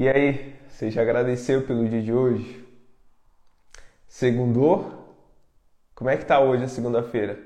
[0.00, 2.66] E aí, você já agradeceu pelo dia de hoje?
[4.08, 5.14] Segundou?
[5.94, 7.38] Como é que tá hoje a segunda-feira?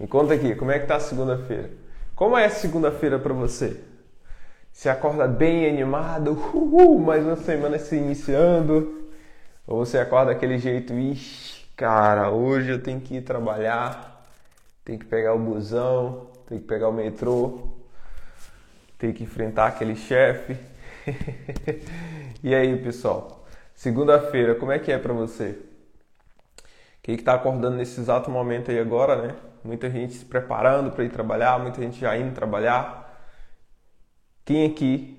[0.00, 1.68] Me conta aqui, como é que tá a segunda-feira?
[2.14, 3.78] Como é a segunda-feira para você?
[4.72, 9.10] Você acorda bem animado, uhul, mais uma semana se iniciando?
[9.66, 14.26] Ou você acorda daquele jeito, ixi, cara, hoje eu tenho que ir trabalhar,
[14.86, 17.68] tenho que pegar o busão, tenho que pegar o metrô,
[18.96, 20.56] tenho que enfrentar aquele chefe.
[22.42, 23.46] e aí, pessoal?
[23.74, 25.58] Segunda-feira, como é que é para você?
[27.02, 29.36] Quem está acordando nesse exato momento aí agora, né?
[29.64, 33.22] Muita gente se preparando para ir trabalhar, muita gente já indo trabalhar.
[34.44, 35.16] Quem aqui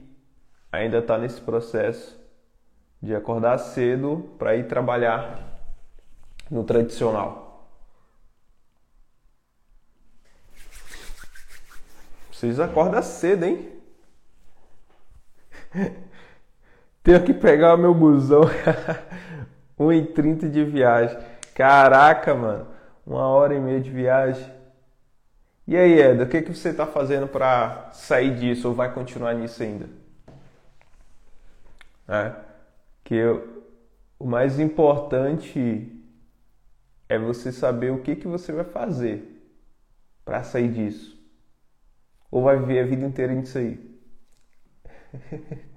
[0.71, 2.17] ainda está nesse processo
[3.01, 5.59] de acordar cedo para ir trabalhar
[6.49, 7.69] no tradicional?
[12.31, 13.78] Vocês acordam cedo, hein?
[17.03, 18.41] Tenho que pegar o meu busão.
[19.79, 21.17] 1h30 de viagem.
[21.55, 22.67] Caraca, mano.
[23.05, 24.59] Uma hora e meia de viagem.
[25.65, 29.33] E aí, Eda, o que, que você está fazendo para sair disso ou vai continuar
[29.33, 29.87] nisso ainda?
[32.07, 32.33] É,
[33.03, 33.63] que eu,
[34.17, 35.95] o mais importante
[37.07, 39.39] é você saber o que, que você vai fazer
[40.25, 41.17] para sair disso.
[42.31, 43.88] Ou vai viver a vida inteira nisso aí?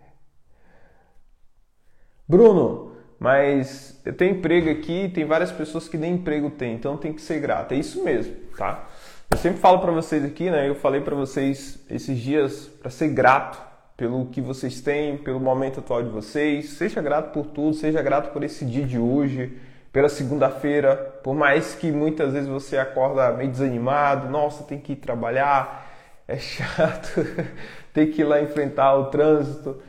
[2.29, 7.13] Bruno, mas eu tenho emprego aqui, tem várias pessoas que nem emprego tem, então tem
[7.13, 7.73] que ser grato.
[7.73, 8.89] É isso mesmo, tá?
[9.31, 10.69] Eu sempre falo para vocês aqui, né?
[10.69, 15.81] Eu falei para vocês esses dias para ser grato pelo que vocês têm, pelo momento
[15.81, 16.71] atual de vocês.
[16.71, 19.57] Seja grato por tudo, seja grato por esse dia de hoje,
[19.93, 20.97] pela segunda-feira.
[21.23, 25.89] Por mais que muitas vezes você acorda meio desanimado, nossa, tem que ir trabalhar,
[26.27, 27.25] é chato,
[27.93, 29.81] tem que ir lá enfrentar o trânsito,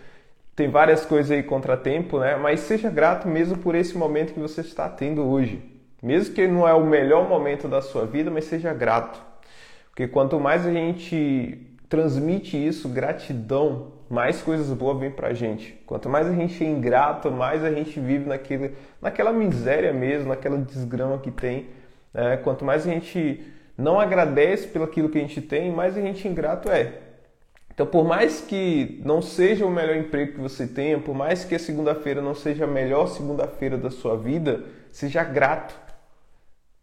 [0.56, 2.36] tem várias coisas aí contratempo, né?
[2.36, 5.62] Mas seja grato mesmo por esse momento que você está tendo hoje.
[6.02, 9.20] Mesmo que não é o melhor momento da sua vida, mas seja grato.
[9.90, 15.74] Porque quanto mais a gente transmite isso, gratidão, mais coisas boas vêm pra gente.
[15.86, 20.58] Quanto mais a gente é ingrato, mais a gente vive naquele, naquela miséria mesmo, naquela
[20.58, 21.68] desgrama que tem.
[22.14, 22.38] Né?
[22.38, 23.44] Quanto mais a gente
[23.78, 27.03] não agradece pelo aquilo que a gente tem, mais a gente ingrato é.
[27.74, 31.56] Então, por mais que não seja o melhor emprego que você tenha, por mais que
[31.56, 35.76] a segunda-feira não seja a melhor segunda-feira da sua vida, seja grato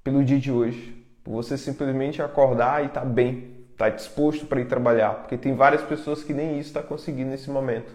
[0.03, 0.97] pelo dia de hoje.
[1.23, 5.15] Por você simplesmente acordar e estar tá bem, estar tá disposto para ir trabalhar.
[5.21, 7.93] Porque tem várias pessoas que nem isso está conseguindo nesse momento.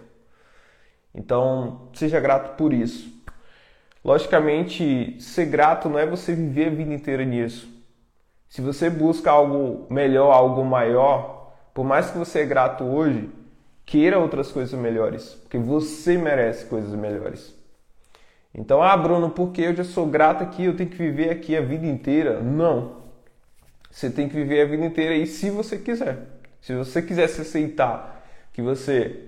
[1.14, 3.14] Então, seja grato por isso.
[4.02, 7.68] Logicamente, ser grato não é você viver a vida inteira nisso.
[8.48, 11.35] Se você busca algo melhor, algo maior,
[11.76, 13.28] por mais que você é grato hoje,
[13.84, 17.54] queira outras coisas melhores, porque você merece coisas melhores.
[18.54, 21.60] Então, ah, Bruno, porque eu já sou grato aqui, eu tenho que viver aqui a
[21.60, 22.40] vida inteira?
[22.40, 23.02] Não.
[23.90, 26.16] Você tem que viver a vida inteira e se você quiser.
[26.62, 29.26] Se você quiser se aceitar que você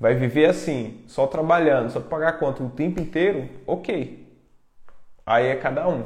[0.00, 4.26] vai viver assim, só trabalhando, só pagar conta o tempo inteiro, ok.
[5.26, 6.04] Aí é cada um.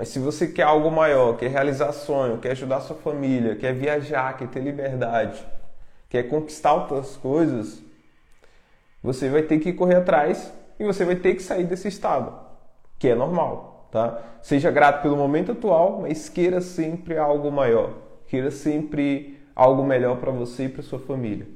[0.00, 4.34] Mas se você quer algo maior, quer realizar sonho, quer ajudar sua família, quer viajar,
[4.34, 5.46] quer ter liberdade,
[6.08, 7.82] quer conquistar outras coisas,
[9.02, 12.34] você vai ter que correr atrás e você vai ter que sair desse estado,
[12.98, 14.22] que é normal, tá?
[14.40, 17.92] Seja grato pelo momento atual, mas queira sempre algo maior,
[18.26, 21.46] queira sempre algo melhor para você e para sua família.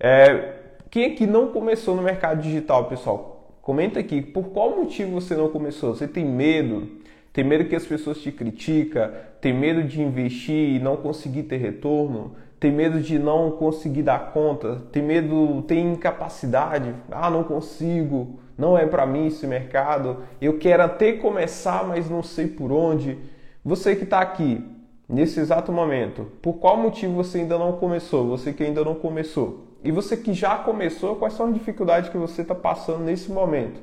[0.00, 0.52] É,
[0.90, 3.54] quem aqui não começou no mercado digital, pessoal?
[3.62, 5.94] Comenta aqui, por qual motivo você não começou?
[5.94, 6.97] Você tem medo?
[7.38, 11.58] Tem medo que as pessoas te criticam, tem medo de investir e não conseguir ter
[11.58, 18.40] retorno, tem medo de não conseguir dar conta, tem medo, tem incapacidade, ah, não consigo,
[18.58, 23.16] não é para mim esse mercado, eu quero até começar, mas não sei por onde.
[23.64, 24.60] Você que está aqui,
[25.08, 28.26] nesse exato momento, por qual motivo você ainda não começou?
[28.30, 29.76] Você que ainda não começou.
[29.84, 33.80] E você que já começou, quais são as dificuldades que você está passando nesse momento?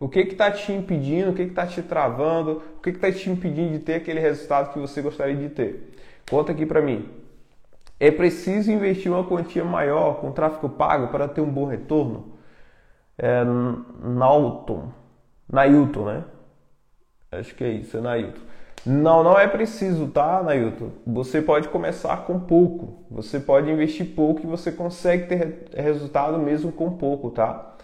[0.00, 3.72] O que está te impedindo, o que está te travando, o que está te impedindo
[3.72, 5.94] de ter aquele resultado que você gostaria de ter?
[6.30, 7.08] Conta aqui para mim.
[7.98, 12.38] É preciso investir uma quantia maior com tráfego pago para ter um bom retorno?
[13.16, 14.92] É Nauton,
[15.52, 16.24] Nailton, né?
[17.32, 18.40] Acho que é isso, é Nailton.
[18.86, 20.90] Não, não é preciso, tá, Nailton?
[21.04, 23.04] Você pode começar com pouco.
[23.10, 27.74] Você pode investir pouco e você consegue ter resultado mesmo com pouco, tá?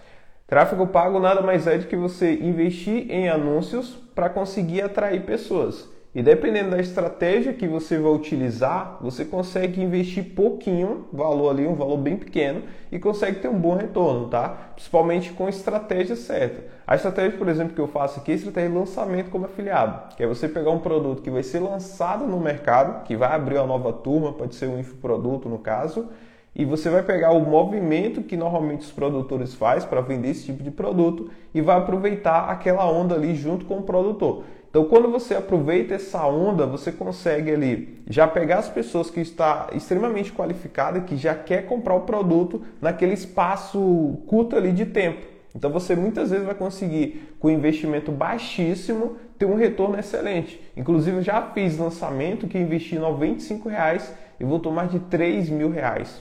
[0.46, 5.88] Tráfego pago nada mais é do que você investir em anúncios para conseguir atrair pessoas.
[6.14, 11.74] E dependendo da estratégia que você vai utilizar, você consegue investir pouquinho, valor ali, um
[11.74, 12.62] valor bem pequeno,
[12.92, 14.50] e consegue ter um bom retorno, tá?
[14.74, 16.62] Principalmente com a estratégia certa.
[16.86, 20.14] A estratégia, por exemplo, que eu faço aqui é a estratégia de lançamento como afiliado,
[20.14, 23.56] que é você pegar um produto que vai ser lançado no mercado, que vai abrir
[23.56, 26.10] uma nova turma, pode ser um infoproduto no caso,
[26.56, 30.62] e você vai pegar o movimento que normalmente os produtores faz para vender esse tipo
[30.62, 34.44] de produto e vai aproveitar aquela onda ali junto com o produtor.
[34.70, 39.68] Então, quando você aproveita essa onda, você consegue ali já pegar as pessoas que está
[39.72, 45.26] extremamente qualificada, que já quer comprar o produto naquele espaço curto ali de tempo.
[45.54, 50.60] Então, você muitas vezes vai conseguir, com investimento baixíssimo, ter um retorno excelente.
[50.76, 56.20] Inclusive, já fiz lançamento que investi 95 reais e voltou mais de 3 mil reais.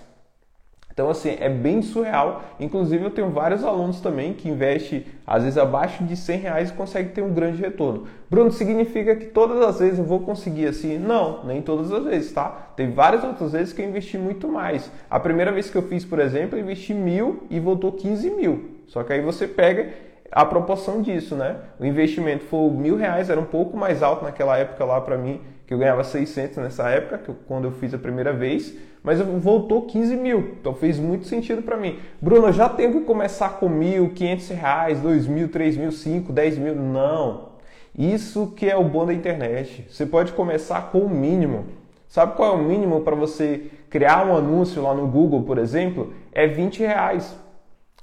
[0.93, 2.43] Então, assim, é bem surreal.
[2.59, 6.73] Inclusive, eu tenho vários alunos também que investem, às vezes, abaixo de 100 reais e
[6.73, 8.05] conseguem ter um grande retorno.
[8.29, 10.99] Bruno, significa que todas as vezes eu vou conseguir assim?
[10.99, 12.73] Não, nem todas as vezes, tá?
[12.75, 14.91] Tem várias outras vezes que eu investi muito mais.
[15.09, 18.69] A primeira vez que eu fiz, por exemplo, eu investi mil e voltou 15 mil.
[18.85, 19.89] Só que aí você pega
[20.31, 21.57] a proporção disso, né?
[21.79, 25.41] O investimento foi mil reais, era um pouco mais alto naquela época lá para mim,
[25.65, 30.15] que eu ganhava 600 nessa época, quando eu fiz a primeira vez mas voltou 15
[30.15, 30.55] mil.
[30.59, 31.99] Então fez muito sentido para mim.
[32.21, 36.31] Bruno, eu já tenho que começar com mil, 500 reais, dois mil, três mil, cinco,
[36.31, 36.73] dez mil.
[36.73, 37.51] Não.
[37.95, 39.85] Isso que é o bom da internet.
[39.89, 41.65] Você pode começar com o mínimo.
[42.07, 46.13] Sabe qual é o mínimo para você criar um anúncio lá no Google, por exemplo?
[46.31, 47.35] É 20 reais.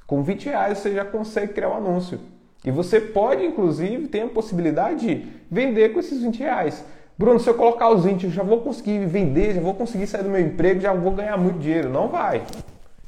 [0.06, 2.20] Com 20 reais você já consegue criar um anúncio.
[2.62, 6.84] E você pode, inclusive, ter a possibilidade de vender com esses 20 reais.
[7.20, 10.22] Bruno, se eu colocar os 20, eu já vou conseguir vender, já vou conseguir sair
[10.22, 11.90] do meu emprego, já vou ganhar muito dinheiro.
[11.90, 12.44] Não vai.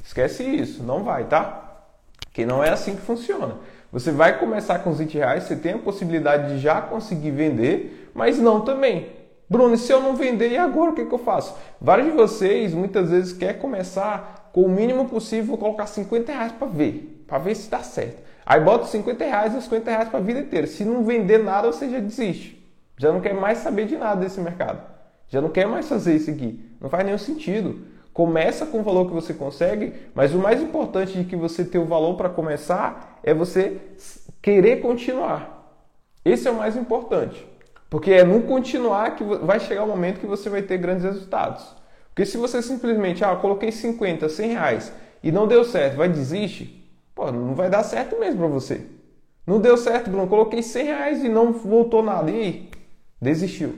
[0.05, 1.87] Esquece isso, não vai, tá?
[2.31, 3.55] Que não é assim que funciona.
[3.91, 8.11] Você vai começar com os 20 reais, você tem a possibilidade de já conseguir vender,
[8.13, 9.09] mas não também.
[9.49, 11.57] Bruno, e se eu não vender, e agora o que, que eu faço?
[11.81, 16.53] Vários de vocês muitas vezes quer começar com o mínimo possível, vou colocar 50 reais
[16.53, 18.23] para ver, para ver se dá certo.
[18.45, 20.67] Aí bota 50 reais e 50 reais para a vida inteira.
[20.67, 22.62] Se não vender nada, você já desiste.
[22.97, 24.81] Já não quer mais saber de nada desse mercado.
[25.29, 26.65] Já não quer mais fazer isso aqui.
[26.81, 27.87] Não faz nenhum sentido.
[28.13, 31.79] Começa com o valor que você consegue, mas o mais importante de que você ter
[31.79, 33.79] o valor para começar é você
[34.43, 35.81] querer continuar.
[36.25, 37.47] Esse é o mais importante.
[37.89, 41.75] Porque é no continuar que vai chegar o momento que você vai ter grandes resultados.
[42.09, 44.93] Porque se você simplesmente, ah, coloquei 50, 100 reais
[45.23, 48.87] e não deu certo, vai desistir, pô, não vai dar certo mesmo para você.
[49.47, 52.31] Não deu certo, Bruno, coloquei 100 reais e não voltou nada.
[52.31, 52.71] E aí?
[53.23, 53.75] Desistiu.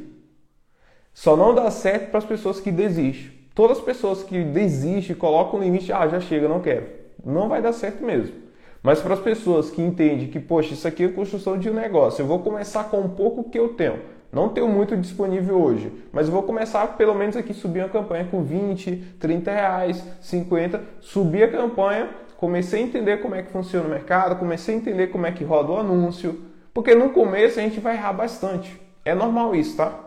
[1.12, 3.31] Só não dá certo para as pessoas que desistem.
[3.55, 6.87] Todas as pessoas que desistem, colocam o limite, ah, já chega, não quero.
[7.23, 8.35] Não vai dar certo mesmo.
[8.82, 12.23] Mas para as pessoas que entendem que, poxa, isso aqui é construção de um negócio,
[12.23, 14.00] eu vou começar com um pouco que eu tenho.
[14.32, 18.43] Não tenho muito disponível hoje, mas vou começar pelo menos aqui subir uma campanha com
[18.43, 22.08] 20, 30 reais, 50, subir a campanha,
[22.38, 25.44] comecei a entender como é que funciona o mercado, comecei a entender como é que
[25.44, 26.43] roda o anúncio,
[26.73, 28.84] porque no começo a gente vai errar bastante.
[29.05, 29.99] É normal isso, tá?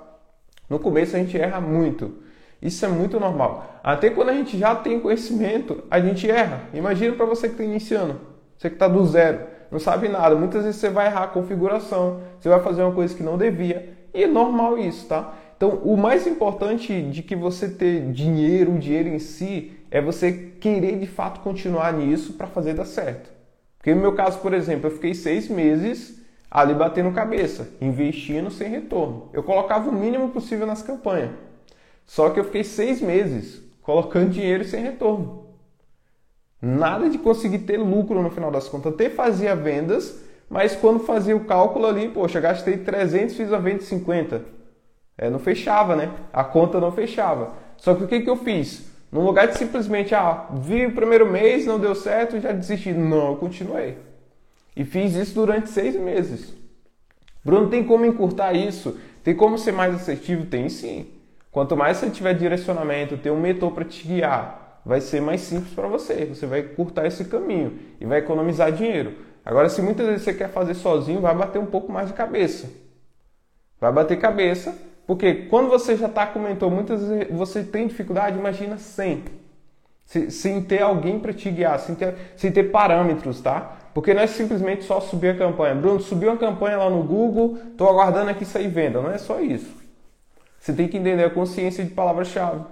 [0.69, 2.15] No começo a gente erra muito.
[2.61, 3.79] Isso é muito normal.
[3.83, 6.63] Até quando a gente já tem conhecimento, a gente erra.
[6.73, 8.19] Imagina para você que está iniciando,
[8.57, 9.41] você que está do zero,
[9.71, 10.35] não sabe nada.
[10.35, 13.89] Muitas vezes você vai errar a configuração, você vai fazer uma coisa que não devia.
[14.13, 15.35] E é normal isso, tá?
[15.55, 20.31] Então, o mais importante de que você ter dinheiro, o dinheiro em si, é você
[20.31, 23.31] querer de fato continuar nisso para fazer dar certo.
[23.77, 26.16] Porque no meu caso, por exemplo, eu fiquei seis meses
[26.49, 29.29] ali batendo cabeça, investindo sem retorno.
[29.33, 31.31] Eu colocava o mínimo possível nas campanhas.
[32.05, 35.45] Só que eu fiquei seis meses colocando dinheiro sem retorno.
[36.61, 38.93] Nada de conseguir ter lucro no final das contas.
[38.93, 43.79] Até fazia vendas, mas quando fazia o cálculo ali, poxa, gastei 300, fiz a venda
[43.79, 44.41] de 50.
[45.17, 46.11] É, não fechava, né?
[46.31, 47.53] A conta não fechava.
[47.77, 48.87] Só que o que, que eu fiz?
[49.11, 52.91] No lugar de simplesmente, ah, vi o primeiro mês, não deu certo, já desisti.
[52.91, 53.97] Não, eu continuei.
[54.77, 56.53] E fiz isso durante seis meses.
[57.43, 58.95] Bruno, tem como encurtar isso?
[59.23, 60.45] Tem como ser mais assertivo?
[60.45, 61.07] Tem sim.
[61.51, 65.73] Quanto mais você tiver direcionamento, ter um mentor para te guiar, vai ser mais simples
[65.73, 66.25] para você.
[66.25, 69.15] Você vai encurtar esse caminho e vai economizar dinheiro.
[69.43, 72.69] Agora, se muitas vezes você quer fazer sozinho, vai bater um pouco mais de cabeça.
[73.81, 78.37] Vai bater cabeça, porque quando você já está com mentor, muitas vezes você tem dificuldade,
[78.37, 79.23] imagina sem.
[80.05, 83.77] Sem ter alguém para te guiar, sem ter, sem ter parâmetros, tá?
[83.97, 85.73] Porque não é simplesmente só subir a campanha.
[85.73, 89.01] Bruno, subiu a campanha lá no Google, estou aguardando aqui sair venda.
[89.01, 89.73] Não é só isso.
[90.59, 92.63] Você tem que entender a consciência de palavra-chave.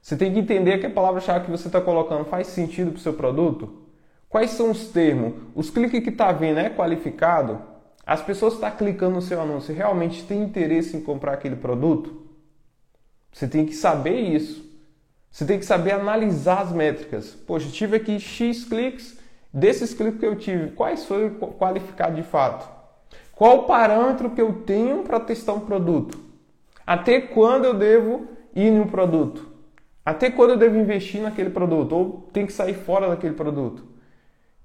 [0.00, 3.02] Você tem que entender que a palavra-chave que você está colocando faz sentido para o
[3.02, 3.82] seu produto.
[4.30, 5.34] Quais são os termos?
[5.54, 7.60] Os cliques que está vindo é qualificado?
[8.06, 12.18] As pessoas estão tá clicando no seu anúncio realmente têm interesse em comprar aquele produto?
[13.30, 14.64] Você tem que saber isso.
[15.30, 17.34] Você tem que saber analisar as métricas.
[17.46, 19.19] Poxa, tive aqui X cliques,
[19.52, 22.68] desses cliques que eu tive, quais foram qualificados de fato?
[23.32, 26.18] Qual o parâmetro que eu tenho para testar um produto?
[26.86, 29.48] Até quando eu devo ir no produto?
[30.04, 31.92] Até quando eu devo investir naquele produto?
[31.92, 33.84] Ou tem que sair fora daquele produto?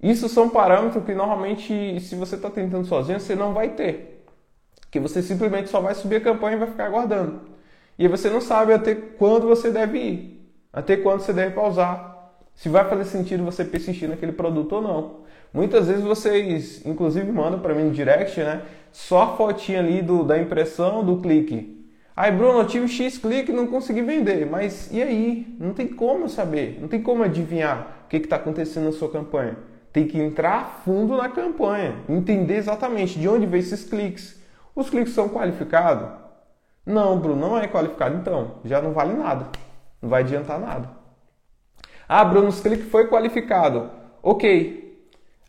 [0.02, 4.26] Isso são parâmetros que normalmente, se você está tentando sozinho, você não vai ter.
[4.92, 7.42] Que você simplesmente só vai subir a campanha e vai ficar aguardando.
[7.98, 12.15] E você não sabe até quando você deve ir, até quando você deve pausar,
[12.56, 15.26] se vai fazer sentido você persistir naquele produto ou não.
[15.54, 18.62] Muitas vezes vocês, inclusive, mandam para mim no direct, né?
[18.92, 21.76] Só a fotinha ali do, da impressão do clique.
[22.16, 24.46] Aí, Bruno, eu tive X clique e não consegui vender.
[24.46, 25.56] Mas e aí?
[25.60, 29.58] Não tem como saber, não tem como adivinhar o que está acontecendo na sua campanha.
[29.92, 34.42] Tem que entrar fundo na campanha, entender exatamente de onde vem esses cliques.
[34.76, 36.10] Os cliques são qualificados?
[36.86, 38.16] Não, Bruno, não é qualificado.
[38.16, 39.48] Então, já não vale nada.
[40.02, 41.05] Não vai adiantar nada.
[42.08, 43.90] Ah, Bruno, os cliques foi qualificado.
[44.22, 44.86] Ok.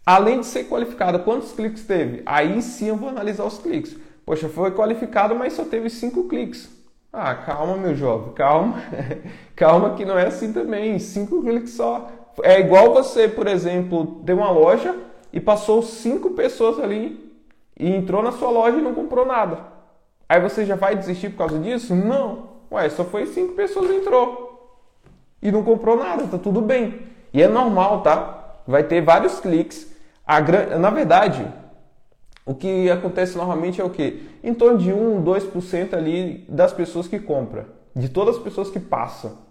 [0.04, 2.22] Além de ser qualificado, quantos cliques teve?
[2.24, 3.96] Aí sim eu vou analisar os cliques.
[4.24, 6.68] Poxa, foi qualificado, mas só teve cinco cliques.
[7.12, 8.82] Ah, calma, meu jovem, calma.
[9.56, 10.98] calma que não é assim também.
[10.98, 12.08] Cinco cliques só.
[12.42, 14.94] É igual você, por exemplo, ter uma loja
[15.32, 17.34] e passou cinco pessoas ali
[17.78, 19.58] e entrou na sua loja e não comprou nada.
[20.28, 21.94] Aí você já vai desistir por causa disso?
[21.94, 22.56] Não.
[22.70, 24.45] Ué, só foi cinco pessoas entrou
[25.42, 27.00] e não comprou nada, tá tudo bem.
[27.32, 28.56] E é normal, tá?
[28.66, 29.94] Vai ter vários cliques.
[30.26, 30.78] A gran...
[30.78, 31.46] Na verdade,
[32.44, 34.22] o que acontece normalmente é o quê?
[34.42, 37.64] Em torno de 1, 2% ali das pessoas que compram,
[37.94, 39.44] de todas as pessoas que passam.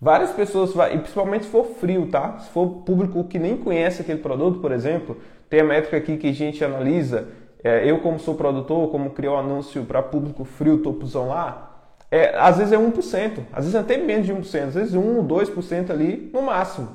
[0.00, 2.38] Várias pessoas, e principalmente se for frio, tá?
[2.38, 5.16] Se for público que nem conhece aquele produto, por exemplo,
[5.48, 7.28] tem a métrica aqui que a gente analisa
[7.64, 11.73] é, eu como sou produtor, como criou um anúncio para público frio, topozão lá,
[12.14, 15.90] é, às vezes é 1%, às vezes até menos de 1%, às vezes 1, 2%
[15.90, 16.88] ali no máximo.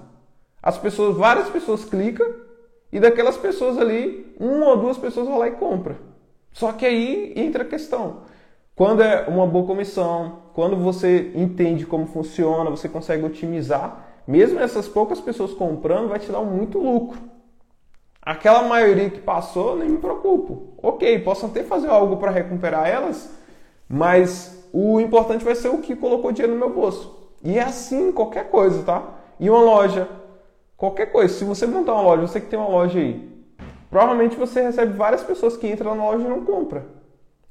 [0.64, 2.26] As pessoas, várias pessoas clicam
[2.90, 5.98] e daquelas pessoas ali, uma ou duas pessoas vão lá e compram.
[6.54, 8.22] Só que aí entra a questão.
[8.74, 14.88] Quando é uma boa comissão, quando você entende como funciona, você consegue otimizar, mesmo essas
[14.88, 17.20] poucas pessoas comprando, vai te dar muito lucro.
[18.22, 20.76] Aquela maioria que passou, nem me preocupo.
[20.82, 23.30] Ok, posso até fazer algo para recuperar elas,
[23.90, 27.18] mas o importante vai ser o que colocou dinheiro no meu bolso.
[27.44, 29.04] E é assim qualquer coisa, tá?
[29.40, 30.08] E uma loja,
[30.76, 31.34] qualquer coisa.
[31.34, 33.30] Se você montar uma loja, você que tem uma loja aí,
[33.90, 36.84] provavelmente você recebe várias pessoas que entram na loja e não compram.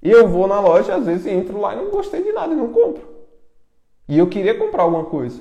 [0.02, 2.56] E eu vou na loja, às vezes entro lá e não gostei de nada e
[2.56, 3.02] não compro.
[4.08, 5.40] E eu queria comprar alguma coisa.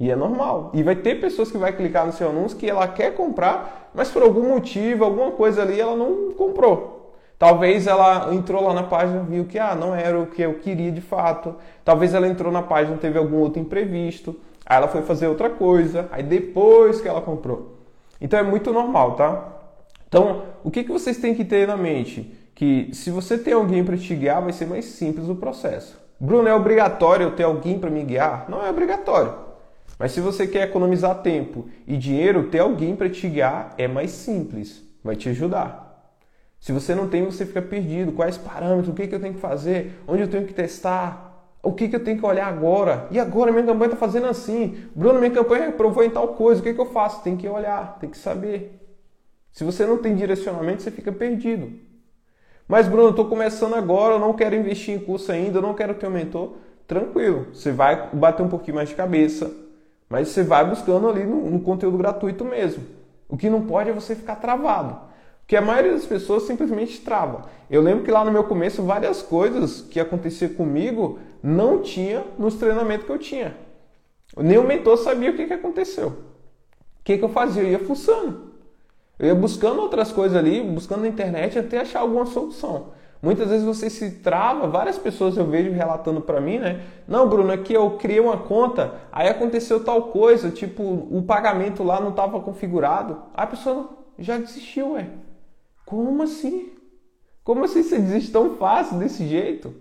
[0.00, 0.72] E é normal.
[0.74, 4.10] E vai ter pessoas que vai clicar no seu anúncio que ela quer comprar, mas
[4.10, 6.91] por algum motivo, alguma coisa ali, ela não comprou.
[7.42, 10.92] Talvez ela entrou lá na página viu que ah, não era o que eu queria
[10.92, 11.56] de fato.
[11.84, 14.38] Talvez ela entrou na página teve algum outro imprevisto.
[14.64, 16.08] Aí ela foi fazer outra coisa.
[16.12, 17.78] Aí depois que ela comprou.
[18.20, 19.54] Então é muito normal, tá?
[20.06, 22.32] Então, o que, que vocês têm que ter na mente?
[22.54, 26.00] Que se você tem alguém para te guiar, vai ser mais simples o processo.
[26.20, 28.46] Bruno, é obrigatório eu ter alguém para me guiar?
[28.48, 29.34] Não é obrigatório.
[29.98, 34.12] Mas se você quer economizar tempo e dinheiro, ter alguém para te guiar é mais
[34.12, 35.81] simples, vai te ajudar.
[36.62, 38.12] Se você não tem, você fica perdido.
[38.12, 38.88] Quais parâmetros?
[38.88, 40.00] O que, que eu tenho que fazer?
[40.06, 41.50] Onde eu tenho que testar?
[41.60, 43.08] O que, que eu tenho que olhar agora?
[43.10, 44.84] E agora minha campanha está fazendo assim.
[44.94, 46.60] Bruno, minha campanha reprovou em tal coisa.
[46.60, 47.20] O que, que eu faço?
[47.24, 48.80] Tem que olhar, tem que saber.
[49.50, 51.72] Se você não tem direcionamento, você fica perdido.
[52.68, 55.74] Mas, Bruno, eu estou começando agora, eu não quero investir em curso ainda, eu não
[55.74, 56.58] quero ter um mentor.
[56.86, 59.50] Tranquilo, você vai bater um pouquinho mais de cabeça,
[60.08, 62.84] mas você vai buscando ali no, no conteúdo gratuito mesmo.
[63.28, 65.10] O que não pode é você ficar travado.
[65.42, 67.42] Porque a maioria das pessoas simplesmente trava.
[67.70, 72.54] Eu lembro que lá no meu começo, várias coisas que acontecia comigo não tinha nos
[72.54, 73.56] treinamentos que eu tinha.
[74.36, 76.08] Nem o mentor sabia o que, que aconteceu.
[76.08, 77.62] O que, que eu fazia?
[77.62, 78.52] Eu ia fuçando.
[79.18, 82.92] Eu ia buscando outras coisas ali, buscando na internet até achar alguma solução.
[83.20, 86.80] Muitas vezes você se trava, várias pessoas eu vejo relatando para mim, né?
[87.06, 92.00] Não, Bruno, aqui eu criei uma conta, aí aconteceu tal coisa, tipo, o pagamento lá
[92.00, 93.22] não estava configurado.
[93.32, 95.08] A pessoa já desistiu, ué.
[95.92, 96.72] Como assim?
[97.44, 99.74] Como assim você desiste tão fácil desse jeito?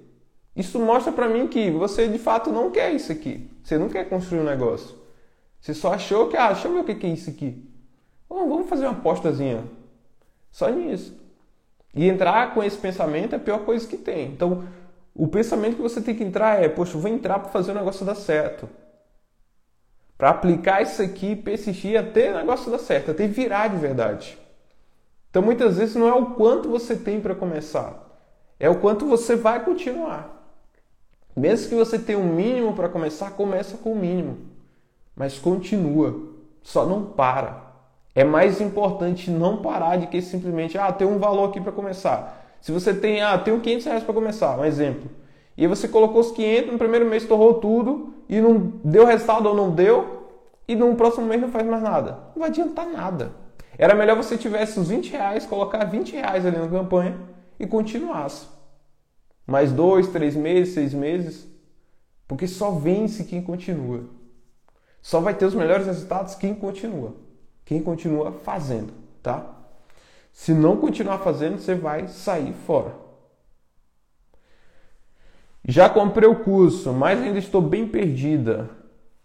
[0.53, 3.49] Isso mostra para mim que você de fato não quer isso aqui.
[3.63, 4.97] Você não quer construir um negócio.
[5.61, 7.65] Você só achou que, ah, deixa eu ver o que é isso aqui.
[8.27, 9.63] vamos fazer uma apostazinha.
[10.51, 11.17] Só nisso.
[11.95, 14.33] E entrar com esse pensamento é a pior coisa que tem.
[14.33, 14.65] Então,
[15.15, 17.75] o pensamento que você tem que entrar é: poxa, eu vou entrar para fazer o
[17.75, 18.67] negócio dar certo.
[20.17, 24.41] Para aplicar isso aqui, persistir até o negócio dar certo, até virar de verdade.
[25.31, 28.05] Então muitas vezes não é o quanto você tem para começar,
[28.59, 30.37] é o quanto você vai continuar.
[31.35, 34.37] Mesmo que você tenha um mínimo para começar, começa com o mínimo,
[35.15, 36.13] mas continua,
[36.61, 37.71] só não para.
[38.13, 42.57] É mais importante não parar de que simplesmente, ah, tem um valor aqui para começar.
[42.59, 45.09] Se você tem, ah, tem 500 reais para começar, um exemplo.
[45.57, 49.55] E você colocou os 500, no primeiro mês torrou tudo e não deu resultado ou
[49.55, 50.27] não deu,
[50.67, 52.19] e no próximo mês não faz mais nada.
[52.35, 53.31] Não vai adiantar nada.
[53.81, 57.17] Era melhor você tivesse os 20 reais, colocar 20 reais ali na campanha
[57.59, 58.45] e continuasse.
[59.47, 61.47] Mais dois, três meses, seis meses.
[62.27, 64.03] Porque só vence quem continua.
[65.01, 67.15] Só vai ter os melhores resultados quem continua.
[67.65, 69.51] Quem continua fazendo, tá?
[70.31, 72.93] Se não continuar fazendo, você vai sair fora.
[75.67, 78.69] Já comprei o curso, mas ainda estou bem perdida.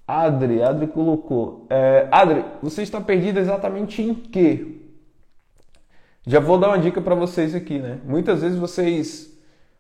[0.06, 1.66] Adri, Adri colocou.
[1.68, 4.76] É, Adri, você está perdida exatamente em quê?
[6.26, 8.00] Já vou dar uma dica para vocês aqui, né?
[8.04, 9.32] Muitas vezes vocês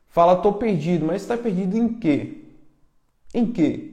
[0.08, 2.44] falam, tô perdido, mas está perdido em quê?
[3.34, 3.92] Em quê?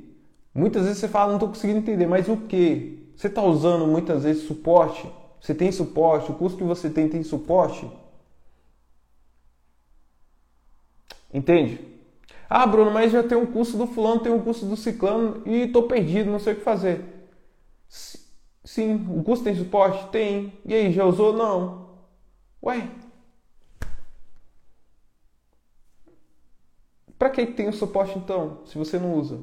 [0.53, 2.99] Muitas vezes você fala, não estou conseguindo entender, mas o quê?
[3.15, 5.07] Você está usando muitas vezes suporte?
[5.39, 6.31] Você tem suporte?
[6.31, 7.89] O curso que você tem tem suporte?
[11.33, 11.92] Entende?
[12.49, 15.63] Ah, Bruno, mas já tem um curso do fulano, tem um curso do ciclano e
[15.63, 17.03] estou perdido, não sei o que fazer.
[18.63, 20.07] Sim, o curso tem suporte?
[20.11, 20.53] Tem.
[20.65, 21.33] E aí, já usou?
[21.33, 21.89] Não.
[22.63, 22.89] Ué.
[27.17, 29.39] Para que tem o suporte então, se você não usa?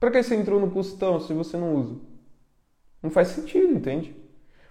[0.00, 1.96] Para que você entrou no curso então, se você não usa?
[3.02, 4.14] Não faz sentido, entende?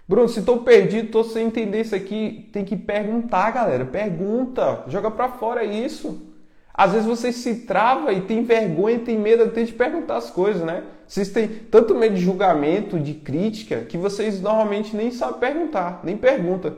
[0.08, 3.84] Bruno, se estou perdido, estou sem entender isso aqui, tem que perguntar, galera.
[3.86, 6.31] Pergunta, joga para fora isso.
[6.74, 10.62] Às vezes você se trava e tem vergonha, tem medo até de perguntar as coisas,
[10.62, 10.84] né?
[11.06, 16.16] Vocês têm tanto medo de julgamento, de crítica, que vocês normalmente nem sabem perguntar, nem
[16.16, 16.74] pergunta.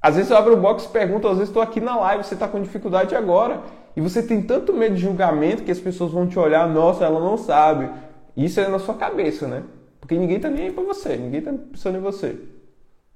[0.00, 2.34] Às vezes eu abro o box e pergunto, às vezes estou aqui na live, você
[2.34, 3.62] está com dificuldade agora.
[3.94, 7.20] E você tem tanto medo de julgamento que as pessoas vão te olhar, nossa, ela
[7.20, 7.88] não sabe.
[8.36, 9.62] Isso é na sua cabeça, né?
[10.00, 12.36] Porque ninguém está nem aí para você, ninguém está pensando em você.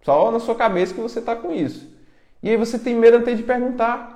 [0.03, 1.93] Só na sua cabeça que você está com isso.
[2.41, 4.16] E aí você tem medo até de perguntar.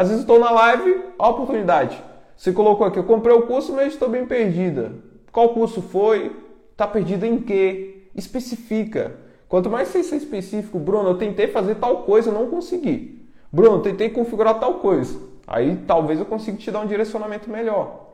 [0.00, 2.02] Às vezes estou na live, a oportunidade.
[2.34, 4.94] Você colocou aqui, eu comprei o curso, mas estou bem perdida.
[5.30, 6.34] Qual curso foi?
[6.72, 8.06] Está perdida em quê?
[8.14, 9.14] Especifica.
[9.46, 13.28] Quanto mais você ser específico, Bruno, eu tentei fazer tal coisa, não consegui.
[13.52, 15.20] Bruno, tentei configurar tal coisa.
[15.46, 18.06] Aí talvez eu consiga te dar um direcionamento melhor.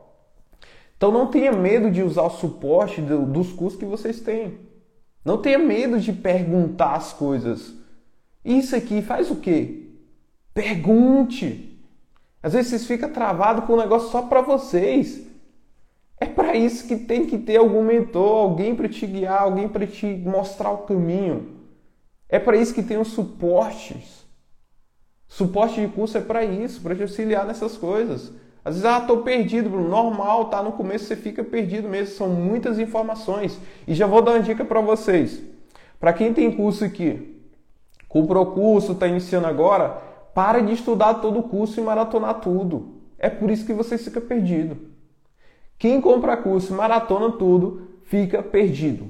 [0.97, 4.57] Então não tenha medo de usar o suporte dos cursos que vocês têm.
[5.23, 7.73] Não tenha medo de perguntar as coisas.
[8.43, 9.83] Isso aqui faz o quê?
[10.53, 11.66] Pergunte.
[12.41, 15.25] Às vezes vocês ficam travados com um negócio só para vocês.
[16.19, 19.85] É para isso que tem que ter algum mentor, alguém para te guiar, alguém para
[19.85, 21.55] te mostrar o caminho.
[22.27, 24.25] É para isso que tem os suportes.
[25.27, 28.31] Suporte de curso é para isso, para te auxiliar nessas coisas.
[28.63, 29.87] Às vezes, ah, tô perdido, Bruno.
[29.87, 30.61] Normal, tá?
[30.61, 32.15] No começo você fica perdido mesmo.
[32.15, 33.59] São muitas informações.
[33.87, 35.41] E já vou dar uma dica para vocês.
[35.99, 37.41] Para quem tem curso aqui,
[38.07, 40.01] comprou curso, está iniciando agora,
[40.37, 43.01] para de estudar todo o curso e maratonar tudo.
[43.17, 44.77] É por isso que você fica perdido.
[45.79, 49.07] Quem compra curso e maratona tudo, fica perdido.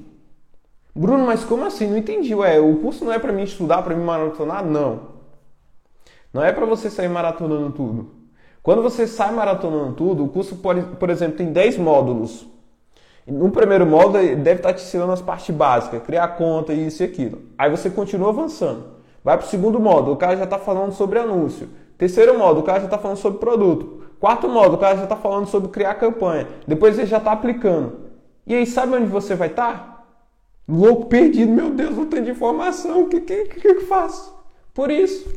[0.94, 1.86] Bruno, mas como assim?
[1.86, 2.34] Não entendi.
[2.34, 4.64] Ué, o curso não é para mim estudar, para mim maratonar?
[4.64, 5.18] Não.
[6.32, 8.10] Não é para você sair maratonando tudo.
[8.62, 12.46] Quando você sai maratonando tudo, o curso, pode, por exemplo, tem 10 módulos.
[13.26, 17.42] No primeiro módulo, deve estar te ensinando as partes básicas, criar conta, isso e aquilo.
[17.58, 18.97] Aí você continua avançando.
[19.22, 21.68] Vai para o segundo modo, o cara já está falando sobre anúncio.
[21.96, 24.04] Terceiro modo, o cara já está falando sobre produto.
[24.20, 26.48] Quarto modo, o cara já está falando sobre criar campanha.
[26.66, 28.08] Depois ele já está aplicando.
[28.46, 29.72] E aí, sabe onde você vai estar?
[29.72, 30.04] Tá?
[30.68, 33.02] Louco, perdido, meu Deus, não tem de informação.
[33.02, 34.34] O que, que, que, que eu faço?
[34.74, 35.28] Por isso.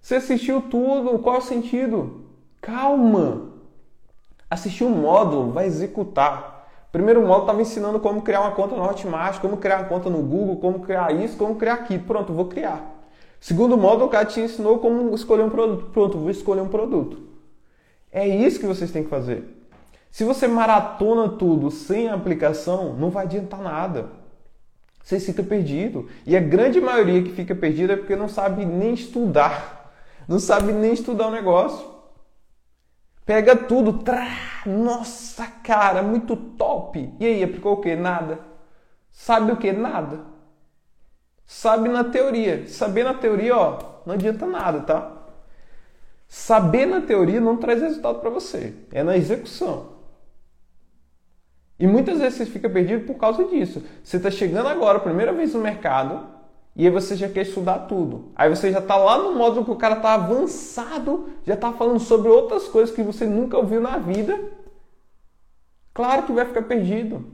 [0.00, 2.26] Você assistiu tudo, qual o sentido?
[2.60, 3.52] Calma.
[4.48, 6.55] Assistiu um módulo, vai executar.
[6.96, 10.22] Primeiro módulo estava ensinando como criar uma conta no Hotmart, como criar uma conta no
[10.22, 12.04] Google, como criar isso, como criar aquilo.
[12.04, 13.04] Pronto, vou criar.
[13.38, 15.90] Segundo módulo, o cara te ensinou como escolher um produto.
[15.90, 17.18] Pronto, vou escolher um produto.
[18.10, 19.44] É isso que vocês têm que fazer.
[20.10, 24.06] Se você maratona tudo sem aplicação, não vai adiantar nada.
[25.04, 26.08] Você fica perdido.
[26.24, 29.92] E a grande maioria que fica perdida é porque não sabe nem estudar.
[30.26, 31.95] Não sabe nem estudar o negócio.
[33.26, 34.28] Pega tudo, trá,
[34.64, 37.12] nossa cara, muito top.
[37.18, 37.96] E aí, aplicou o que?
[37.96, 38.38] Nada.
[39.10, 39.72] Sabe o que?
[39.72, 40.20] Nada.
[41.44, 42.68] Sabe na teoria.
[42.68, 45.12] Saber na teoria, ó, não adianta nada, tá?
[46.28, 48.72] Saber na teoria não traz resultado para você.
[48.92, 49.96] É na execução.
[51.78, 53.82] E muitas vezes você fica perdido por causa disso.
[54.04, 56.35] Você está chegando agora, primeira vez no mercado,
[56.76, 58.32] E aí você já quer estudar tudo.
[58.36, 61.98] Aí você já está lá no módulo que o cara está avançado, já está falando
[61.98, 64.38] sobre outras coisas que você nunca ouviu na vida.
[65.94, 67.24] Claro que vai ficar perdido.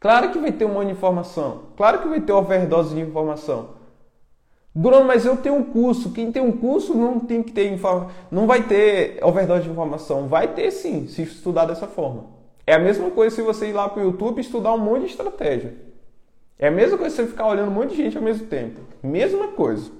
[0.00, 1.64] Claro que vai ter um monte de informação.
[1.76, 3.76] Claro que vai ter overdose de informação.
[4.74, 6.12] Bruno, mas eu tenho um curso.
[6.12, 7.78] Quem tem um curso não tem que ter.
[8.30, 10.26] Não vai ter overdose de informação.
[10.26, 12.26] Vai ter sim, se estudar dessa forma.
[12.66, 15.10] É a mesma coisa se você ir lá para o YouTube estudar um monte de
[15.10, 15.74] estratégia.
[16.58, 18.80] É a mesma coisa você ficar olhando um monte de gente ao mesmo tempo.
[19.02, 19.90] Mesma coisa.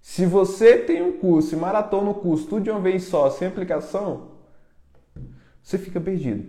[0.00, 3.48] Se você tem um curso e maratona o curso tudo de uma vez só, sem
[3.48, 4.28] aplicação,
[5.62, 6.46] você fica perdido.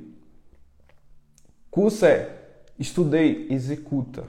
[1.69, 2.37] Curso é
[2.79, 4.25] estudei, executa.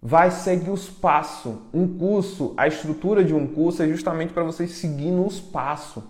[0.00, 1.54] Vai seguir os passos.
[1.72, 6.02] Um curso, a estrutura de um curso é justamente para você seguir nos passos.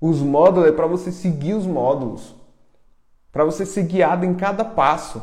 [0.00, 2.34] Os módulos é para você seguir os módulos.
[3.32, 5.22] Para você ser guiado em cada passo.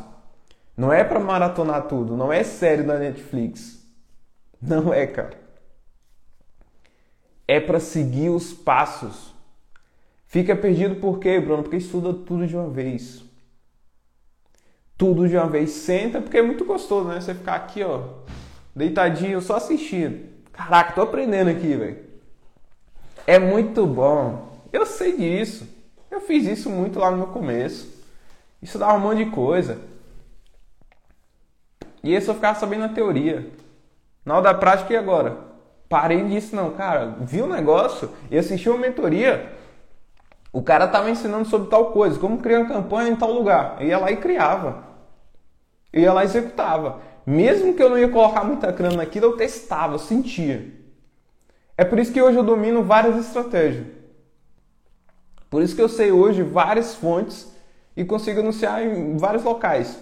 [0.77, 3.83] Não é para maratonar tudo, não é série da Netflix.
[4.61, 5.39] Não é, cara.
[7.47, 9.33] É para seguir os passos.
[10.27, 11.63] Fica perdido por quê, Bruno?
[11.63, 13.23] Porque estuda tudo de uma vez.
[14.95, 15.71] Tudo de uma vez.
[15.71, 17.19] Senta, porque é muito gostoso, né?
[17.19, 18.01] Você ficar aqui, ó,
[18.75, 20.27] deitadinho, só assistindo.
[20.51, 22.05] Caraca, tô aprendendo aqui, velho.
[23.25, 24.61] É muito bom.
[24.71, 25.67] Eu sei disso.
[26.11, 27.87] Eu fiz isso muito lá no meu começo.
[28.61, 29.79] Isso dá um monte de coisa.
[32.03, 33.49] E eu ficava sabendo na teoria.
[34.25, 35.37] Na hora da prática e agora?
[35.89, 37.15] Parei disso não, cara.
[37.21, 39.53] Vi o um negócio e assisti uma mentoria.
[40.51, 43.77] O cara estava ensinando sobre tal coisa, como criar uma campanha em tal lugar.
[43.79, 44.83] Eu ia lá e criava.
[45.93, 46.99] Eu ia lá e executava.
[47.25, 50.73] Mesmo que eu não ia colocar muita grana naquilo, eu testava, sentia.
[51.77, 53.85] É por isso que hoje eu domino várias estratégias.
[55.49, 57.53] Por isso que eu sei hoje várias fontes
[57.95, 59.97] e consigo anunciar em vários locais.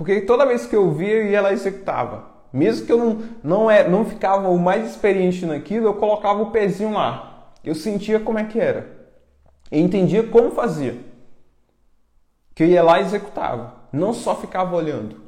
[0.00, 2.24] Porque toda vez que eu via, eu ia lá e executava.
[2.50, 6.50] Mesmo que eu não, não, é, não ficava o mais experiente naquilo, eu colocava o
[6.50, 7.52] pezinho lá.
[7.62, 9.10] Eu sentia como é que era.
[9.70, 10.96] E entendia como fazia.
[12.54, 13.74] Que eu ia lá e executava.
[13.92, 15.20] Não só ficava olhando.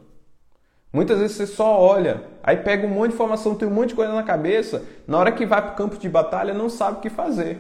[0.91, 3.95] Muitas vezes você só olha, aí pega um monte de informação, tem um monte de
[3.95, 7.01] coisa na cabeça, na hora que vai para o campo de batalha não sabe o
[7.03, 7.59] que fazer.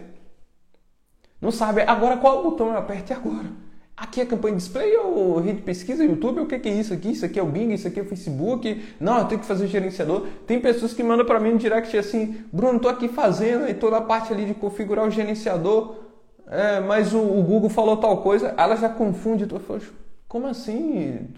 [1.38, 3.50] Não sabe, agora qual botão eu aperto agora?
[3.96, 6.40] Aqui é campanha de display ou rede pesquisa, YouTube?
[6.40, 7.10] O que é isso aqui?
[7.10, 8.82] Isso aqui é o Bing, isso aqui é o Facebook?
[8.98, 10.26] Não, eu tenho que fazer gerenciador.
[10.46, 13.98] Tem pessoas que mandam para mim no direct assim, Bruno, tô aqui fazendo e toda
[13.98, 15.96] a parte ali de configurar o gerenciador,
[16.48, 19.46] é, mas o, o, Google falou tal coisa, ela já confunde.
[19.46, 19.80] Tu fala,
[20.26, 21.28] como assim?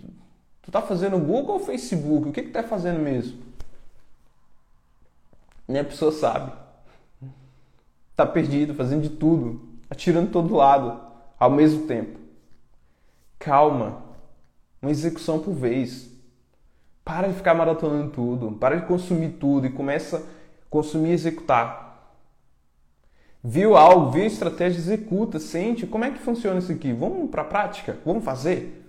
[0.63, 2.29] Tu tá fazendo Google ou Facebook?
[2.29, 3.37] O que que tá fazendo mesmo?
[5.67, 6.53] Nem a pessoa sabe.
[8.15, 11.01] Tá perdido, fazendo de tudo, atirando todo lado
[11.39, 12.24] ao mesmo tempo
[13.45, 14.03] calma,
[14.81, 16.11] uma execução por vez.
[17.05, 20.23] Para de ficar maratonando tudo, para de consumir tudo e começa a
[20.71, 21.85] consumir e executar.
[23.43, 26.95] Viu algo, viu estratégia, executa, sente como é que funciona isso aqui.
[26.95, 28.81] Vamos para a prática, vamos fazer.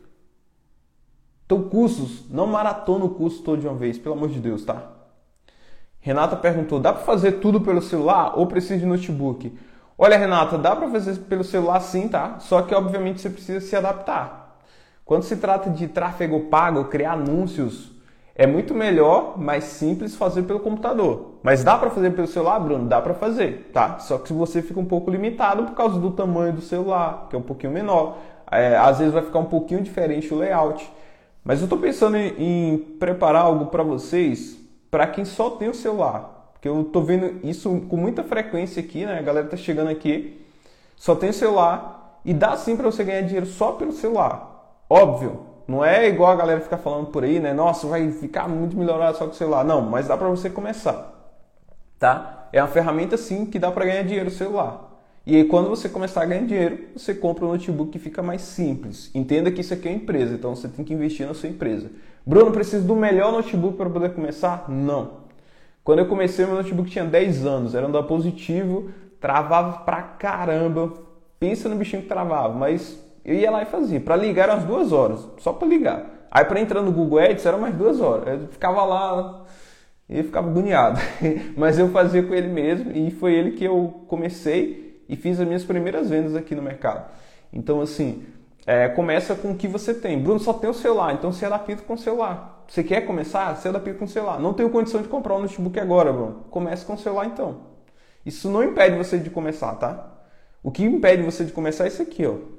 [1.46, 4.92] Então, cursos, não maratona o curso todo de uma vez, pelo amor de Deus, tá?
[6.00, 9.58] Renata perguntou: dá para fazer tudo pelo celular ou precisa de notebook?
[9.98, 12.40] Olha, Renata, dá para fazer pelo celular sim, tá?
[12.40, 14.45] Só que obviamente você precisa se adaptar.
[15.06, 17.92] Quando se trata de tráfego pago, criar anúncios,
[18.34, 21.36] é muito melhor, mais simples fazer pelo computador.
[21.44, 22.90] Mas dá para fazer pelo celular, Bruno?
[22.90, 24.00] Dá para fazer, tá?
[24.00, 27.40] Só que você fica um pouco limitado por causa do tamanho do celular, que é
[27.40, 28.18] um pouquinho menor.
[28.52, 30.92] É, às vezes vai ficar um pouquinho diferente o layout.
[31.44, 35.74] Mas eu estou pensando em, em preparar algo para vocês, para quem só tem o
[35.76, 36.50] celular.
[36.54, 39.20] Porque eu tô vendo isso com muita frequência aqui, né?
[39.20, 40.44] A galera tá chegando aqui,
[40.96, 44.55] só tem celular e dá sim para você ganhar dinheiro só pelo celular.
[44.96, 47.54] Óbvio, não é igual a galera ficar falando por aí, né?
[47.54, 49.66] Nossa, vai ficar muito melhorado só com o celular.
[49.66, 51.36] Não, mas dá para você começar.
[52.00, 52.48] Tá?
[52.54, 54.90] É uma ferramenta sim que dá para ganhar dinheiro no celular.
[55.26, 58.42] E aí, quando você começar a ganhar dinheiro, você compra um notebook que fica mais
[58.42, 59.12] simples.
[59.14, 61.92] Entenda que isso aqui é uma empresa, então você tem que investir na sua empresa.
[62.26, 64.70] Bruno, preciso do melhor notebook para poder começar?
[64.70, 65.26] Não.
[65.84, 70.94] Quando eu comecei, meu notebook tinha 10 anos, era um da positivo, travava pra caramba.
[71.38, 74.00] Pensa no bichinho que travava, mas eu ia lá e fazia.
[74.00, 76.28] Para ligar eram as duas horas, só para ligar.
[76.30, 78.42] Aí para entrar no Google Ads era mais duas horas.
[78.42, 79.46] Eu ficava lá
[80.08, 81.00] e ficava agoniado.
[81.58, 85.48] mas eu fazia com ele mesmo e foi ele que eu comecei e fiz as
[85.48, 87.10] minhas primeiras vendas aqui no mercado.
[87.52, 88.24] Então assim,
[88.66, 90.22] é, começa com o que você tem.
[90.22, 92.64] Bruno só tem o celular, então se adapta com o celular.
[92.68, 93.56] Você quer começar?
[93.56, 94.40] Você adapta com o celular.
[94.40, 96.46] Não tenho condição de comprar um notebook agora, Bruno.
[96.50, 97.58] Comece com o celular então.
[98.26, 100.12] Isso não impede você de começar, tá?
[100.64, 102.55] O que impede você de começar é isso aqui, ó.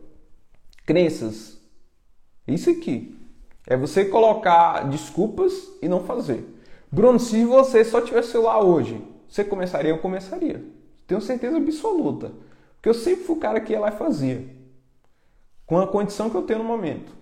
[0.86, 1.60] Crenças.
[2.46, 3.18] Isso aqui.
[3.66, 6.44] É você colocar desculpas e não fazer.
[6.90, 9.90] Bruno, se você só tivesse celular hoje, você começaria?
[9.90, 10.64] Eu começaria.
[11.04, 12.30] Tenho certeza absoluta.
[12.76, 14.44] Porque eu sempre fui o cara que ia lá e fazia.
[15.66, 17.12] Com a condição que eu tenho no momento.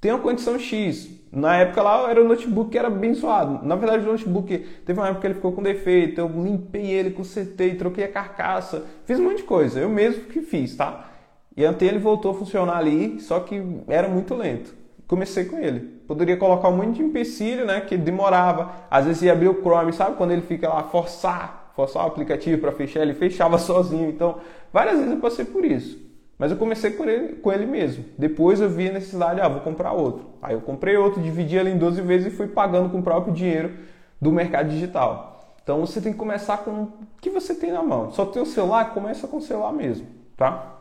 [0.00, 1.10] Tem uma condição X.
[1.32, 3.66] Na época lá era o notebook que era bem zoado.
[3.66, 6.20] Na verdade, o notebook teve uma época que ele ficou com defeito.
[6.20, 8.86] Eu limpei ele, consertei, troquei a carcaça.
[9.04, 9.80] Fiz um monte de coisa.
[9.80, 11.09] Eu mesmo que fiz, tá?
[11.56, 14.74] E até ele voltou a funcionar ali, só que era muito lento.
[15.06, 15.80] Comecei com ele.
[16.06, 17.80] Poderia colocar um monte de empecilho, né?
[17.80, 18.72] Que demorava.
[18.90, 20.16] Às vezes ia abrir o Chrome, sabe?
[20.16, 24.08] Quando ele fica lá, forçar, forçar o aplicativo para fechar, ele fechava sozinho.
[24.08, 24.38] Então,
[24.72, 25.98] várias vezes eu passei por isso.
[26.38, 28.04] Mas eu comecei com ele, com ele mesmo.
[28.16, 30.26] Depois eu vi a necessidade, ah, vou comprar outro.
[30.40, 33.34] Aí eu comprei outro, dividi ele em 12 vezes e fui pagando com o próprio
[33.34, 33.72] dinheiro
[34.18, 35.54] do mercado digital.
[35.62, 38.10] Então você tem que começar com o que você tem na mão.
[38.12, 40.79] Só tem o celular, começa com o celular mesmo, tá?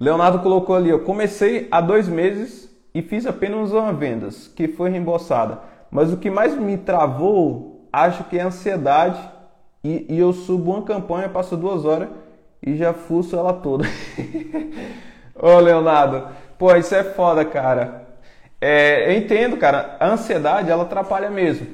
[0.00, 4.90] Leonardo colocou ali, eu comecei há dois meses e fiz apenas uma vendas, que foi
[4.90, 5.60] reembolsada.
[5.90, 9.20] Mas o que mais me travou, acho que é a ansiedade.
[9.82, 12.08] E, e eu subo uma campanha, passo duas horas
[12.64, 13.84] e já fuço ela toda.
[15.34, 18.06] Ô Leonardo, pô, isso é foda, cara.
[18.60, 21.66] É, eu entendo, cara, a ansiedade ela atrapalha mesmo.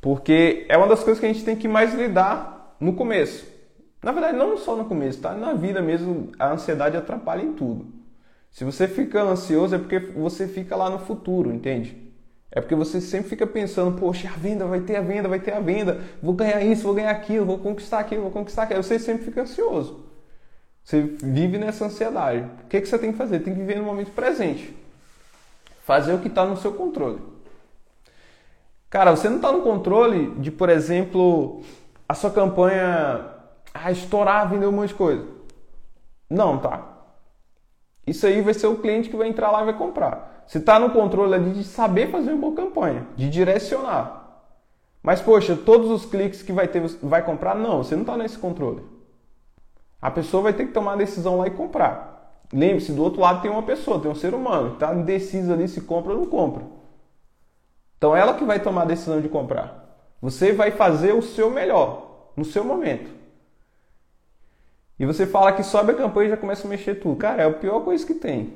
[0.00, 3.53] Porque é uma das coisas que a gente tem que mais lidar no começo.
[4.04, 5.32] Na verdade, não só no começo, tá?
[5.32, 7.86] Na vida mesmo, a ansiedade atrapalha em tudo.
[8.50, 12.12] Se você fica ansioso é porque você fica lá no futuro, entende?
[12.52, 15.52] É porque você sempre fica pensando, poxa, a venda, vai ter a venda, vai ter
[15.52, 18.82] a venda, vou ganhar isso, vou ganhar aquilo, vou conquistar aquilo, vou conquistar aquilo.
[18.82, 20.04] Você sempre fica ansioso.
[20.84, 22.46] Você vive nessa ansiedade.
[22.62, 23.38] O que, que você tem que fazer?
[23.38, 24.76] Tem que viver no momento presente.
[25.82, 27.20] Fazer o que está no seu controle.
[28.90, 31.62] Cara, você não está no controle de, por exemplo,
[32.06, 33.33] a sua campanha
[33.74, 35.26] ah, estourar, vender um monte de coisa.
[36.30, 36.94] Não, tá.
[38.06, 40.44] Isso aí vai ser o cliente que vai entrar lá e vai comprar.
[40.46, 44.42] Você está no controle ali de saber fazer uma boa campanha, de direcionar.
[45.02, 47.54] Mas, poxa, todos os cliques que vai ter, vai comprar?
[47.54, 48.82] Não, você não está nesse controle.
[50.00, 52.42] A pessoa vai ter que tomar a decisão lá e comprar.
[52.52, 55.66] Lembre-se, do outro lado tem uma pessoa, tem um ser humano que está indeciso ali
[55.66, 56.62] se compra ou não compra.
[57.96, 59.98] Então, ela que vai tomar a decisão de comprar.
[60.20, 63.13] Você vai fazer o seu melhor, no seu momento.
[64.98, 67.16] E você fala que sobe a campanha e já começa a mexer tudo.
[67.16, 68.52] Cara, é a pior coisa que tem.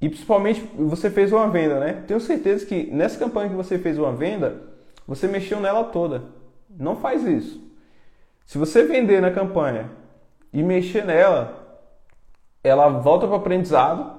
[0.00, 2.02] E principalmente você fez uma venda, né?
[2.06, 4.62] Tenho certeza que nessa campanha que você fez uma venda,
[5.06, 6.24] você mexeu nela toda.
[6.68, 7.64] Não faz isso.
[8.44, 9.90] Se você vender na campanha
[10.52, 11.80] e mexer nela,
[12.62, 14.16] ela volta para o aprendizado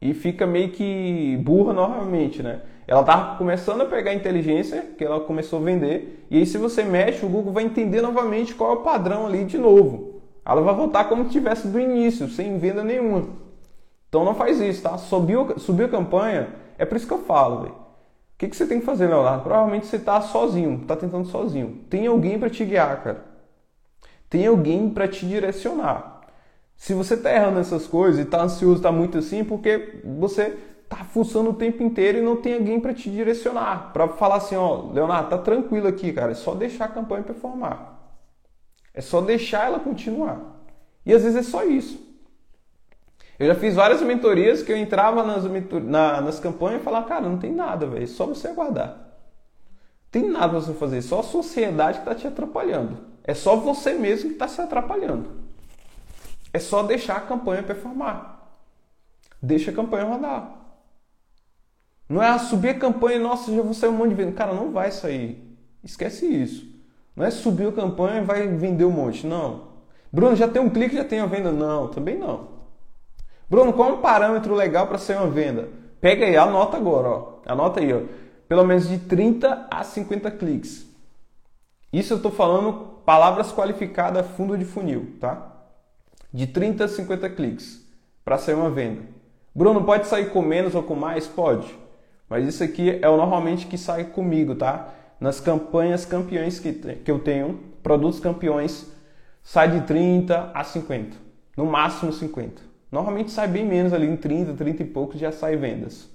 [0.00, 2.62] e fica meio que burra novamente, né?
[2.86, 6.82] Ela tá começando a pegar inteligência, que ela começou a vender, e aí se você
[6.82, 10.11] mexe, o Google vai entender novamente qual é o padrão ali de novo.
[10.44, 13.28] Ela vai voltar como se tivesse do início, sem venda nenhuma.
[14.08, 14.98] Então não faz isso, tá?
[14.98, 17.74] Subiu, subiu a campanha, é por isso que eu falo, velho.
[17.74, 19.44] O que, que você tem que fazer, Leonardo?
[19.44, 21.80] Provavelmente você está sozinho, está tentando sozinho.
[21.88, 23.24] Tem alguém para te guiar, cara.
[24.28, 26.22] Tem alguém para te direcionar.
[26.76, 31.04] Se você está errando essas coisas e está ansioso, está muito assim, porque você está
[31.04, 34.90] fuçando o tempo inteiro e não tem alguém para te direcionar, para falar assim, ó,
[34.92, 37.91] Leonardo, tá tranquilo aqui, cara, é só deixar a campanha performar.
[38.94, 40.40] É só deixar ela continuar.
[41.04, 42.00] E às vezes é só isso.
[43.38, 45.44] Eu já fiz várias mentorias que eu entrava nas,
[45.84, 48.98] na, nas campanhas e falava, cara, não tem nada, velho, só você aguardar.
[50.10, 52.98] Tem nada pra você fazer, só a sociedade que está te atrapalhando.
[53.24, 55.30] É só você mesmo que está se atrapalhando.
[56.52, 58.46] É só deixar a campanha performar.
[59.40, 60.58] Deixa a campanha rodar.
[62.08, 64.32] Não é ah, subir a campanha nossa, já vou sair um monte de venda.
[64.32, 65.56] Cara, não vai sair.
[65.82, 66.71] Esquece isso.
[67.14, 69.26] Não é subir a campanha e vai vender um monte.
[69.26, 69.72] Não.
[70.10, 71.50] Bruno, já tem um clique, já tem a venda.
[71.50, 72.48] Não, também não.
[73.48, 75.68] Bruno, qual é um parâmetro legal para ser uma venda?
[76.00, 77.32] Pega aí, anota agora, ó.
[77.46, 78.00] Anota aí, ó.
[78.48, 80.86] Pelo menos de 30 a 50 cliques.
[81.92, 85.50] Isso eu estou falando palavras qualificadas fundo de funil, tá?
[86.32, 87.86] De 30 a 50 cliques
[88.24, 89.02] para ser uma venda.
[89.54, 91.26] Bruno, pode sair com menos ou com mais?
[91.26, 91.78] Pode.
[92.28, 94.88] Mas isso aqui é o normalmente que sai comigo, tá?
[95.22, 98.92] Nas campanhas campeões que, que eu tenho, produtos campeões,
[99.40, 101.16] sai de 30 a 50.
[101.56, 102.60] No máximo 50.
[102.90, 106.10] Normalmente sai bem menos ali, em 30, 30 e poucos já sai vendas.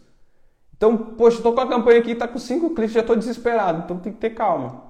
[0.75, 3.97] Então, poxa, estou com a campanha aqui, está com 5 cliques, já estou desesperado, então
[3.97, 4.83] tem que ter calma.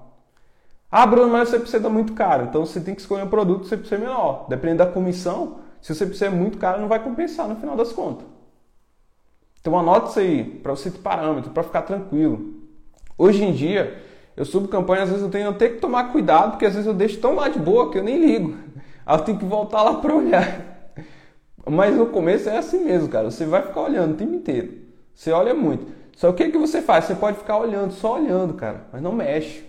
[0.89, 3.67] Ah, Bruno, mas você precisa muito caro, então você tem que escolher um produto que
[3.67, 4.47] você precisa menor.
[4.49, 8.25] Dependendo da comissão, se você precisa muito caro, não vai compensar no final das contas.
[9.61, 12.55] Então anota isso aí, para você ter parâmetro, para ficar tranquilo.
[13.15, 14.06] Hoje em dia,
[14.37, 16.93] eu subo campanha, às vezes eu tenho até que tomar cuidado, porque às vezes eu
[16.93, 18.55] deixo tão lá de boa que eu nem ligo.
[19.03, 20.93] Aí eu tenho que voltar lá para olhar.
[21.65, 23.31] Mas no começo é assim mesmo, cara.
[23.31, 24.73] Você vai ficar olhando o tempo inteiro.
[25.13, 25.87] Você olha muito.
[26.15, 27.05] Só que o que você faz?
[27.05, 29.63] Você pode ficar olhando, só olhando, cara, mas não mexe.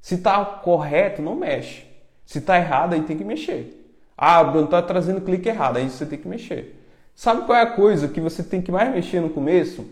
[0.00, 1.84] Se tá correto, não mexe.
[2.24, 3.74] Se tá errado, aí tem que mexer.
[4.16, 6.76] Ah, Bruno, tá trazendo clique errado, aí você tem que mexer.
[7.14, 9.84] Sabe qual é a coisa que você tem que mais mexer no começo?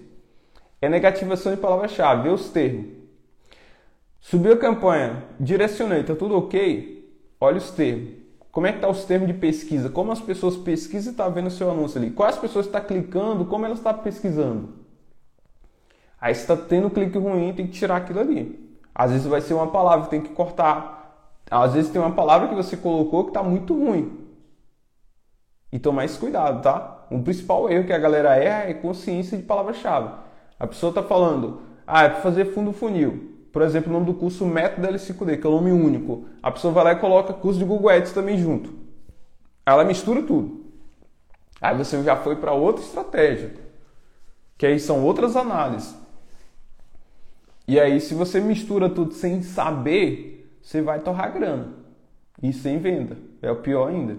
[0.81, 2.96] É negativação de palavra-chave, ver os termos.
[4.29, 7.17] Subiu a campanha, direcionei, tá tudo ok?
[7.41, 8.15] Olha os termos.
[8.51, 9.89] Como é que tá os termos de pesquisa?
[9.89, 12.11] Como as pessoas pesquisam e tá vendo o seu anúncio ali?
[12.11, 13.45] Quais pessoas estão tá clicando?
[13.45, 14.71] Como elas estão tá pesquisando?
[16.21, 18.77] Aí está tendo um clique ruim, tem que tirar aquilo ali.
[18.93, 21.39] Às vezes vai ser uma palavra, tem que cortar.
[21.49, 24.27] Às vezes tem uma palavra que você colocou que está muito ruim.
[25.71, 27.07] E tomar esse cuidado, tá?
[27.13, 30.11] O principal erro que a galera erra é consciência de palavra-chave.
[30.59, 33.36] A pessoa está falando, ah, é para fazer fundo funil.
[33.57, 36.27] Por exemplo, o nome do curso Método L5D, que é o nome único.
[36.43, 38.71] A pessoa vai lá e coloca curso de Google Ads também junto.
[39.65, 40.67] Ela mistura tudo.
[41.59, 43.55] Aí você já foi para outra estratégia,
[44.59, 45.97] que aí são outras análises.
[47.67, 51.77] E aí, se você mistura tudo sem saber, você vai torrar grana.
[52.43, 53.17] E sem venda.
[53.41, 54.19] É o pior ainda.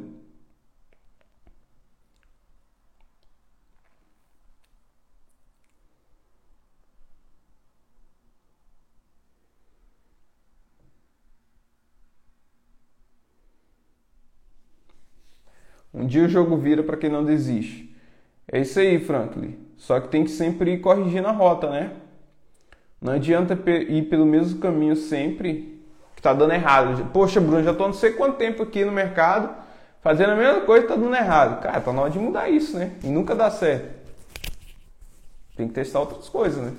[15.93, 17.95] Um dia o jogo vira para quem não desiste.
[18.51, 19.57] É isso aí, Franklin.
[19.77, 21.91] Só que tem que sempre ir corrigindo a rota, né?
[23.01, 25.81] Não adianta ir pelo mesmo caminho sempre
[26.15, 27.11] que tá dando errado.
[27.11, 29.49] Poxa, Bruno, já tô não sei quanto tempo aqui no mercado
[30.01, 31.61] fazendo a mesma coisa tá dando errado.
[31.61, 32.93] Cara, tá na hora de mudar isso, né?
[33.03, 33.93] E nunca dá certo.
[35.55, 36.73] Tem que testar outras coisas, né?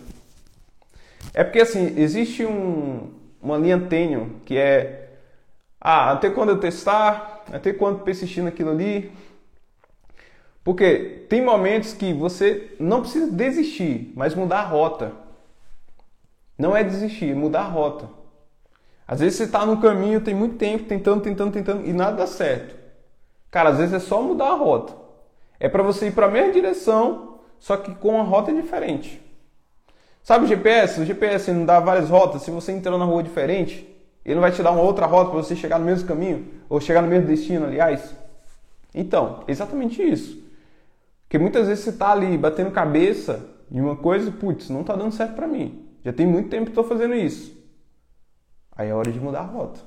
[1.35, 5.11] É porque assim, existe um, uma linha tênue que é
[5.81, 9.13] ah, até quando eu testar, até quando persistir naquilo ali.
[10.63, 15.13] Porque tem momentos que você não precisa desistir, mas mudar a rota.
[16.59, 18.09] Não é desistir, é mudar a rota.
[19.07, 22.27] Às vezes você está no caminho, tem muito tempo tentando, tentando, tentando e nada dá
[22.27, 22.77] certo.
[23.51, 24.93] Cara, às vezes é só mudar a rota.
[25.59, 29.21] É para você ir para a mesma direção, só que com uma rota diferente.
[30.23, 31.01] Sabe o GPS?
[31.01, 32.43] O GPS não dá várias rotas.
[32.43, 33.89] Se você entrar na rua diferente,
[34.29, 36.79] ele não vai te dar uma outra rota para você chegar no mesmo caminho ou
[36.83, 38.15] chegar no mesmo destino, aliás.
[38.95, 40.39] Então, exatamente isso.
[41.23, 45.13] Porque muitas vezes você está ali batendo cabeça em uma coisa, putz, não está dando
[45.13, 45.83] certo para mim.
[46.05, 47.57] Já tem muito tempo que estou fazendo isso.
[48.77, 49.81] Aí é hora de mudar a rota.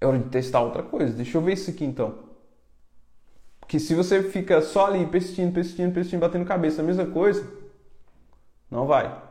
[0.00, 1.14] É hora de testar outra coisa.
[1.14, 2.18] Deixa eu ver isso aqui então.
[3.60, 7.48] Porque se você fica só ali persistindo, persistindo, persistindo, batendo cabeça, a mesma coisa,
[8.68, 9.29] não vai.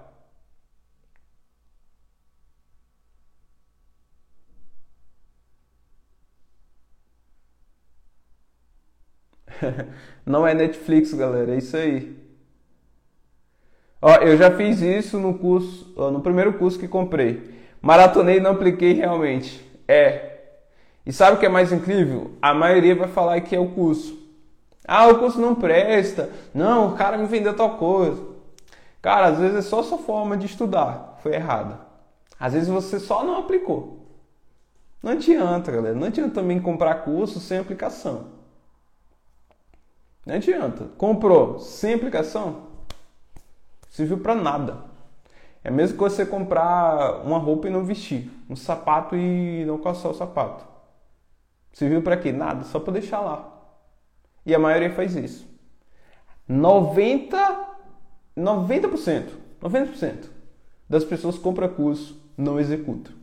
[10.25, 12.17] Não é Netflix, galera, é isso aí.
[14.01, 17.59] Ó, eu já fiz isso no curso, no primeiro curso que comprei.
[17.81, 19.65] Maratonei e não apliquei realmente.
[19.87, 20.37] É.
[21.05, 22.31] E sabe o que é mais incrível?
[22.41, 24.17] A maioria vai falar que é o curso.
[24.87, 26.29] Ah, o curso não presta.
[26.53, 28.23] Não, o cara me vendeu tal coisa.
[29.01, 31.79] Cara, às vezes é só sua forma de estudar foi errada.
[32.39, 34.07] Às vezes você só não aplicou.
[35.01, 35.95] Não adianta, galera.
[35.95, 38.38] Não adianta também comprar curso sem aplicação.
[40.25, 40.85] Não adianta.
[40.97, 42.67] Comprou sem aplicação?
[43.89, 44.89] Serviu para nada.
[45.63, 50.09] É mesmo que você comprar uma roupa e não vestir, um sapato e não calçar
[50.09, 50.65] o sapato.
[51.73, 52.31] Serviu para quê?
[52.31, 53.55] Nada, só para deixar lá.
[54.45, 55.47] E a maioria faz isso.
[56.47, 57.69] 90
[58.39, 60.29] 90%, 90%
[60.87, 63.13] das pessoas que compram curso não executam.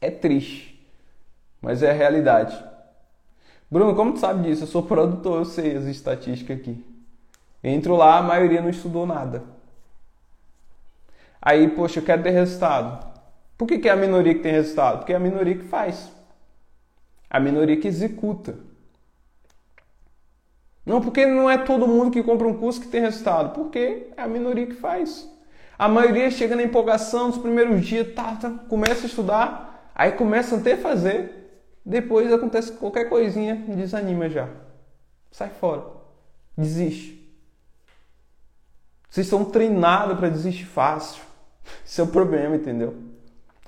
[0.00, 0.86] É triste,
[1.60, 2.56] mas é a realidade.
[3.70, 4.64] Bruno, como tu sabe disso?
[4.64, 6.84] Eu sou produtor, eu sei as estatísticas aqui.
[7.62, 9.42] Entro lá, a maioria não estudou nada.
[11.40, 13.06] Aí, poxa, eu quero ter resultado.
[13.56, 14.98] Por que, que é a minoria que tem resultado?
[14.98, 16.10] Porque é a minoria que faz.
[17.28, 18.56] A minoria que executa.
[20.86, 23.52] Não, porque não é todo mundo que compra um curso que tem resultado.
[23.52, 25.28] Porque é a minoria que faz.
[25.78, 30.56] A maioria chega na empolgação nos primeiros dias, tá, tá, começa a estudar, aí começa
[30.56, 31.37] a ter fazer,
[31.84, 34.48] depois acontece qualquer coisinha, desanima já.
[35.30, 35.84] Sai fora.
[36.56, 37.18] Desiste.
[39.08, 41.22] Vocês estão treinados para desistir fácil.
[41.86, 42.94] Esse é o problema, entendeu?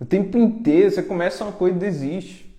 [0.01, 2.51] O tempo inteiro você começa uma coisa e desiste.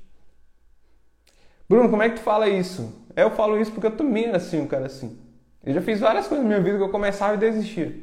[1.67, 2.93] Bruno, como é que tu fala isso?
[3.15, 5.17] Eu falo isso porque eu também era assim, um cara assim.
[5.63, 7.95] Eu já fiz várias coisas na minha vida que eu começava e desistia.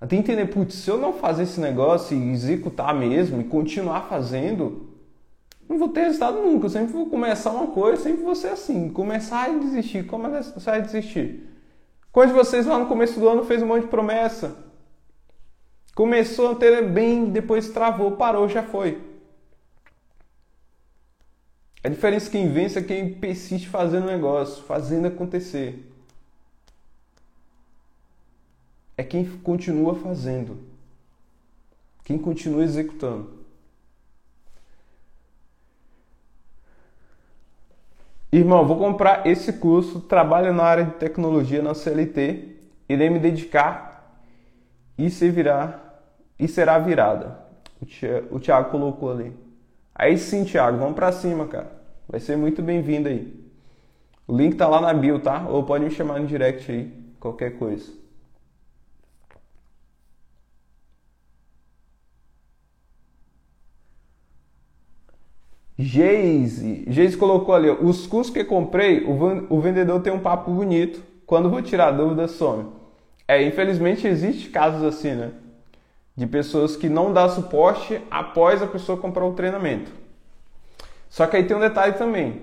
[0.00, 4.93] Até entender, putz, se eu não fazer esse negócio e executar mesmo e continuar fazendo,
[5.68, 6.66] não vou ter resultado nunca.
[6.66, 8.88] Eu sempre vou começar uma coisa, sempre vou ser assim.
[8.90, 11.48] Começar e desistir, começar e desistir.
[12.12, 14.56] Quantos de vocês lá no começo do ano fez um monte de promessa?
[15.94, 19.00] Começou a ter bem, depois travou, parou, já foi.
[21.82, 25.84] A diferença é quem vence é quem persiste fazendo negócio, fazendo acontecer.
[28.96, 30.58] É quem continua fazendo.
[32.04, 33.33] Quem continua executando.
[38.36, 42.56] Irmão, vou comprar esse curso, trabalho na área de tecnologia na CLT,
[42.88, 44.20] irei me dedicar
[44.98, 46.02] e se virar
[46.36, 47.38] e será virada.
[48.32, 49.32] O Thiago colocou ali.
[49.94, 51.70] Aí sim, Thiago, vamos para cima, cara.
[52.08, 53.32] Vai ser muito bem-vindo aí.
[54.26, 55.46] O link tá lá na bio, tá?
[55.48, 57.92] Ou pode me chamar no direct aí, qualquer coisa.
[65.78, 66.84] Geise.
[66.86, 71.02] Geise colocou ali, os cursos que comprei, o vendedor tem um papo bonito.
[71.26, 72.66] Quando vou tirar dúvida, some.
[73.26, 75.32] É, infelizmente existe casos assim, né?
[76.14, 79.90] De pessoas que não dá suporte após a pessoa comprar o treinamento.
[81.08, 82.42] Só que aí tem um detalhe também.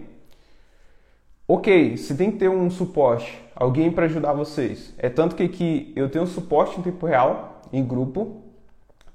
[1.47, 4.93] Ok, você tem que ter um suporte, alguém para ajudar vocês.
[4.97, 8.41] É tanto que aqui eu tenho suporte em tempo real, em grupo,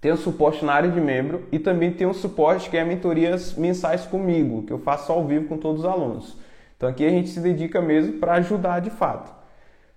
[0.06, 4.62] tenho suporte na área de membro e também tenho suporte que é mentorias mensais comigo,
[4.62, 6.36] que eu faço ao vivo com todos os alunos.
[6.76, 9.34] Então aqui a gente se dedica mesmo para ajudar de fato.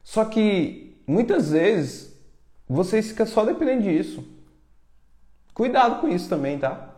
[0.04, 2.20] Só que muitas vezes
[2.68, 4.28] vocês ficam só dependendo disso.
[5.54, 6.90] Cuidado com isso também, tá?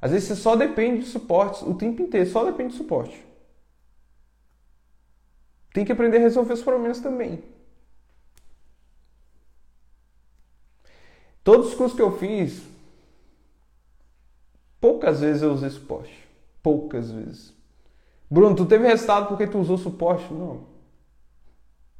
[0.00, 3.24] Às vezes você só depende de suporte o tempo inteiro, só depende de suporte.
[5.72, 7.40] Tem que aprender a resolver os problemas também.
[11.44, 12.62] Todos os cursos que eu fiz,
[14.80, 16.16] poucas vezes eu usei suporte.
[16.62, 17.52] Poucas vezes.
[18.30, 20.32] Bruno, tu teve resultado porque tu usou suporte?
[20.32, 20.64] Não.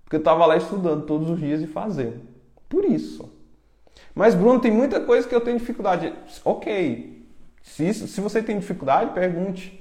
[0.05, 2.21] Porque eu estava lá estudando todos os dias e fazendo.
[2.69, 3.31] Por isso.
[4.15, 6.15] Mas, Bruno, tem muita coisa que eu tenho dificuldade.
[6.45, 7.27] Ok.
[7.63, 9.79] Se, isso, se você tem dificuldade, pergunte.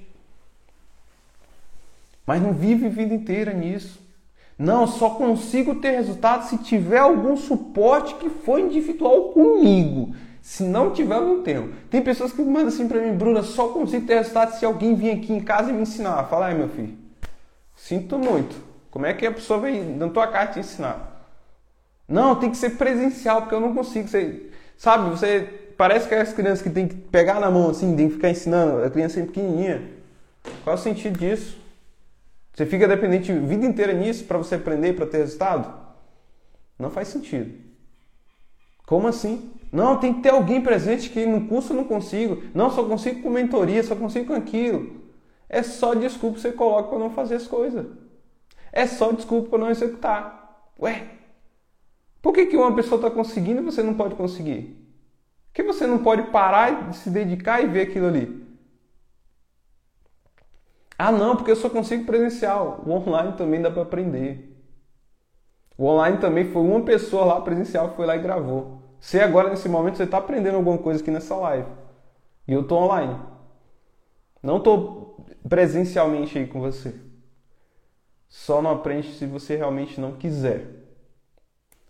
[2.26, 4.00] Mas não vive vida inteira nisso.
[4.62, 10.14] Não, só consigo ter resultado se tiver algum suporte que foi individual comigo.
[10.40, 11.74] Se não tiver, eu não tenho.
[11.90, 15.14] Tem pessoas que mandam assim para mim, Bruna, só consigo ter resultado se alguém vir
[15.14, 16.26] aqui em casa e me ensinar.
[16.26, 16.96] Fala aí, meu filho.
[17.76, 18.56] Sinto muito.
[18.92, 21.26] Como é que a pessoa vem na tua casa te ensinar?
[22.08, 24.08] Não, tem que ser presencial, porque eu não consigo.
[24.08, 27.96] Você, sabe, você parece que é as crianças que tem que pegar na mão assim,
[27.96, 28.84] tem que ficar ensinando.
[28.84, 29.90] A criança é pequenininha.
[30.64, 31.61] Qual é o sentido disso?
[32.54, 35.74] Você fica dependente a vida inteira nisso para você aprender, para ter resultado?
[36.78, 37.54] Não faz sentido.
[38.86, 39.52] Como assim?
[39.72, 42.44] Não, tem que ter alguém presente que no curso eu não consigo.
[42.54, 45.02] Não, só consigo com mentoria, só consigo com aquilo.
[45.48, 47.86] É só desculpa que você coloca para não fazer as coisas.
[48.72, 50.72] É só desculpa para não executar.
[50.80, 51.08] Ué,
[52.22, 54.78] por que, que uma pessoa está conseguindo e você não pode conseguir?
[55.48, 58.41] Por que você não pode parar de se dedicar e ver aquilo ali?
[61.04, 62.84] Ah, não, porque eu só consigo presencial.
[62.86, 64.56] O online também dá para aprender.
[65.76, 68.84] O online também foi uma pessoa lá presencial foi lá e gravou.
[69.00, 71.68] Você agora, nesse momento, você está aprendendo alguma coisa aqui nessa live.
[72.48, 73.20] E eu estou online.
[74.44, 76.94] Não estou presencialmente aí com você.
[78.30, 80.68] Só não aprende se você realmente não quiser.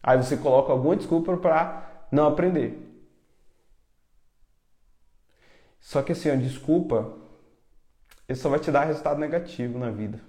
[0.02, 2.80] Aí você coloca alguma desculpa para não aprender.
[5.82, 7.21] Só que assim, a desculpa
[8.32, 10.20] ele só vai te dar resultado negativo na vida.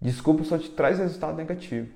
[0.00, 1.88] Desculpa só te traz resultado negativo.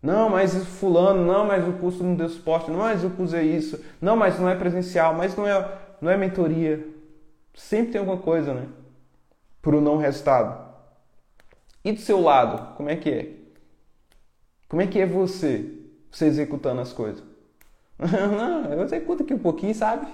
[0.00, 3.42] Não, mas fulano, não, mas o curso não deu suporte, não, mas eu curso é
[3.42, 6.86] isso, não, mas não é presencial, mas não é, não é mentoria.
[7.54, 8.68] Sempre tem alguma coisa, né?
[9.60, 10.72] Para o não resultado.
[11.84, 13.32] E do seu lado, como é que é?
[14.68, 15.72] Como é que é você,
[16.10, 17.22] você executando as coisas?
[17.98, 20.06] não, eu executo aqui um pouquinho, sabe?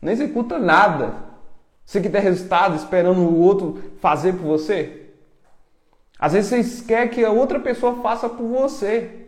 [0.00, 1.31] Não executa nada.
[1.84, 5.10] Você que tem resultado esperando o outro fazer por você?
[6.18, 9.26] Às vezes você quer que a outra pessoa faça por você.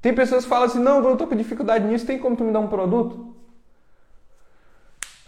[0.00, 2.52] Tem pessoas que falam assim: não, eu estou com dificuldade nisso, tem como tu me
[2.52, 3.34] dar um produto?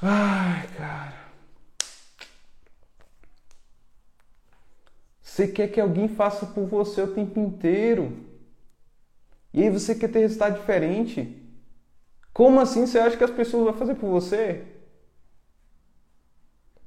[0.02, 1.20] Ai, cara.
[5.22, 8.16] Você quer que alguém faça por você o tempo inteiro.
[9.54, 11.36] E aí você quer ter resultado diferente.
[12.32, 14.64] Como assim você acha que as pessoas vão fazer por você?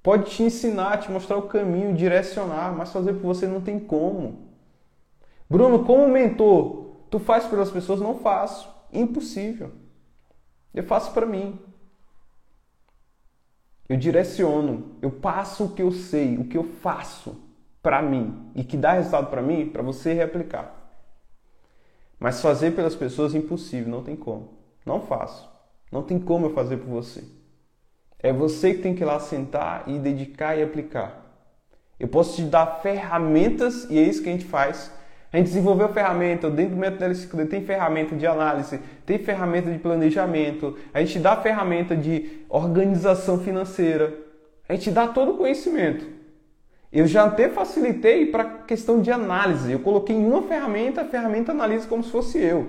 [0.04, 4.50] Pode te ensinar, te mostrar o caminho, direcionar, mas fazer por você não tem como.
[5.50, 8.02] Bruno, como mentor, tu faz pelas pessoas?
[8.02, 8.70] Não faço.
[8.92, 9.72] Impossível.
[10.74, 11.58] Eu faço para mim.
[13.88, 17.36] Eu direciono, eu passo o que eu sei, o que eu faço.
[17.82, 20.74] para mim e que dá resultado para mim, para você reaplicar.
[22.18, 24.58] Mas fazer pelas pessoas é impossível, não tem como.
[24.86, 25.50] Não faço.
[25.92, 27.24] Não tem como eu fazer por você.
[28.24, 31.24] É você que tem que ir lá sentar e dedicar e aplicar.
[32.00, 34.90] Eu posso te dar ferramentas e é isso que a gente faz.
[35.32, 39.80] A gente desenvolveu ferramenta, dentro do método LCQD tem ferramenta de análise, tem ferramenta de
[39.80, 44.14] planejamento, a gente dá ferramenta de organização financeira,
[44.70, 46.06] a gente dá todo o conhecimento.
[46.92, 49.72] Eu já até facilitei para questão de análise.
[49.72, 52.68] Eu coloquei em uma ferramenta, a ferramenta analisa como se fosse eu.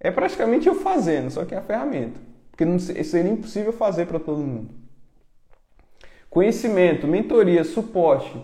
[0.00, 2.25] É praticamente eu fazendo, só que é a ferramenta.
[2.56, 4.70] Porque não, seria impossível fazer para todo mundo.
[6.30, 8.34] Conhecimento, mentoria, suporte,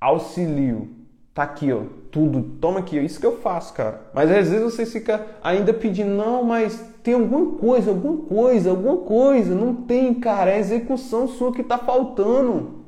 [0.00, 0.88] auxílio.
[1.32, 1.82] Tá aqui, ó.
[2.10, 2.42] Tudo.
[2.60, 3.02] Toma aqui, ó.
[3.02, 4.10] Isso que eu faço, cara.
[4.12, 8.96] Mas às vezes você fica ainda pedindo, não, mas tem alguma coisa, alguma coisa, alguma
[8.96, 9.54] coisa.
[9.54, 10.50] Não tem, cara.
[10.50, 12.82] É a execução sua que tá faltando.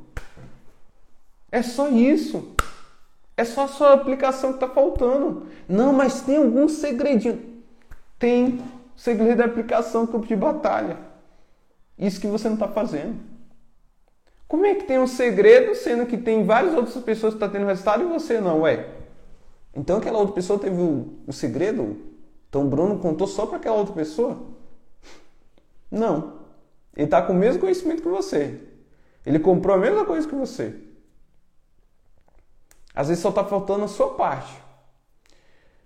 [1.53, 2.57] É só isso.
[3.37, 5.47] É só a sua aplicação que está faltando.
[5.69, 7.39] Não, mas tem algum segredinho.
[8.19, 8.61] Tem
[9.01, 10.99] segredo da aplicação campo de batalha.
[11.99, 13.19] Isso que você não está fazendo.
[14.47, 17.53] Como é que tem um segredo, sendo que tem várias outras pessoas que estão tá
[17.59, 18.61] tendo resultado e você não?
[18.61, 18.91] Ué,
[19.75, 21.97] então aquela outra pessoa teve o, o segredo?
[22.49, 24.39] Então o Bruno contou só para aquela outra pessoa?
[25.91, 26.41] Não.
[26.95, 28.61] Ele está com o mesmo conhecimento que você.
[29.25, 30.75] Ele comprou a mesma coisa que você.
[32.95, 34.61] Às vezes só está faltando a sua parte.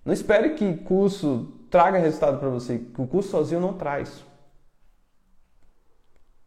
[0.03, 4.23] Não espere que curso traga resultado para você, que o curso sozinho não traz.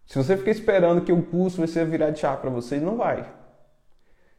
[0.07, 2.97] Se você ficar esperando que o curso vai ser virar de chave para você, não
[2.97, 3.31] vai.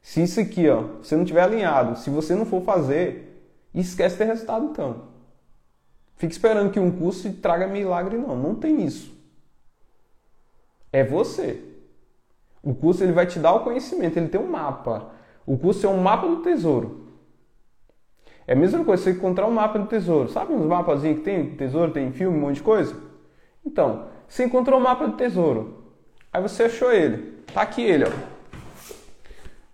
[0.01, 3.39] Se isso aqui, ó, você não tiver alinhado, se você não for fazer,
[3.71, 5.09] esquece ter resultado então.
[6.15, 9.15] Fique esperando que um curso traga milagre não, não tem isso.
[10.91, 11.63] É você.
[12.63, 15.11] O curso ele vai te dar o conhecimento, ele tem um mapa.
[15.45, 17.08] O curso é um mapa do tesouro.
[18.49, 20.27] É a mesma coisa você encontrar um mapa do tesouro.
[20.27, 22.95] Sabe uns mapas que tem tesouro, tem filme, um monte de coisa?
[23.63, 25.83] Então, você encontrou um mapa do tesouro.
[26.33, 27.43] Aí você achou ele.
[27.53, 28.11] Tá aqui ele, ó.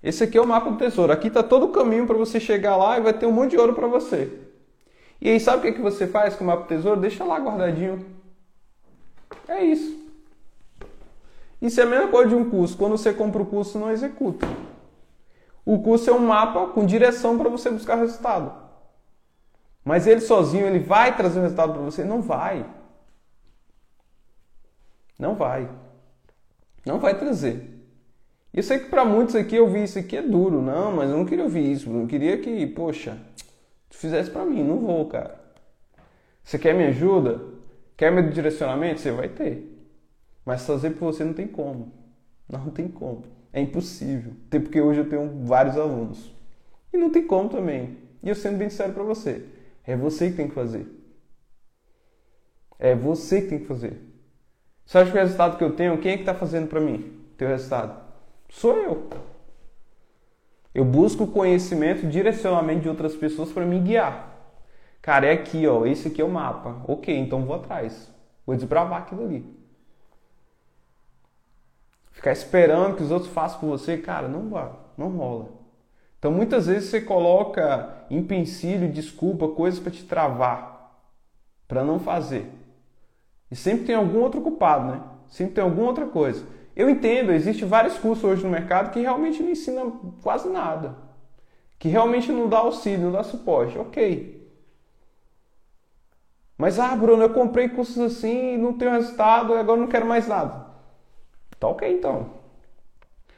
[0.03, 1.13] Esse aqui é o mapa do tesouro.
[1.13, 3.57] Aqui tá todo o caminho para você chegar lá e vai ter um monte de
[3.57, 4.29] ouro para você.
[5.21, 6.99] E aí sabe o que, que você faz com o mapa do tesouro?
[6.99, 8.05] Deixa lá guardadinho.
[9.47, 9.97] É isso.
[11.61, 12.75] Isso é a mesma coisa de um curso.
[12.75, 14.45] Quando você compra o curso, não executa.
[15.65, 18.64] O curso é um mapa com direção para você buscar resultado.
[19.85, 22.03] Mas ele sozinho, ele vai trazer o resultado para você?
[22.03, 22.65] Não vai.
[25.19, 25.69] Não vai.
[26.83, 27.71] Não vai trazer.
[28.51, 30.59] Eu sei que para muitos aqui ouvir isso aqui é duro.
[30.59, 31.89] Não, mas eu não queria ouvir isso.
[31.89, 33.15] Eu queria que, poxa,
[33.87, 34.63] tu fizesse para mim.
[34.63, 35.39] Não vou, cara.
[36.43, 37.41] Você quer me ajuda?
[37.95, 39.01] Quer meu direcionamento?
[39.01, 39.71] Você vai ter.
[40.43, 41.91] Mas fazer por você não tem como.
[42.49, 43.23] Não tem como.
[43.53, 44.33] É impossível.
[44.47, 46.33] Até porque hoje eu tenho vários alunos.
[46.91, 47.97] E não tem como também.
[48.23, 49.45] E eu sendo bem sério para você,
[49.85, 50.87] é você que tem que fazer.
[52.77, 54.01] É você que tem que fazer.
[54.85, 57.25] Você acha que o resultado que eu tenho, quem é que está fazendo para mim?
[57.37, 58.03] Teu resultado?
[58.49, 59.09] Sou eu.
[60.73, 64.35] Eu busco conhecimento, direcionamento de outras pessoas para me guiar.
[65.01, 65.85] Cara, é aqui, ó.
[65.85, 66.83] Esse aqui é o mapa.
[66.87, 68.11] Ok, então vou atrás.
[68.45, 69.55] Vou desbravar aquilo ali.
[72.11, 75.64] Ficar esperando que os outros façam por você, cara, não vai, não rola.
[76.25, 80.99] Então muitas vezes você coloca empecilho, desculpa, coisas para te travar,
[81.67, 82.49] para não fazer.
[83.51, 85.01] E sempre tem algum outro culpado, né?
[85.27, 86.43] Sempre tem alguma outra coisa.
[86.75, 90.95] Eu entendo, existe vários cursos hoje no mercado que realmente não ensinam quase nada.
[91.77, 93.77] Que realmente não dá auxílio, não dá suporte.
[93.77, 94.49] Ok.
[96.57, 100.65] Mas, ah, Bruno, eu comprei cursos assim não tenho resultado, agora não quero mais nada.
[101.59, 102.31] Tá ok então.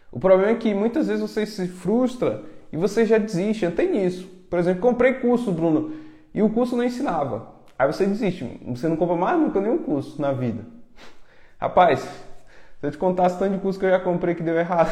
[0.10, 4.28] O problema é que muitas vezes você se frustra e você já desiste, até nisso.
[4.52, 5.96] Por exemplo, comprei curso, Bruno,
[6.32, 7.56] e o curso não ensinava.
[7.78, 10.64] Aí você desiste, você não compra mais nunca nenhum curso na vida.
[11.60, 14.92] Rapaz, se eu te contasse tanto de curso que eu já comprei que deu errado.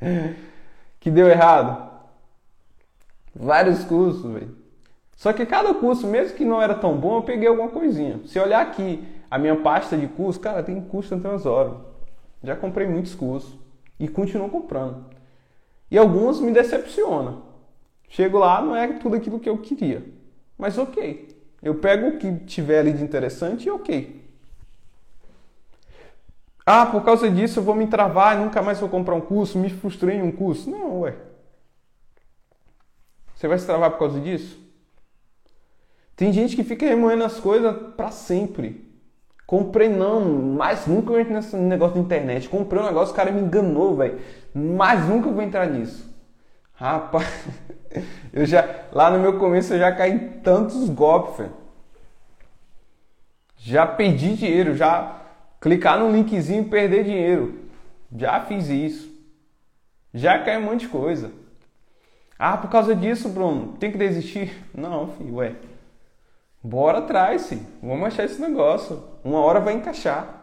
[1.00, 1.90] que deu errado.
[3.34, 4.54] Vários cursos, velho.
[5.16, 8.20] Só que cada curso, mesmo que não era tão bom, eu peguei alguma coisinha.
[8.26, 11.72] Se olhar aqui a minha pasta de curso, cara, tem curso até umas horas.
[12.44, 13.58] Já comprei muitos cursos
[13.98, 15.09] e continuo comprando.
[15.90, 17.42] E alguns me decepcionam.
[18.08, 20.04] Chego lá, não é tudo aquilo que eu queria.
[20.56, 21.28] Mas ok.
[21.62, 24.20] Eu pego o que tiver ali de interessante e ok.
[26.64, 29.58] Ah, por causa disso eu vou me travar e nunca mais vou comprar um curso,
[29.58, 30.70] me frustrei em um curso.
[30.70, 31.16] Não, ué.
[33.34, 34.58] Você vai se travar por causa disso?
[36.14, 38.89] Tem gente que fica remoendo as coisas para sempre.
[39.50, 42.48] Comprei não, mas nunca eu entro nesse negócio de internet.
[42.48, 44.20] Comprei um negócio, o cara me enganou, velho.
[44.54, 46.08] Mas nunca vou entrar nisso.
[46.72, 47.48] Rapaz,
[48.32, 51.52] eu já lá no meu começo eu já caí em tantos golpes, velho.
[53.56, 55.20] Já perdi dinheiro, já
[55.60, 57.58] clicar no linkzinho e perder dinheiro.
[58.16, 59.10] Já fiz isso.
[60.14, 61.32] Já cai um monte de coisa.
[62.38, 64.64] Ah, por causa disso, Bruno, tem que desistir?
[64.72, 65.56] Não, filho, ué.
[66.62, 67.66] Bora atrás, sim.
[67.82, 69.02] Vamos achar esse negócio.
[69.24, 70.40] Uma hora vai encaixar.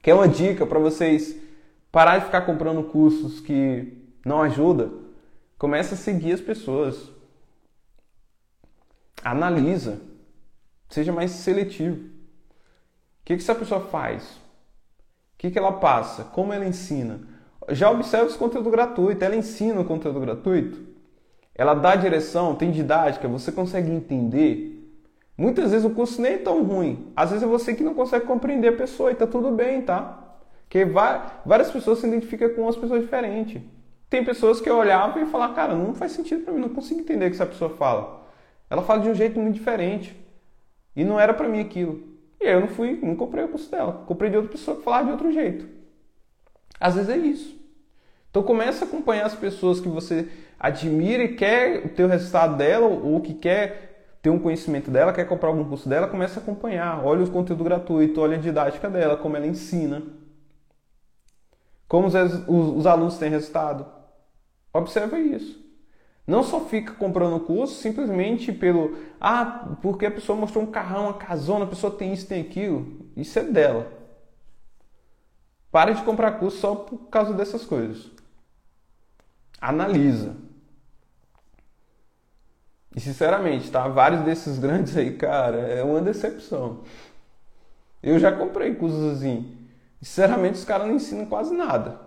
[0.00, 1.36] Quer uma dica para vocês
[1.90, 3.92] parar de ficar comprando cursos que
[4.24, 5.06] não ajudam?
[5.58, 7.10] Começa a seguir as pessoas.
[9.24, 10.00] Analisa.
[10.88, 11.96] Seja mais seletivo.
[11.96, 14.22] O que, que essa pessoa faz?
[14.24, 16.22] O que, que ela passa?
[16.22, 17.20] Como ela ensina?
[17.70, 19.24] Já observa esse conteúdo gratuito.
[19.24, 20.86] Ela ensina o conteúdo gratuito?
[21.52, 24.75] Ela dá direção, tem didática, você consegue entender?
[25.36, 27.12] Muitas vezes o curso nem é tão ruim.
[27.14, 30.38] Às vezes é você que não consegue compreender a pessoa e tá tudo bem, tá?
[30.62, 33.60] Porque várias pessoas se identificam com as pessoas diferentes.
[34.08, 37.00] Tem pessoas que eu olhava e falava, cara, não faz sentido para mim, não consigo
[37.00, 38.26] entender o que essa pessoa fala.
[38.70, 40.16] Ela fala de um jeito muito diferente.
[40.94, 42.02] E não era para mim aquilo.
[42.40, 44.04] E aí eu não fui, não comprei o curso dela.
[44.06, 45.66] Comprei de outra pessoa que falava de outro jeito.
[46.80, 47.56] Às vezes é isso.
[48.30, 50.28] Então começa a acompanhar as pessoas que você
[50.58, 53.85] admira e quer ter o resultado dela ou que quer
[54.26, 57.06] ter um conhecimento dela, quer comprar algum curso dela, começa a acompanhar.
[57.06, 60.02] Olha o conteúdo gratuito, olha a didática dela, como ela ensina.
[61.86, 63.86] Como os, os, os alunos têm resultado.
[64.72, 65.64] Observa isso.
[66.26, 71.14] Não só fica comprando curso simplesmente pelo ah, porque a pessoa mostrou um carrão, uma
[71.14, 73.06] casona, a pessoa tem isso, tem aquilo.
[73.16, 73.92] Isso é dela.
[75.70, 78.10] Pare de comprar curso só por causa dessas coisas.
[79.60, 80.34] Analisa.
[82.96, 83.86] E sinceramente, tá?
[83.88, 86.80] Vários desses grandes aí, cara, é uma decepção.
[88.02, 89.54] Eu já comprei cursos assim.
[90.00, 92.00] Sinceramente, os caras não ensinam quase nada.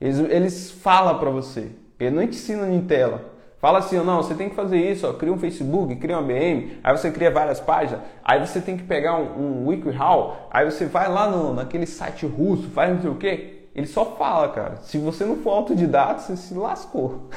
[0.00, 1.72] Eles, eles falam para você.
[1.98, 3.32] Ele não te ensina em tela.
[3.58, 6.78] Fala assim, não, você tem que fazer isso, ó, cria um Facebook, cria uma BM,
[6.82, 10.86] aí você cria várias páginas, aí você tem que pegar um, um WikiHow, aí você
[10.86, 13.68] vai lá no, naquele site russo, faz não sei o quê.
[13.72, 14.76] Ele só fala, cara.
[14.78, 17.30] Se você não for autodidata, você se lascou.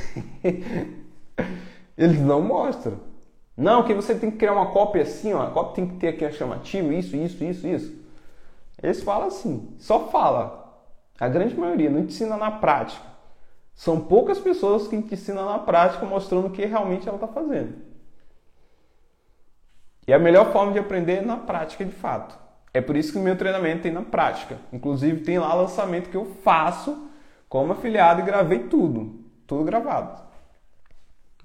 [1.98, 3.00] Eles não mostram.
[3.56, 6.10] Não, que você tem que criar uma cópia assim, ó, a cópia tem que ter
[6.10, 8.06] aqui a chamativa, isso, isso, isso, isso.
[8.84, 10.64] Eles falam assim, só fala.
[11.20, 13.06] A grande maioria não te ensina na prática.
[13.74, 17.76] São poucas pessoas que te ensinam na prática mostrando o que realmente ela está fazendo.
[20.08, 22.38] E a melhor forma de aprender é na prática de fato.
[22.74, 24.58] É por isso que o meu treinamento tem na prática.
[24.72, 27.10] Inclusive tem lá lançamento que eu faço
[27.48, 29.24] como afiliado e gravei tudo.
[29.48, 30.24] Tudo gravado.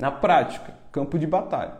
[0.00, 1.74] Na prática, campo de batalha.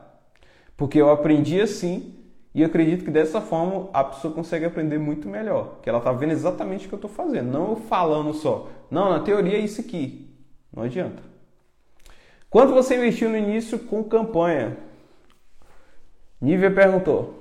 [0.77, 2.15] Porque eu aprendi assim
[2.55, 6.33] e acredito que dessa forma a pessoa consegue aprender muito melhor, que ela está vendo
[6.33, 8.69] exatamente o que eu estou fazendo, não eu falando só.
[8.91, 10.29] Não, na teoria é isso aqui.
[10.73, 11.23] Não adianta.
[12.51, 14.77] Quanto você investiu no início com campanha?
[16.41, 17.41] Nívia perguntou.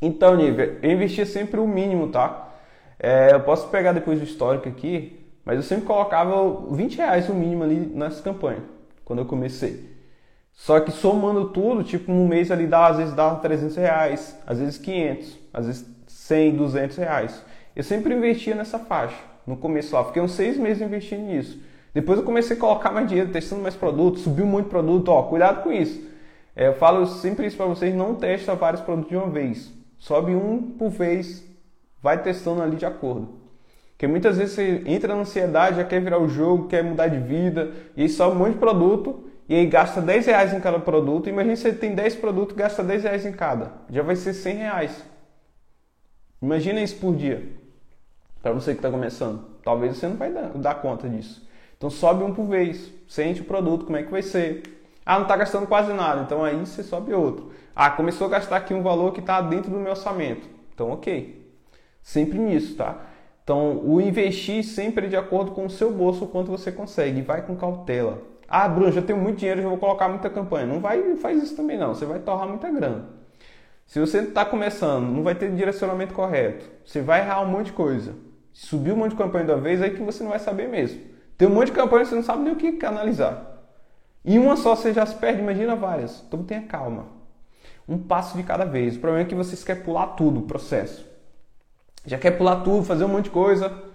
[0.00, 2.52] Então, Nívia, eu investia sempre o mínimo, tá?
[2.98, 7.34] É, eu posso pegar depois o histórico aqui, mas eu sempre colocava 20 reais o
[7.34, 8.62] mínimo ali nessa campanha,
[9.04, 9.92] quando eu comecei.
[10.52, 14.58] Só que somando tudo, tipo, no mês ali dá, às vezes dá 300 reais, às
[14.58, 17.44] vezes 500, às vezes 100, 200 reais.
[17.74, 20.04] Eu sempre investia nessa faixa, no começo lá.
[20.04, 21.58] Fiquei uns seis meses investindo nisso.
[21.94, 25.62] Depois eu comecei a colocar mais dinheiro, testando mais produtos, subiu muito produto, ó, cuidado
[25.62, 26.00] com isso.
[26.54, 29.72] É, eu falo sempre isso para vocês, não testa vários produtos de uma vez.
[29.98, 31.44] Sobe um por vez,
[32.00, 33.41] vai testando ali de acordo.
[34.02, 37.18] Porque muitas vezes você entra na ansiedade, já quer virar o jogo, quer mudar de
[37.18, 40.80] vida, e aí sobe um monte de produto e aí gasta 10 reais em cada
[40.80, 41.28] produto.
[41.28, 43.70] Imagina você tem 10 produtos gasta 10 reais em cada.
[43.88, 45.04] Já vai ser 100 reais.
[46.42, 47.46] Imagina isso por dia.
[48.42, 49.44] Para você que está começando.
[49.62, 51.48] Talvez você não vai dar, dar, conta disso.
[51.78, 52.92] Então sobe um por vez.
[53.06, 54.64] Sente o produto, como é que vai ser.
[55.06, 56.22] Ah, não está gastando quase nada.
[56.22, 57.52] Então aí você sobe outro.
[57.72, 60.48] Ah, começou a gastar aqui um valor que está dentro do meu orçamento.
[60.74, 61.40] Então ok.
[62.02, 63.11] Sempre nisso, tá?
[63.44, 67.22] Então o investir sempre de acordo com o seu bolso, o quanto você consegue.
[67.22, 68.22] Vai com cautela.
[68.48, 70.66] Ah, Bruno, já tenho muito dinheiro, já vou colocar muita campanha.
[70.66, 71.94] Não vai, faz isso também não.
[71.94, 73.06] Você vai torrar muita grana.
[73.86, 76.64] Se você está começando, não vai ter direcionamento correto.
[76.84, 78.14] Você vai errar um monte de coisa.
[78.52, 81.00] Subir um monte de campanha da vez, aí que você não vai saber mesmo.
[81.36, 83.52] Tem um monte de campanha, você não sabe nem o que analisar.
[84.24, 86.22] E uma só você já se perde, imagina várias.
[86.26, 87.06] Então tenha calma.
[87.88, 88.96] Um passo de cada vez.
[88.96, 91.11] O problema é que vocês querem pular tudo o processo.
[92.04, 93.92] Já quer pular tudo, fazer um monte de coisa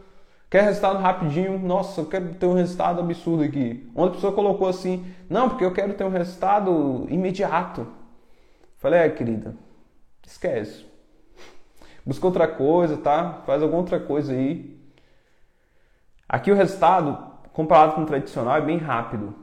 [0.49, 1.59] Quer resultado rapidinho?
[1.59, 3.89] Nossa, eu quero ter um resultado absurdo aqui.
[3.93, 7.85] Uma pessoa colocou assim: Não, porque eu quero ter um resultado imediato.
[8.77, 9.55] Falei: É, querida,
[10.25, 10.85] esquece.
[12.05, 13.41] Busca outra coisa, tá?
[13.45, 14.77] Faz alguma outra coisa aí.
[16.29, 17.17] Aqui o resultado,
[17.51, 19.35] comparado com o tradicional, é bem rápido.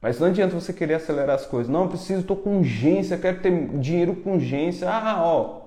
[0.00, 1.72] Mas não adianta você querer acelerar as coisas.
[1.72, 4.90] Não, preciso, estou com urgência, quero ter dinheiro com urgência.
[4.90, 5.62] Ah, ó.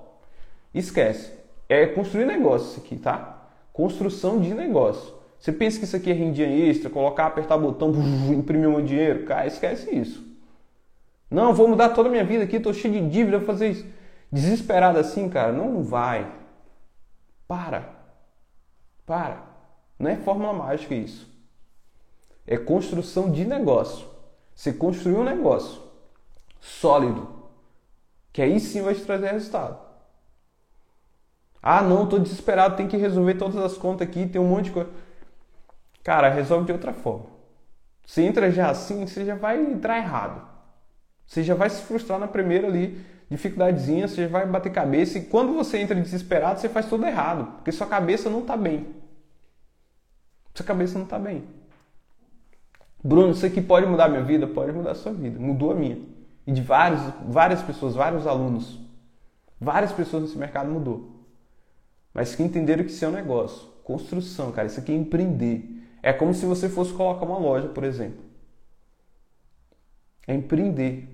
[0.73, 1.31] Esquece.
[1.67, 3.49] É construir negócio aqui, tá?
[3.73, 5.13] Construção de negócio.
[5.39, 7.91] Você pensa que isso aqui é rendinha extra, colocar, apertar botão,
[8.31, 9.25] imprimir um dinheiro?
[9.25, 10.25] Cara, esquece isso.
[11.29, 13.85] Não, vou mudar toda a minha vida aqui, tô cheio de dívida, vou fazer isso.
[14.31, 16.31] Desesperado assim, cara, não vai.
[17.47, 17.89] Para.
[19.05, 19.43] Para.
[19.99, 21.29] Não é fórmula mágica isso.
[22.47, 24.07] É construção de negócio.
[24.53, 25.81] Você construiu um negócio
[26.59, 27.27] sólido,
[28.31, 29.84] que aí sim vai te trazer resultado.
[31.67, 34.71] Ah, não, tô desesperado, tem que resolver todas as contas aqui, tem um monte de
[34.71, 34.91] coisa.
[36.03, 37.25] Cara, resolve de outra forma.
[38.05, 40.47] Se entra já assim, você já vai entrar errado.
[41.25, 45.25] Você já vai se frustrar na primeira ali, dificuldadezinha, você já vai bater cabeça e
[45.25, 48.85] quando você entra desesperado, você faz tudo errado, porque sua cabeça não está bem.
[50.53, 51.45] Sua cabeça não está bem.
[53.03, 54.45] Bruno, isso aqui pode mudar minha vida?
[54.45, 55.39] Pode mudar a sua vida.
[55.39, 55.97] Mudou a minha.
[56.45, 58.79] E de vários, várias pessoas, vários alunos.
[59.59, 61.14] Várias pessoas nesse mercado mudou.
[62.15, 63.67] Mas que entenderam que isso é um negócio.
[63.83, 64.67] Construção, cara.
[64.67, 65.69] Isso aqui é empreender.
[66.01, 68.23] É como se você fosse colocar uma loja, por exemplo.
[70.25, 71.09] É empreender.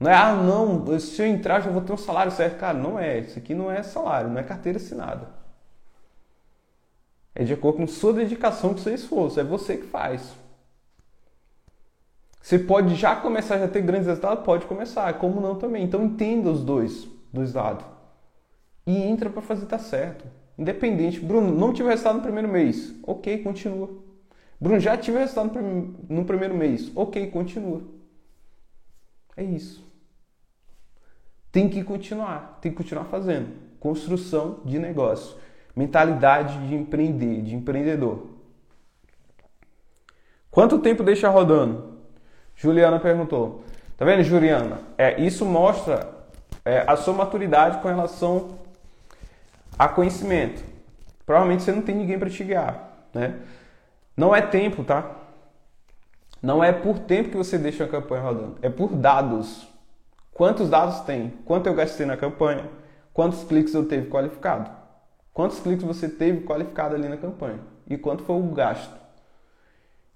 [0.00, 2.58] Não é, ah, não, se eu entrar já vou ter um salário certo.
[2.58, 3.18] Cara, não é.
[3.18, 5.28] Isso aqui não é salário, não é carteira assinada.
[7.34, 9.38] É de acordo com sua dedicação, com seu esforço.
[9.38, 10.34] É você que faz.
[12.40, 14.44] Você pode já começar a ter grandes resultados?
[14.46, 15.12] Pode começar.
[15.18, 15.84] Como não também.
[15.84, 17.99] Então entenda os dois, dois lados.
[18.90, 20.24] E entra para fazer tá certo.
[20.58, 21.20] Independente.
[21.20, 22.92] Bruno, não tive resultado no primeiro mês.
[23.04, 23.88] Ok, continua.
[24.60, 25.52] Bruno, já tive resultado
[26.08, 26.90] no primeiro mês.
[26.96, 27.82] Ok, continua.
[29.36, 29.88] É isso.
[31.52, 33.50] Tem que continuar, tem que continuar fazendo.
[33.78, 35.36] Construção de negócio.
[35.76, 38.26] Mentalidade de empreender, de empreendedor.
[40.50, 42.00] Quanto tempo deixa rodando?
[42.56, 43.62] Juliana perguntou.
[43.96, 44.80] Tá vendo, Juliana?
[44.98, 46.12] É, isso mostra
[46.64, 48.58] é, a sua maturidade com relação
[49.80, 50.62] a conhecimento.
[51.24, 53.40] Provavelmente você não tem ninguém para te guiar, né?
[54.14, 55.10] Não é tempo, tá?
[56.42, 59.66] Não é por tempo que você deixa a campanha rodando, é por dados.
[60.34, 61.30] Quantos dados tem?
[61.46, 62.68] Quanto eu gastei na campanha?
[63.14, 64.70] Quantos cliques eu teve qualificado?
[65.32, 67.60] Quantos cliques você teve qualificado ali na campanha?
[67.88, 68.94] E quanto foi o gasto?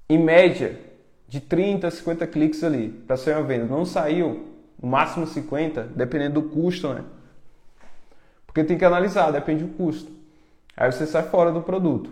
[0.07, 0.79] Em média,
[1.27, 3.65] de 30 a 50 cliques ali para sair uma venda.
[3.65, 4.47] Não saiu,
[4.79, 7.03] no máximo 50, dependendo do custo, né?
[8.55, 10.13] Porque tem que analisar, depende do custo.
[10.77, 12.09] Aí você sai fora do produto.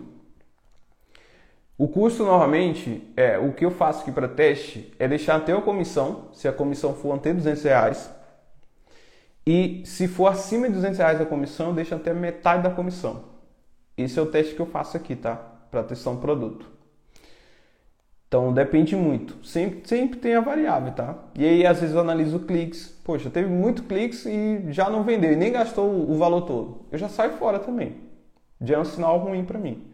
[1.77, 5.61] O custo normalmente, é, o que eu faço aqui para teste é deixar até a
[5.61, 8.11] comissão, se a comissão for até 200 reais.
[9.47, 13.23] E se for acima de 200 reais a comissão, eu deixo até metade da comissão.
[13.97, 15.35] Esse é o teste que eu faço aqui, tá?
[15.71, 16.69] Para testar um produto.
[18.33, 19.45] Então depende muito.
[19.45, 21.15] Sempre, sempre tem a variável, tá?
[21.35, 22.87] E aí às vezes eu analiso cliques.
[23.03, 26.87] Poxa, teve muito cliques e já não vendeu e nem gastou o valor todo.
[26.91, 27.95] Eu já saio fora também.
[28.59, 29.85] Já é um sinal ruim para mim.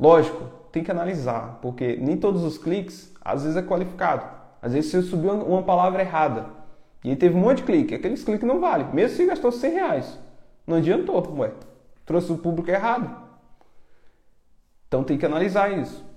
[0.00, 4.24] Lógico, tem que analisar, porque nem todos os cliques, às vezes é qualificado.
[4.62, 6.46] Às vezes você subiu uma palavra errada
[7.04, 9.70] e aí teve um monte de clique, aqueles cliques não vale, mesmo se gastou 100
[9.70, 10.18] reais.
[10.66, 11.52] Não adiantou, ué.
[12.06, 13.14] Trouxe o público errado.
[14.88, 16.10] Então tem que analisar isso.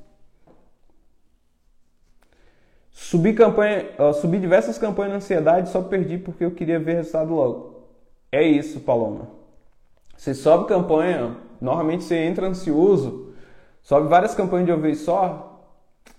[2.95, 7.35] Subi campanha, uh, subi diversas campanhas na ansiedade, só perdi porque eu queria ver resultado
[7.35, 7.83] logo.
[8.31, 9.27] É isso, Paloma.
[10.17, 13.25] Você sobe campanha, normalmente você entra ansioso,
[13.85, 15.61] Sobe várias campanhas de uma vez só,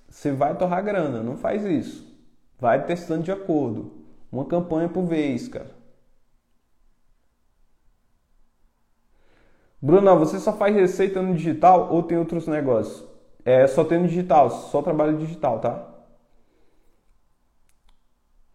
[0.08, 1.20] você vai torrar grana.
[1.20, 2.06] Não faz isso.
[2.60, 3.90] Vai testando de acordo.
[4.30, 5.74] Uma campanha por vez, cara.
[9.82, 13.04] Bruno, você só faz receita no digital ou tem outros negócios?
[13.44, 15.95] É, só tem no digital, só trabalho digital, tá?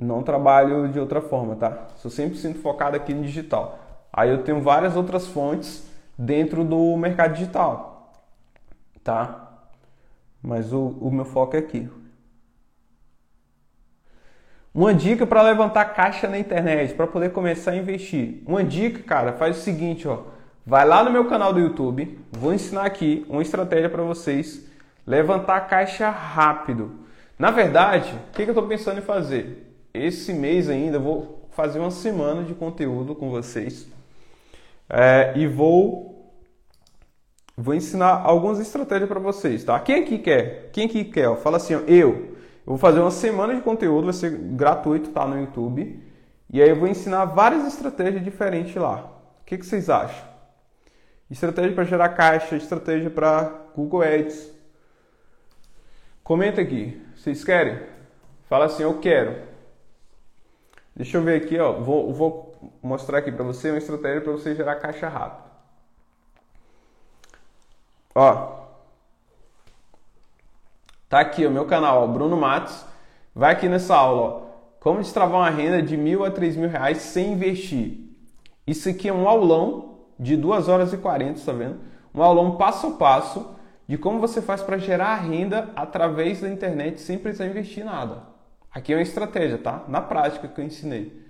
[0.02, 1.88] Não trabalho de outra forma, tá?
[1.98, 3.80] Sou sempre sinto focado aqui no digital.
[4.12, 5.88] Aí eu tenho várias outras fontes
[6.18, 7.92] dentro do mercado digital
[9.04, 9.50] tá?
[10.42, 11.90] Mas o, o meu foco é aqui.
[14.74, 18.42] Uma dica para levantar caixa na internet, para poder começar a investir.
[18.46, 20.24] Uma dica, cara, faz o seguinte, ó.
[20.66, 24.66] Vai lá no meu canal do YouTube, vou ensinar aqui uma estratégia para vocês
[25.06, 27.00] levantar caixa rápido.
[27.38, 29.71] Na verdade, o que, que eu estou pensando em fazer?
[29.94, 33.88] Esse mês ainda vou fazer uma semana de conteúdo com vocês
[34.90, 36.12] é, e vou
[37.62, 39.80] Vou ensinar algumas estratégias para vocês, tá?
[39.80, 40.70] Quem aqui quer?
[40.72, 41.28] Quem aqui quer?
[41.28, 42.32] Ó, fala assim, ó, eu.
[42.66, 45.28] Eu vou fazer uma semana de conteúdo, vai ser gratuito, tá?
[45.28, 46.02] No YouTube.
[46.50, 49.12] E aí eu vou ensinar várias estratégias diferentes lá.
[49.42, 50.28] O que, que vocês acham?
[51.30, 54.52] Estratégia para gerar caixa, estratégia para Google Ads.
[56.24, 57.00] Comenta aqui.
[57.16, 57.80] Vocês querem?
[58.50, 59.51] Fala assim, eu quero.
[60.96, 61.74] Deixa eu ver aqui, ó.
[61.74, 65.50] Vou, vou mostrar aqui para você uma estratégia para você gerar caixa rápido.
[68.14, 68.62] Ó.
[71.10, 72.86] Tá aqui o meu canal, ó, Bruno Matos.
[73.34, 74.42] Vai aqui nessa aula, ó.
[74.80, 78.12] Como destravar uma renda de mil a três mil reais sem investir.
[78.66, 81.80] Isso aqui é um aulão de 2 horas e 40, tá vendo?
[82.14, 83.56] Um aulão passo a passo
[83.88, 88.31] de como você faz para gerar renda através da internet sem precisar investir nada.
[88.74, 89.84] Aqui é uma estratégia, tá?
[89.88, 91.22] Na prática que eu ensinei.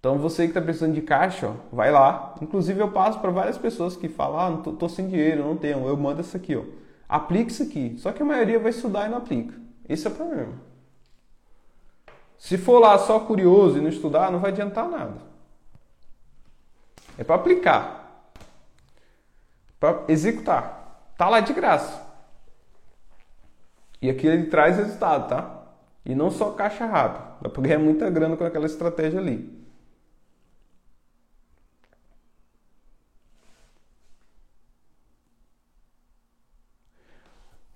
[0.00, 2.34] Então você que está precisando de caixa, ó, vai lá.
[2.40, 5.56] Inclusive eu passo para várias pessoas que falam, ah, não tô, tô, sem dinheiro, não
[5.56, 5.86] tenho.
[5.86, 6.64] Eu mando isso aqui, ó.
[7.08, 7.94] Aplique isso aqui.
[7.98, 9.54] Só que a maioria vai estudar e não aplica.
[9.88, 10.54] Esse é o problema.
[12.36, 15.20] Se for lá só curioso e não estudar, não vai adiantar nada.
[17.16, 18.26] É para aplicar.
[19.78, 21.12] Para executar.
[21.16, 22.04] Tá lá de graça.
[24.00, 25.61] E aqui ele traz resultado, tá?
[26.04, 27.24] E não só caixa rápida.
[27.42, 29.62] Dá para ganhar muita grana com aquela estratégia ali.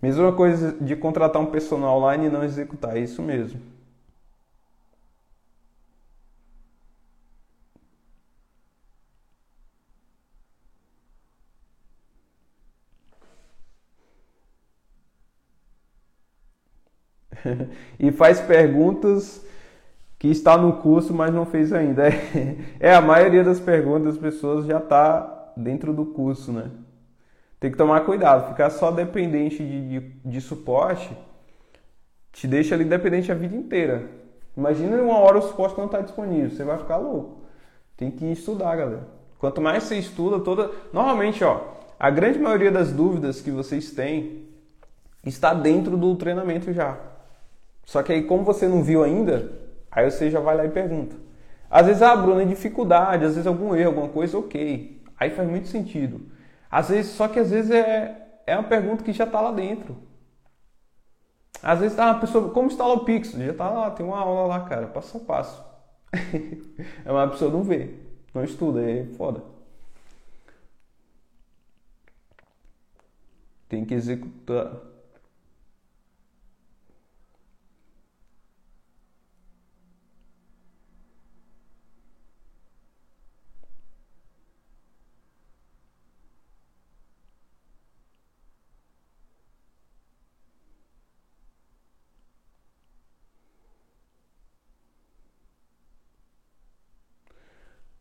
[0.00, 3.60] Mesma coisa de contratar um personal online e não executar, é isso mesmo.
[17.98, 19.44] e faz perguntas
[20.18, 22.04] que está no curso, mas não fez ainda.
[22.80, 26.70] É, a maioria das perguntas das pessoas já está dentro do curso, né?
[27.58, 31.16] Tem que tomar cuidado, ficar só dependente de, de, de suporte
[32.36, 34.10] te deixa ali dependente a vida inteira.
[34.54, 37.46] Imagina uma hora o suporte não está disponível, você vai ficar louco.
[37.96, 39.08] Tem que estudar, galera.
[39.38, 40.70] Quanto mais você estuda, toda.
[40.92, 41.60] Normalmente, ó,
[41.98, 44.48] a grande maioria das dúvidas que vocês têm
[45.24, 46.98] está dentro do treinamento já.
[47.86, 49.50] Só que aí, como você não viu ainda,
[49.90, 51.16] aí você já vai lá e pergunta.
[51.70, 55.02] Às vezes, ah, Bruno, é dificuldade, às vezes algum erro, alguma coisa, ok.
[55.18, 56.20] Aí faz muito sentido.
[56.70, 59.96] Às vezes, só que às vezes é, é uma pergunta que já está lá dentro.
[61.62, 63.30] Às vezes uma pessoa, como instala o Pix?
[63.32, 65.64] Já está lá, tem uma aula lá, cara, passo a passo.
[67.04, 67.94] é uma pessoa não vê,
[68.34, 69.42] não estuda, é foda.
[73.68, 74.72] Tem que executar.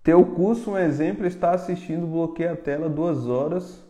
[0.06, 3.84] Teu curso, um exemplo, está assistindo bloqueia a tela duas horas.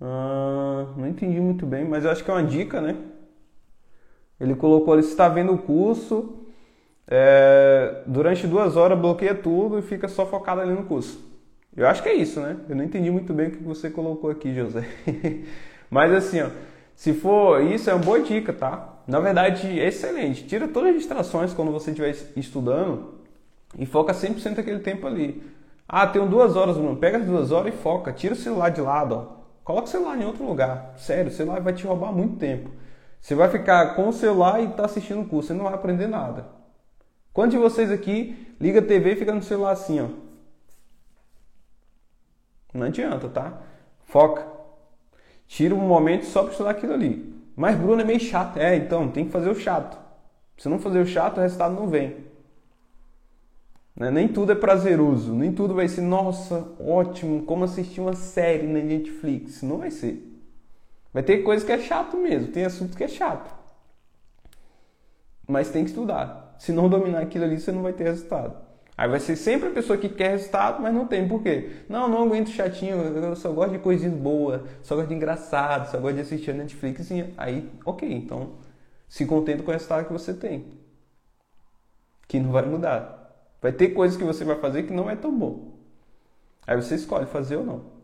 [0.00, 2.94] Ah, não entendi muito bem, mas acho que é uma dica, né?
[4.38, 6.44] Ele colocou ali, está vendo o curso,
[7.08, 11.18] é, durante duas horas bloqueia tudo e fica só focado ali no curso.
[11.76, 12.58] Eu acho que é isso, né?
[12.68, 14.86] Eu não entendi muito bem o que você colocou aqui, José.
[15.90, 16.50] mas assim, ó,
[16.94, 18.93] se for isso, é uma boa dica, tá?
[19.06, 20.46] Na verdade, é excelente.
[20.46, 23.14] Tira todas as distrações quando você estiver estudando
[23.78, 25.42] e foca 100% daquele tempo ali.
[25.86, 26.96] Ah, tenho duas horas, Bruno.
[26.96, 28.12] Pega as duas horas e foca.
[28.12, 29.14] Tira o celular de lado.
[29.14, 29.44] Ó.
[29.62, 30.94] Coloca o celular em outro lugar.
[30.96, 32.70] Sério, o celular vai te roubar muito tempo.
[33.20, 35.48] Você vai ficar com o celular e tá assistindo o curso.
[35.48, 36.46] Você não vai aprender nada.
[37.32, 40.08] Quantos de vocês aqui liga a TV e fica no celular assim, ó?
[42.72, 43.60] Não adianta, tá?
[44.04, 44.46] Foca.
[45.46, 47.33] Tira um momento só para estudar aquilo ali.
[47.56, 48.58] Mas Bruno é meio chato.
[48.58, 49.98] É, então, tem que fazer o chato.
[50.56, 52.16] Se não fazer o chato, o resultado não vem.
[53.96, 54.10] Né?
[54.10, 55.32] Nem tudo é prazeroso.
[55.34, 59.62] Nem tudo vai ser, nossa, ótimo, como assistir uma série na Netflix.
[59.62, 60.30] Não vai ser.
[61.12, 62.48] Vai ter coisa que é chato mesmo.
[62.48, 63.54] Tem assunto que é chato.
[65.46, 66.56] Mas tem que estudar.
[66.58, 68.63] Se não dominar aquilo ali, você não vai ter resultado.
[68.96, 71.26] Aí vai ser sempre a pessoa que quer resultado, mas não tem.
[71.26, 71.82] Por quê?
[71.88, 75.98] Não, não aguento chatinho, eu só gosto de coisinhas boas, só gosto de engraçado, só
[75.98, 77.10] gosto de assistir a Netflix.
[77.36, 78.52] Aí, ok, então
[79.08, 80.64] se contenta com o resultado que você tem.
[82.28, 83.32] Que não vai mudar.
[83.60, 85.74] Vai ter coisas que você vai fazer que não é tão bom.
[86.66, 87.94] Aí você escolhe fazer ou não.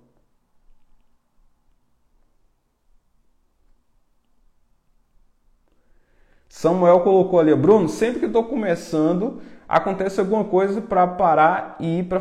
[6.49, 9.41] Samuel colocou ali, Bruno, sempre que estou começando,
[9.71, 12.21] acontece alguma coisa para parar e ir para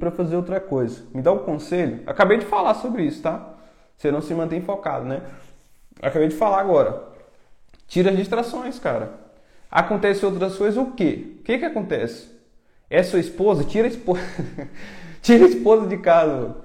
[0.00, 1.04] para fazer outra coisa.
[1.14, 2.00] Me dá um conselho?
[2.06, 3.54] Acabei de falar sobre isso, tá?
[3.96, 5.22] Você não se mantém focado, né?
[6.02, 7.04] Acabei de falar agora.
[7.86, 9.12] Tira as distrações, cara.
[9.70, 11.36] Acontece outras coisas, o quê?
[11.38, 12.28] O que que acontece?
[12.90, 13.62] É sua esposa?
[13.62, 14.20] Tira a esposa.
[15.22, 16.56] Tira a esposa de casa.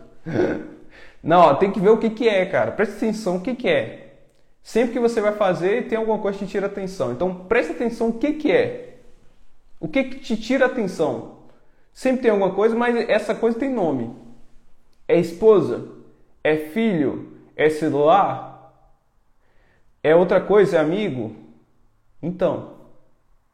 [1.21, 2.71] Não, ó, tem que ver o que que é, cara.
[2.71, 4.15] Presta atenção o que que é.
[4.63, 7.11] Sempre que você vai fazer, tem alguma coisa que te tira atenção.
[7.11, 8.90] Então, presta atenção o que que é.
[9.81, 11.39] O que que te tira atenção?
[11.91, 14.15] Sempre tem alguma coisa, mas essa coisa tem nome.
[15.07, 15.89] É esposa?
[16.43, 17.33] É filho?
[17.55, 18.71] É celular?
[20.03, 20.77] É outra coisa?
[20.77, 21.35] É amigo?
[22.21, 22.75] Então,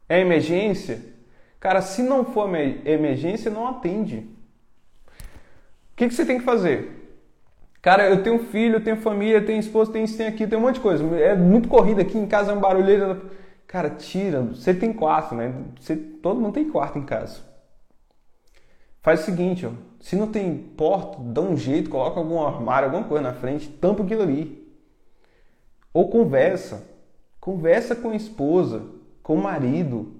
[0.10, 1.02] é emergência?
[1.62, 4.18] Cara, se não for emergência, não atende.
[4.18, 6.98] O que, que você tem que fazer?
[7.82, 10.76] Cara, eu tenho filho, tenho família, tenho esposa, tenho isso, tenho aquilo, tem um monte
[10.76, 11.04] de coisa.
[11.18, 13.32] É muito corrida aqui em casa, é um barulho.
[13.68, 14.42] Cara, tira.
[14.42, 15.54] Você tem quarto, né?
[15.80, 17.42] Você, todo mundo tem quarto em casa.
[19.02, 19.72] Faz o seguinte, ó.
[20.00, 24.04] Se não tem porta, dá um jeito, coloca algum armário, alguma coisa na frente, tampa
[24.04, 24.66] aquilo ali.
[25.94, 26.84] Ou conversa.
[27.40, 28.86] Conversa com a esposa,
[29.22, 30.14] com o marido.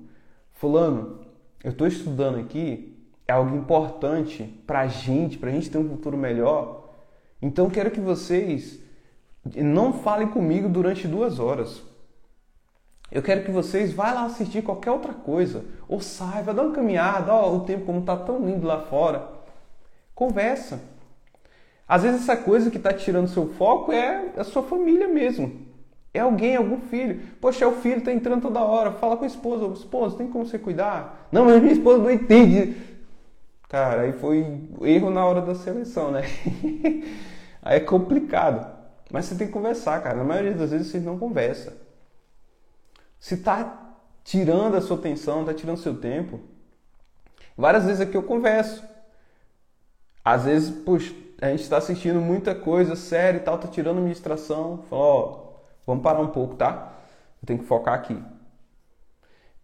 [0.54, 1.22] Fulano,
[1.64, 5.88] eu estou estudando aqui, é algo importante para a gente, para a gente ter um
[5.88, 6.90] futuro melhor.
[7.42, 8.80] Então quero que vocês
[9.56, 11.84] não falem comigo durante duas horas.
[13.12, 15.64] Eu quero que vocês vá lá assistir qualquer outra coisa.
[15.88, 19.30] Ou saiba, dá uma caminhada, ó, o tempo como está tão lindo lá fora.
[20.14, 20.82] Conversa.
[21.88, 25.66] Às vezes essa coisa que está tirando seu foco é a sua família mesmo.
[26.14, 27.22] É alguém, algum filho.
[27.40, 28.92] Poxa, é o filho, está entrando toda hora.
[28.92, 29.66] Fala com a esposa.
[29.74, 31.28] Esposa, tem como você cuidar?
[31.32, 32.76] Não, mas minha esposa não entende.
[33.70, 36.24] Cara, aí foi erro na hora da seleção, né?
[37.62, 38.76] aí é complicado.
[39.10, 40.18] Mas você tem que conversar, cara.
[40.18, 41.87] Na maioria das vezes você não conversa.
[43.20, 46.40] Se está tirando a sua atenção, está tirando seu tempo.
[47.56, 48.84] Várias vezes aqui eu converso.
[50.24, 54.00] Às vezes, puxa, a gente está assistindo muita coisa séria e tal, tá tirando a
[54.00, 54.84] administração.
[54.90, 55.40] Fala, ó,
[55.86, 56.94] vamos parar um pouco, tá?
[57.42, 58.22] Eu tenho que focar aqui.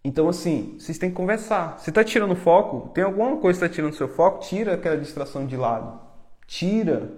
[0.03, 1.79] Então, assim, vocês têm que conversar.
[1.79, 5.45] Se está tirando foco, tem alguma coisa que está tirando seu foco, tira aquela distração
[5.45, 5.99] de lado.
[6.47, 7.11] Tira.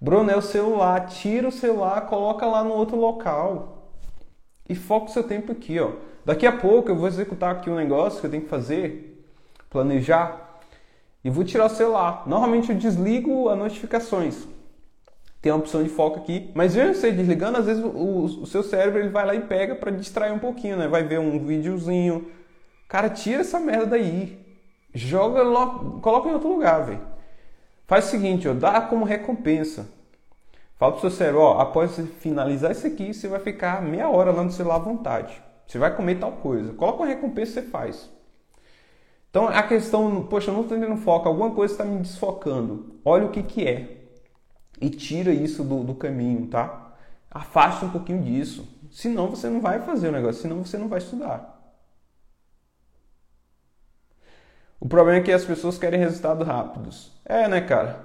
[0.00, 1.06] Bruno, é o celular.
[1.06, 3.81] Tira o celular, coloca lá no outro local
[4.72, 5.92] e foca o seu tempo aqui, ó.
[6.24, 9.24] Daqui a pouco eu vou executar aqui um negócio que eu tenho que fazer,
[9.68, 10.60] planejar,
[11.24, 12.24] e vou tirar o celular.
[12.26, 14.46] Normalmente eu desligo as notificações.
[15.40, 18.62] Tem a opção de foco aqui, mas mesmo você desligando, às vezes o, o seu
[18.62, 20.86] cérebro ele vai lá e pega para distrair um pouquinho, né?
[20.86, 22.30] Vai ver um videozinho.
[22.88, 24.38] Cara, tira essa merda daí.
[24.94, 27.00] Joga logo, coloca em outro lugar, velho.
[27.86, 29.88] Faz o seguinte, ó, dá como recompensa.
[30.82, 34.32] Fala pro seu cérebro, ó, após você finalizar isso aqui, você vai ficar meia hora
[34.32, 35.40] lá no celular à vontade.
[35.64, 36.72] Você vai comer tal coisa.
[36.72, 38.10] Coloca uma recompensa e você faz.
[39.30, 42.96] Então a questão, poxa, eu não estou tendo foco, alguma coisa está me desfocando.
[43.04, 44.06] Olha o que, que é.
[44.80, 46.96] E tira isso do, do caminho, tá?
[47.30, 48.66] Afasta um pouquinho disso.
[48.90, 51.62] Senão você não vai fazer o negócio, senão você não vai estudar.
[54.80, 57.12] O problema é que as pessoas querem resultados rápidos.
[57.24, 58.04] É, né, cara?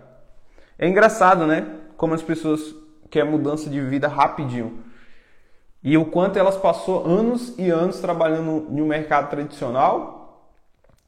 [0.78, 1.87] É engraçado, né?
[1.98, 2.76] Como as pessoas
[3.10, 4.84] querem mudança de vida rapidinho.
[5.84, 10.52] E o quanto elas passou anos e anos trabalhando no mercado tradicional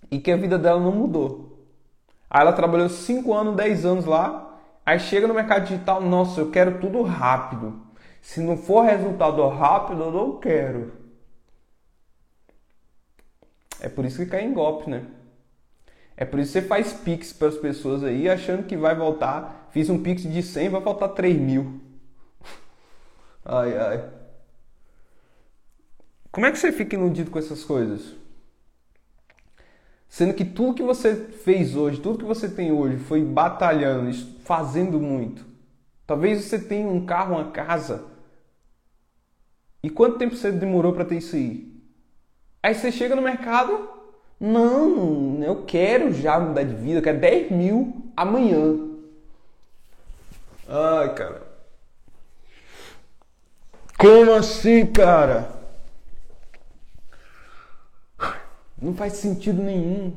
[0.10, 1.68] e que a vida dela não mudou.
[2.30, 6.52] Aí ela trabalhou 5 anos, 10 anos lá, aí chega no mercado digital, nossa, eu
[6.52, 7.82] quero tudo rápido.
[8.22, 10.94] Se não for resultado rápido, eu não quero.
[13.80, 15.06] É por isso que cai em golpe, né?
[16.16, 19.59] É por isso que você faz pix para as pessoas aí, achando que vai voltar.
[19.72, 21.80] Fiz um pix de 100, vai faltar 3 mil.
[23.46, 24.10] Ai, ai.
[26.32, 28.16] Como é que você fica iludido com essas coisas?
[30.08, 34.12] Sendo que tudo que você fez hoje, tudo que você tem hoje, foi batalhando,
[34.44, 35.46] fazendo muito.
[36.06, 38.06] Talvez você tenha um carro, uma casa.
[39.84, 41.72] E quanto tempo você demorou para ter isso aí?
[42.62, 43.88] Aí você chega no mercado,
[44.40, 48.89] não, eu quero já mudar de vida, eu quero 10 mil amanhã.
[50.70, 51.42] Ai, cara.
[53.98, 55.50] Como assim, cara?
[58.82, 60.14] Não faz sentido nenhum.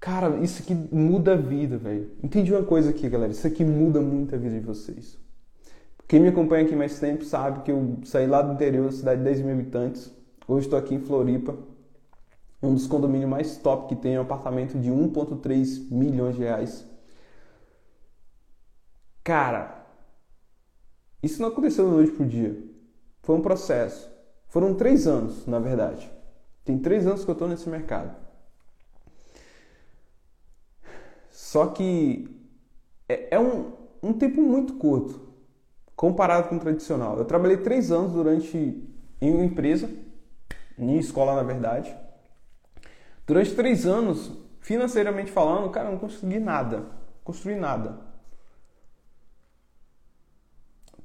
[0.00, 2.10] Cara, isso aqui muda a vida, velho.
[2.22, 3.30] Entendi uma coisa aqui, galera.
[3.30, 5.18] Isso aqui muda muito a vida de vocês.
[6.08, 9.18] Quem me acompanha aqui mais tempo sabe que eu saí lá do interior da cidade
[9.18, 10.18] de 10 mil habitantes
[10.50, 11.54] Hoje estou aqui em Floripa,
[12.62, 16.87] um dos condomínios mais top que tem, um apartamento de 1,3 milhões de reais.
[19.28, 19.84] Cara,
[21.22, 22.56] isso não aconteceu da noite pro dia.
[23.20, 24.10] Foi um processo.
[24.46, 26.10] Foram três anos, na verdade.
[26.64, 28.16] Tem três anos que eu estou nesse mercado.
[31.30, 32.26] Só que
[33.06, 33.72] é, é um,
[34.02, 35.20] um tempo muito curto
[35.94, 37.18] comparado com o tradicional.
[37.18, 38.56] Eu trabalhei três anos durante
[39.20, 39.90] em uma empresa,
[40.78, 41.94] em escola na verdade.
[43.26, 46.86] Durante três anos, financeiramente falando, cara, eu não consegui nada,
[47.22, 48.07] construí nada.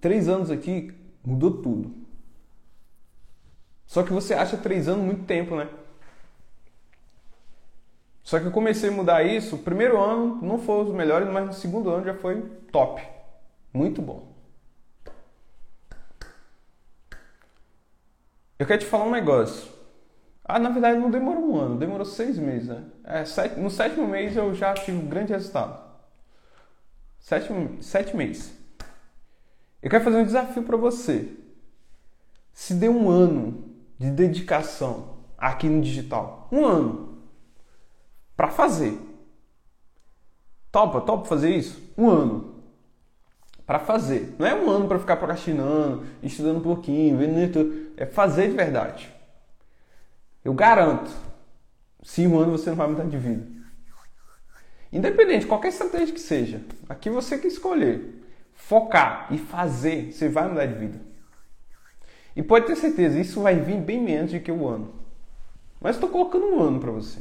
[0.03, 0.93] Três anos aqui
[1.23, 1.95] mudou tudo.
[3.85, 5.69] Só que você acha três anos muito tempo, né?
[8.21, 9.55] Só que eu comecei a mudar isso.
[9.55, 13.01] O primeiro ano não foi os melhores, mas no segundo ano já foi top.
[13.73, 14.27] Muito bom.
[18.59, 19.71] Eu quero te falar um negócio.
[20.43, 22.83] Ah, na verdade não demorou um ano, demorou seis meses, né?
[23.05, 25.81] É, sete, no sétimo mês eu já tive um grande resultado.
[27.21, 28.62] Sétimo, sete meses.
[29.83, 31.29] Eu quero fazer um desafio para você.
[32.53, 33.65] Se dê um ano
[33.99, 37.17] de dedicação aqui no digital, um ano
[38.35, 38.97] para fazer.
[40.71, 41.83] Topa, topa fazer isso?
[41.97, 42.63] Um ano
[43.65, 44.33] para fazer.
[44.39, 47.93] Não é um ano para ficar procrastinando, estudando um pouquinho, vendo YouTube.
[47.97, 49.13] É fazer de verdade.
[50.45, 51.11] Eu garanto,
[52.01, 53.45] se um ano você não vai mudar de vida.
[54.93, 58.22] Independente, qualquer estratégia que seja, aqui você que escolher.
[58.65, 61.01] Focar e fazer, você vai mudar de vida.
[62.33, 64.93] E pode ter certeza, isso vai vir bem menos do que o ano.
[65.81, 67.19] Mas estou colocando um ano para você.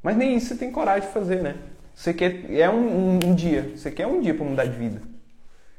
[0.00, 1.56] Mas nem isso você tem coragem de fazer, né?
[1.92, 5.02] Você quer é um, um, um dia, você quer um dia para mudar de vida.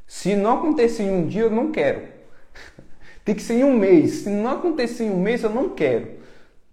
[0.06, 2.06] Se não acontecer em um dia, eu não quero.
[3.24, 4.24] Tem que ser em um mês.
[4.24, 6.20] Se não acontecer em um mês, eu não quero.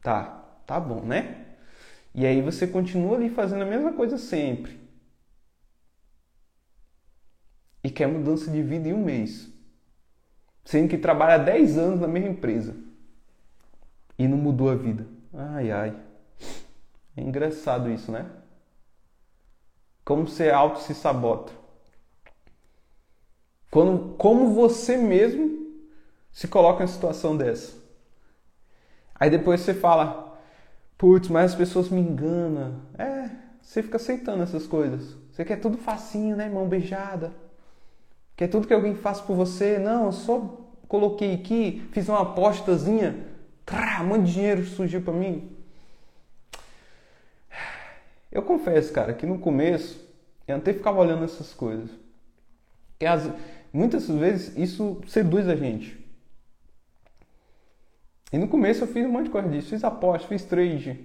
[0.03, 1.37] Tá, tá bom, né?
[2.13, 4.80] E aí você continua ali fazendo a mesma coisa sempre.
[7.83, 9.49] E quer mudança de vida em um mês.
[10.65, 12.75] Sendo que trabalha 10 anos na mesma empresa.
[14.19, 15.07] E não mudou a vida.
[15.33, 15.97] Ai, ai.
[17.17, 18.31] É engraçado isso, né?
[20.05, 21.53] Como você auto se sabota.
[23.71, 25.61] Quando, como você mesmo
[26.33, 27.79] se coloca em situação dessa.
[29.15, 30.39] Aí depois você fala,
[30.97, 32.81] putz, mas as pessoas me enganam.
[32.99, 35.17] É, você fica aceitando essas coisas.
[35.31, 37.33] Você quer tudo facinho, né, mão beijada.
[38.41, 39.79] Quer tudo que alguém faça por você.
[39.79, 40.39] Não, eu só
[40.89, 43.27] coloquei aqui, fiz uma apostazinha,
[44.01, 45.55] um monte de dinheiro surgiu para mim.
[48.33, 50.03] Eu confesso, cara, que no começo
[50.49, 51.91] eu até ficava olhando essas coisas.
[52.99, 53.31] E as,
[53.71, 56.03] muitas vezes isso seduz a gente.
[58.33, 60.99] E no começo eu fiz um monte de coisa disso, fiz aposta, fiz trade.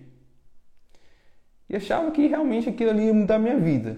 [1.69, 3.97] E achava que realmente aquilo ali ia mudar a minha vida.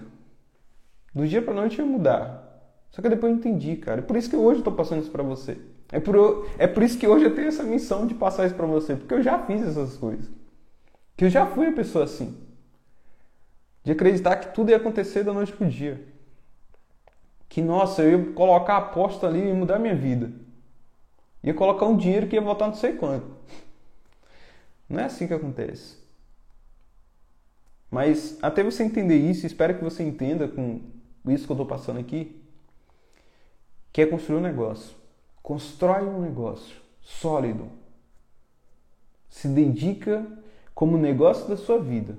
[1.14, 2.47] Do dia para noite ia mudar.
[2.90, 4.00] Só que depois eu entendi, cara.
[4.00, 5.58] É por isso que hoje eu tô passando isso para você.
[5.90, 8.66] É por, é por isso que hoje eu tenho essa missão de passar isso para
[8.66, 10.28] você, porque eu já fiz essas coisas.
[11.16, 12.36] Que eu já fui a pessoa assim.
[13.82, 16.06] De acreditar que tudo ia acontecer da noite pro dia.
[17.48, 20.30] Que, nossa, eu ia colocar a aposta ali e mudar minha vida.
[21.42, 23.26] Ia colocar um dinheiro que ia voltar não sei quanto.
[24.88, 25.96] Não é assim que acontece.
[27.90, 30.80] Mas até você entender isso, espero que você entenda com
[31.26, 32.37] isso que eu estou passando aqui,
[33.92, 34.96] que é construir um negócio.
[35.42, 37.68] Constrói um negócio sólido.
[39.28, 40.26] Se dedica
[40.74, 42.16] como negócio da sua vida.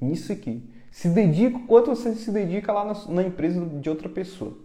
[0.00, 0.68] Nisso aqui.
[0.90, 4.56] Se dedica o quanto você se dedica lá na, na empresa de outra pessoa.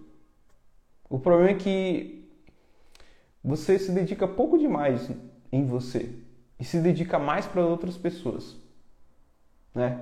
[1.10, 2.30] O problema é que
[3.44, 5.10] você se dedica pouco demais
[5.52, 6.14] em você
[6.60, 8.58] e se dedica mais para outras pessoas,
[9.74, 10.02] né?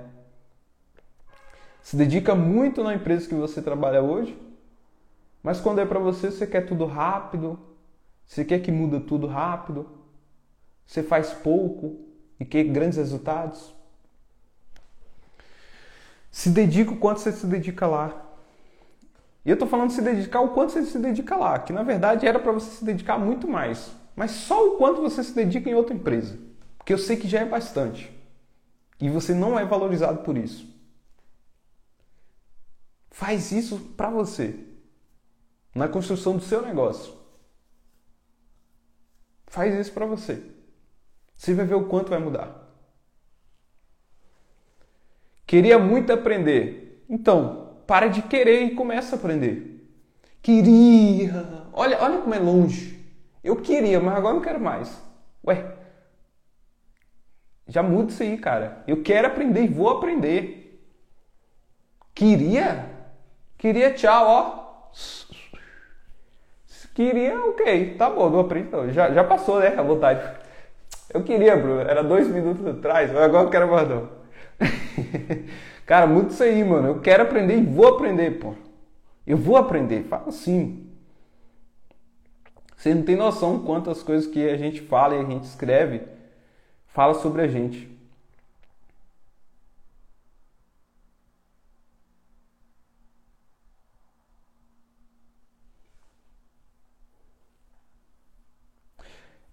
[1.82, 4.36] Se dedica muito na empresa que você trabalha hoje,
[5.46, 7.56] mas quando é para você, você quer tudo rápido,
[8.26, 9.88] você quer que muda tudo rápido,
[10.84, 12.00] você faz pouco
[12.40, 13.72] e quer grandes resultados.
[16.32, 18.26] Se dedica o quanto você se dedica lá.
[19.44, 21.84] E eu estou falando de se dedicar o quanto você se dedica lá, que na
[21.84, 23.92] verdade era para você se dedicar muito mais.
[24.16, 26.36] Mas só o quanto você se dedica em outra empresa.
[26.76, 28.12] Porque eu sei que já é bastante.
[29.00, 30.68] E você não é valorizado por isso.
[33.12, 34.65] Faz isso para você.
[35.76, 37.14] Na construção do seu negócio.
[39.46, 40.42] Faz isso para você.
[41.34, 42.66] Você vai ver o quanto vai mudar.
[45.46, 47.04] Queria muito aprender.
[47.08, 49.86] Então, para de querer e começa a aprender.
[50.40, 51.68] Queria.
[51.72, 53.04] Olha, olha como é longe.
[53.44, 55.00] Eu queria, mas agora não quero mais.
[55.46, 55.74] Ué.
[57.68, 58.82] Já muda isso aí, cara.
[58.86, 60.82] Eu quero aprender e vou aprender.
[62.14, 62.90] Queria?
[63.58, 64.66] Queria, tchau, ó.
[66.96, 68.90] Queria, ok, tá bom, não aprendi não.
[68.90, 70.26] Já, já passou, né, a vontade.
[71.12, 74.08] Eu queria, Bruno, era dois minutos atrás, mas agora eu quero mais não.
[75.84, 76.88] Cara, muito isso aí, mano.
[76.88, 78.54] Eu quero aprender e vou aprender, pô.
[79.26, 80.04] Eu vou aprender.
[80.04, 80.90] Fala assim.
[82.74, 86.00] Você não tem noção quantas coisas que a gente fala e a gente escreve
[86.86, 87.94] fala sobre a gente.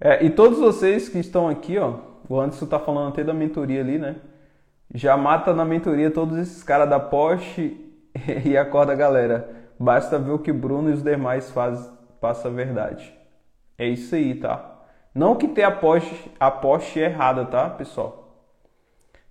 [0.06, 1.96] É, e todos vocês que estão aqui, ó,
[2.28, 4.18] o Anderson tá falando até da mentoria ali, né?
[4.94, 7.80] Já mata na mentoria todos esses caras da Porsche
[8.44, 9.50] e acorda galera.
[9.80, 11.90] Basta ver o que Bruno e os demais fazem,
[12.20, 13.18] passa a verdade.
[13.78, 14.82] É isso aí, tá?
[15.16, 18.50] Não que tenha a Porsche, a Porsche errada, tá, pessoal?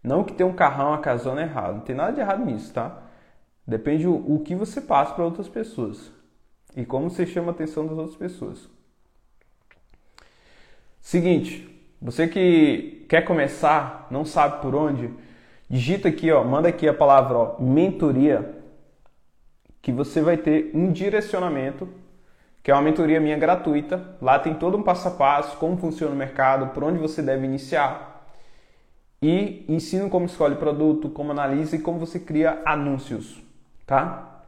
[0.02, 1.74] Não que tenha um carrão, uma casona errado.
[1.74, 2.96] Não tem nada de errado nisso, tá?
[3.66, 6.10] Depende o, o que você passa para outras pessoas.
[6.74, 8.70] E como você chama a atenção das outras pessoas.
[11.02, 11.68] Seguinte,
[12.00, 15.10] você que quer começar, não sabe por onde,
[15.68, 18.62] digita aqui, ó, manda aqui a palavra ó, mentoria,
[19.82, 21.88] que você vai ter um direcionamento,
[22.62, 24.16] que é uma mentoria minha gratuita.
[24.22, 27.44] Lá tem todo um passo a passo, como funciona o mercado, por onde você deve
[27.44, 28.24] iniciar.
[29.20, 33.42] E ensino como escolhe produto, como analisa e como você cria anúncios,
[33.84, 34.44] tá?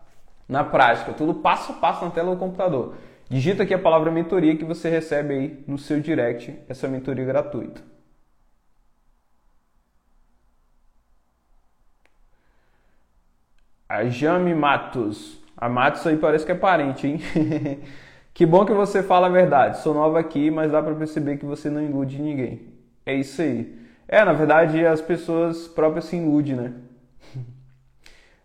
[0.48, 2.94] Na prática, tudo passo a passo na tela do computador.
[3.28, 7.82] Digita aqui a palavra mentoria que você recebe aí no seu direct essa mentoria gratuita.
[13.88, 15.38] A Jame Matos.
[15.56, 17.20] A Matos aí parece que é parente, hein?
[18.34, 19.78] que bom que você fala a verdade.
[19.78, 22.62] Sou nova aqui, mas dá para perceber que você não ilude ninguém.
[23.06, 23.78] É isso aí.
[24.08, 26.72] É, na verdade, as pessoas próprias se iludem, né?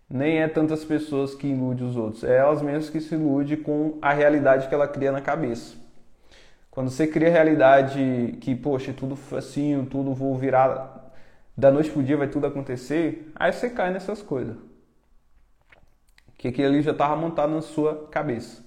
[0.09, 3.99] Nem é tantas pessoas que iludem os outros, é elas mesmas que se iludem com
[4.01, 5.77] a realidade que ela cria na cabeça.
[6.71, 11.11] Quando você cria a realidade que, poxa, tudo facinho, tudo vou virar
[11.55, 14.55] da noite pro dia, vai tudo acontecer, aí você cai nessas coisas.
[16.37, 18.63] Que aquilo ali já estava montado na sua cabeça.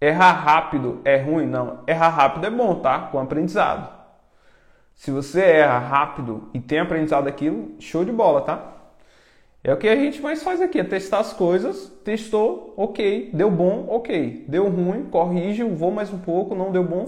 [0.00, 1.46] Errar rápido é ruim?
[1.46, 1.84] Não.
[1.86, 2.98] Errar rápido é bom, tá?
[3.12, 3.96] Com aprendizado.
[4.94, 8.77] Se você erra rápido e tem aprendizado daquilo, show de bola, tá?
[9.68, 13.50] É o que a gente mais faz aqui, é testar as coisas, testou, ok, deu
[13.50, 17.04] bom, ok, deu ruim, corrige, vou mais um pouco, não deu bom,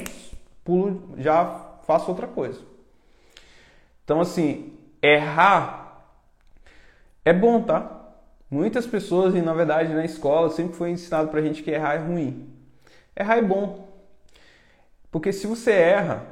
[0.62, 2.60] pulo, já faço outra coisa.
[4.04, 6.04] Então assim, errar
[7.24, 8.12] é bom, tá?
[8.50, 11.98] Muitas pessoas, e na verdade na escola sempre foi ensinado pra gente que errar é
[12.00, 12.46] ruim.
[13.16, 13.88] Errar é bom.
[15.10, 16.26] Porque se você erra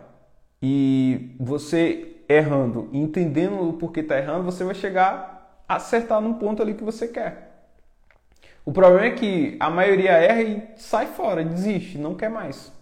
[0.60, 5.37] e você errando, entendendo o porquê tá errando, você vai chegar
[5.68, 7.48] acertar num ponto ali que você quer.
[8.64, 12.72] O problema é que a maioria erra e sai fora, desiste, não quer mais.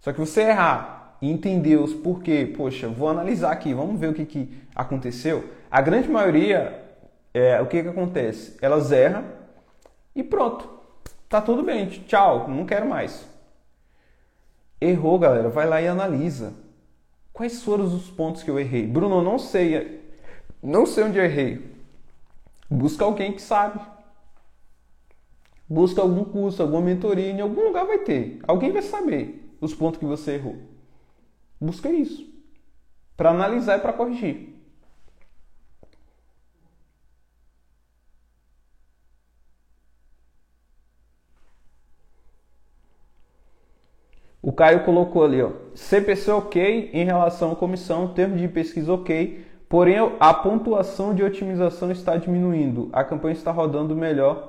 [0.00, 4.14] Só que você errar e entender os porquê, poxa, vou analisar aqui, vamos ver o
[4.14, 5.44] que, que aconteceu.
[5.70, 6.82] A grande maioria,
[7.32, 8.56] é, o que, que acontece?
[8.60, 9.24] Elas erram
[10.14, 10.68] e pronto,
[11.28, 13.26] tá tudo bem, tchau, não quero mais.
[14.80, 16.52] Errou, galera, vai lá e analisa.
[17.32, 18.86] Quais foram os pontos que eu errei?
[18.86, 20.02] Bruno, não sei,
[20.62, 21.71] não sei onde eu errei.
[22.72, 23.80] Busca alguém que sabe.
[25.68, 28.40] Busca algum curso, alguma mentoria, em algum lugar vai ter.
[28.46, 30.56] Alguém vai saber os pontos que você errou.
[31.60, 32.26] Busca isso.
[33.16, 34.52] Para analisar e para corrigir.
[44.40, 49.46] O Caio colocou ali, ó, CPC ok em relação à comissão, termo de pesquisa ok,
[49.72, 52.90] Porém, a pontuação de otimização está diminuindo.
[52.92, 54.48] A campanha está rodando melhor.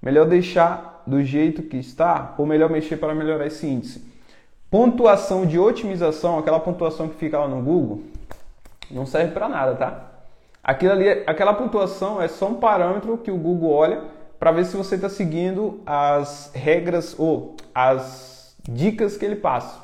[0.00, 4.08] Melhor deixar do jeito que está ou melhor mexer para melhorar esse índice.
[4.70, 8.04] Pontuação de otimização, aquela pontuação que fica lá no Google,
[8.88, 10.04] não serve para nada, tá?
[10.62, 14.02] Aquilo ali, aquela pontuação é só um parâmetro que o Google olha
[14.38, 19.80] para ver se você está seguindo as regras ou as dicas que ele passa.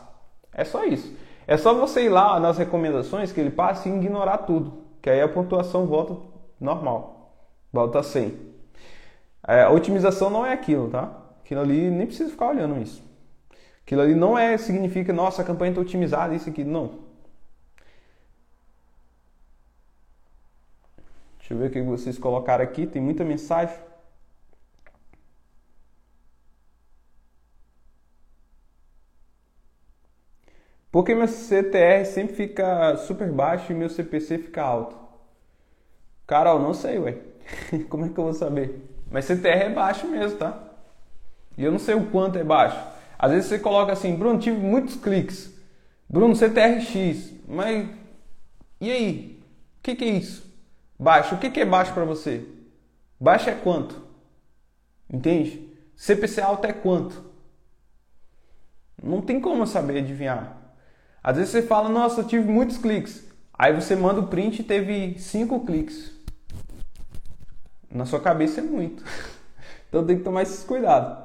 [0.54, 1.12] É só isso.
[1.50, 5.20] É só você ir lá nas recomendações que ele passa e ignorar tudo, que aí
[5.20, 6.16] a pontuação volta
[6.60, 7.34] normal,
[7.72, 8.38] volta a 100.
[9.48, 11.12] É, a otimização não é aquilo, tá?
[11.40, 13.02] Aquilo ali nem precisa ficar olhando isso.
[13.84, 17.00] Aquilo ali não é significa, nossa, a campanha está otimizada, isso aqui, não.
[21.38, 23.74] Deixa eu ver o que vocês colocaram aqui, tem muita mensagem.
[30.90, 34.96] Porque meu CTR sempre fica super baixo e meu CPC fica alto?
[36.26, 37.16] Carol, não sei, ué.
[37.88, 38.88] Como é que eu vou saber?
[39.10, 40.58] Mas CTR é baixo mesmo, tá?
[41.56, 42.78] E eu não sei o quanto é baixo.
[43.18, 45.52] Às vezes você coloca assim, Bruno, tive muitos cliques.
[46.08, 47.32] Bruno, CTRX.
[47.46, 47.88] Mas
[48.80, 49.42] e aí?
[49.78, 50.50] O que, que, é isso?
[50.98, 51.34] Baixo.
[51.34, 52.46] O que, que é baixo para você?
[53.20, 54.02] Baixo é quanto?
[55.12, 55.68] Entende?
[55.94, 57.30] CPC alto é quanto?
[59.02, 60.59] Não tem como saber adivinhar.
[61.22, 63.26] Às vezes você fala, nossa, eu tive muitos cliques.
[63.52, 66.12] Aí você manda o print e teve cinco cliques.
[67.90, 69.04] Na sua cabeça é muito.
[69.88, 71.18] Então tem que tomar esses cuidados.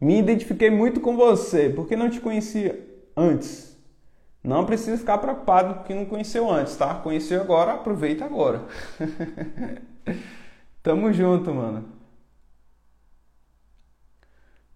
[0.00, 2.78] Me identifiquei muito com você, porque não te conhecia
[3.16, 3.76] antes.
[4.44, 6.94] Não precisa ficar preocupado porque não conheceu antes, tá?
[6.96, 8.62] Conheceu agora, aproveita agora.
[10.84, 11.93] Tamo junto, mano.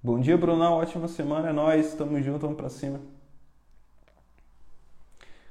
[0.08, 0.72] Bom dia, Brunão.
[0.72, 1.50] Ótima semana.
[1.50, 1.92] É nóis.
[1.92, 2.38] Tamo junto.
[2.38, 2.98] Vamos pra cima.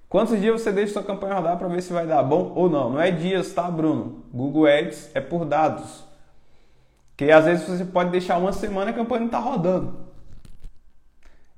[0.10, 2.90] Quantos dias você deixa sua campanha rodar para ver se vai dar bom ou não?
[2.90, 4.24] Não é dias, tá, Bruno?
[4.34, 6.04] Google Ads é por dados.
[7.16, 9.96] Que às vezes você pode deixar uma semana e a campanha não tá rodando.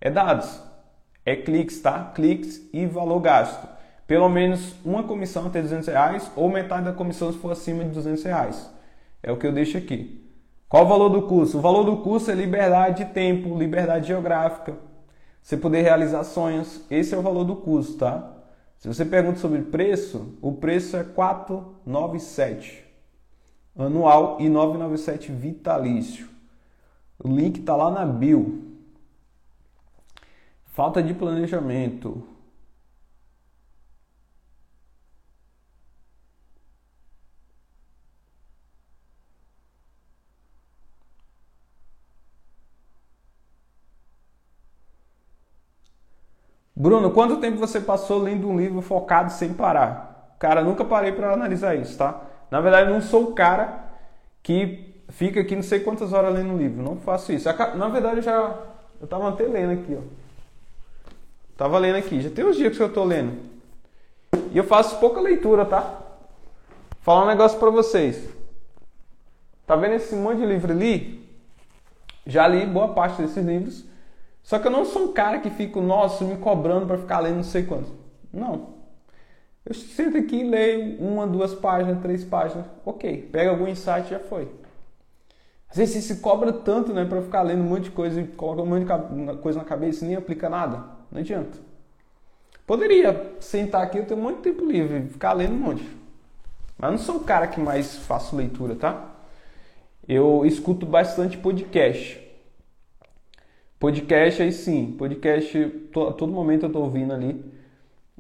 [0.02, 0.62] É dados.
[1.26, 2.12] É cliques, tá?
[2.14, 3.66] Cliques e valor gasto.
[4.08, 7.92] Pelo menos uma comissão até 200 reais ou metade da comissão se for acima de
[7.92, 8.70] 200 reais.
[9.24, 10.19] É o que eu deixo aqui.
[10.70, 11.58] Qual o valor do curso?
[11.58, 14.78] O valor do curso é liberdade de tempo, liberdade geográfica,
[15.42, 16.86] você poder realizar sonhos.
[16.92, 18.36] Esse é o valor do curso, tá?
[18.78, 22.88] Se você pergunta sobre preço, o preço é 497
[23.76, 26.30] anual e 997 vitalício.
[27.18, 28.64] O link está lá na bio.
[30.66, 32.24] Falta de planejamento.
[46.80, 50.34] Bruno, quanto tempo você passou lendo um livro focado sem parar?
[50.40, 52.22] Cara, nunca parei para analisar isso, tá?
[52.50, 53.84] Na verdade, eu não sou o cara
[54.42, 56.82] que fica aqui não sei quantas horas lendo um livro.
[56.82, 57.50] Não faço isso.
[57.76, 58.58] Na verdade, eu já
[59.02, 60.02] eu tava até lendo aqui, ó.
[61.58, 62.22] Tava lendo aqui.
[62.22, 63.38] Já tem uns dias que eu tô lendo.
[64.54, 66.00] E eu faço pouca leitura, tá?
[67.02, 68.30] Falar um negócio para vocês.
[69.68, 71.28] Tá vendo esse monte de livro ali?
[72.26, 73.84] Já li boa parte desses livros.
[74.44, 77.38] Só que eu não sou um cara que fica, nossa, me cobrando para ficar lendo
[77.38, 77.92] não sei quanto.
[78.34, 78.80] Não.
[79.66, 82.66] Eu sento aqui e leio uma, duas páginas, três páginas.
[82.86, 83.30] Ok.
[83.32, 84.50] Pega algum insight já foi.
[85.70, 88.28] Às vezes você se cobra tanto, né, para ficar lendo um monte de coisa e
[88.28, 90.84] coloca um monte de coisa na cabeça e nem aplica nada.
[91.12, 91.58] Não adianta.
[92.66, 95.88] Poderia sentar aqui, eu tenho muito tempo livre, ficar lendo um monte.
[96.78, 99.10] Mas não sou o cara que mais faço leitura, tá?
[100.08, 102.29] Eu escuto bastante podcast.
[103.80, 105.58] Podcast aí sim, podcast
[105.94, 107.42] to, a todo momento eu estou ouvindo ali.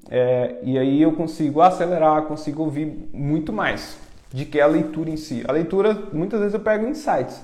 [0.09, 3.97] É, e aí eu consigo acelerar, consigo ouvir muito mais
[4.31, 5.43] de que a leitura em si.
[5.45, 7.43] A leitura, muitas vezes eu pego insights.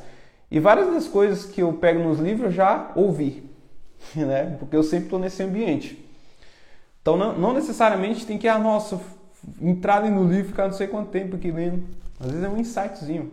[0.50, 3.44] E várias das coisas que eu pego nos livros eu já ouvi,
[4.16, 4.56] né?
[4.60, 6.02] Porque eu sempre estou nesse ambiente.
[7.02, 8.98] Então não, não, necessariamente tem que, ah, nossa,
[9.62, 11.84] entrar no livro ficar não sei quanto tempo aqui lendo.
[12.18, 13.32] Às vezes é um insightzinho.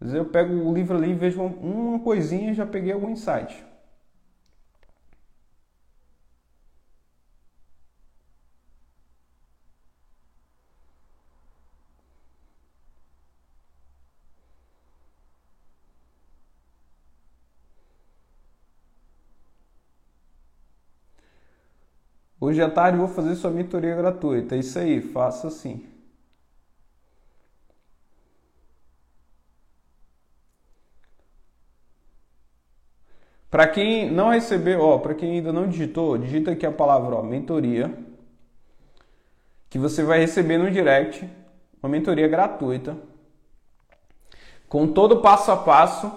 [0.00, 3.73] Às vezes eu pego o livro ali, vejo uma coisinha e já peguei algum insight.
[22.44, 24.54] Hoje à tarde vou fazer sua mentoria gratuita.
[24.54, 25.82] É isso aí, faça assim.
[33.50, 37.22] Para quem não recebeu, ó, para quem ainda não digitou, digita aqui a palavra ó,
[37.22, 37.90] mentoria,
[39.70, 41.26] que você vai receber no direct
[41.82, 42.94] uma mentoria gratuita
[44.68, 46.12] com todo o passo a passo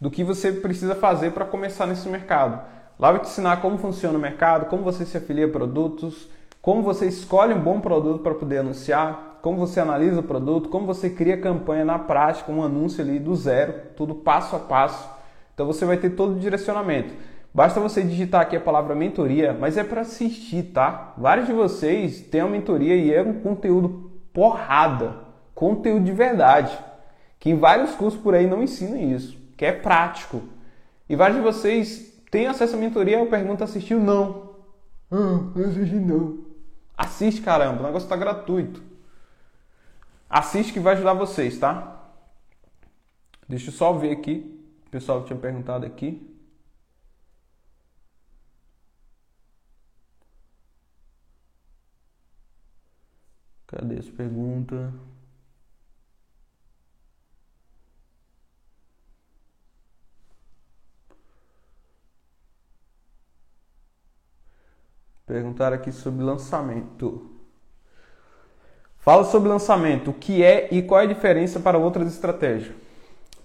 [0.00, 2.79] do que você precisa fazer para começar nesse mercado.
[3.00, 6.28] Lá eu vou te ensinar como funciona o mercado, como você se afilia a produtos,
[6.60, 10.84] como você escolhe um bom produto para poder anunciar, como você analisa o produto, como
[10.84, 15.08] você cria campanha na prática, um anúncio ali do zero, tudo passo a passo.
[15.54, 17.14] Então você vai ter todo o direcionamento.
[17.54, 21.14] Basta você digitar aqui a palavra mentoria, mas é para assistir, tá?
[21.16, 25.14] Vários de vocês têm uma mentoria e é um conteúdo porrada,
[25.54, 26.78] conteúdo de verdade,
[27.38, 30.42] que vários cursos por aí não ensinam isso, que é prático.
[31.08, 33.18] E vários de vocês tem acesso à mentoria?
[33.18, 34.00] Eu pergunto, assistiu?
[34.00, 34.56] Não.
[35.10, 36.44] Ah, eu assisti não.
[36.96, 38.82] Assiste, caramba, o negócio está gratuito.
[40.28, 42.08] Assiste que vai ajudar vocês, tá?
[43.48, 44.56] Deixa eu só ver aqui.
[44.86, 46.26] O pessoal que tinha perguntado aqui.
[53.66, 54.92] Cadê essa pergunta?
[65.30, 67.30] Perguntaram aqui sobre lançamento.
[68.98, 72.74] Fala sobre lançamento, o que é e qual é a diferença para outras estratégias.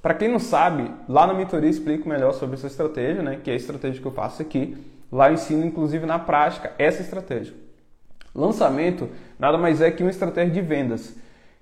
[0.02, 3.40] Para quem não sabe, lá na mentoria explico melhor sobre essa estratégia, né?
[3.44, 4.76] Que é a estratégia que eu faço aqui.
[5.12, 7.54] Lá eu ensino, inclusive, na prática, essa estratégia.
[8.34, 9.08] Lançamento
[9.38, 11.16] nada mais é que uma estratégia de vendas,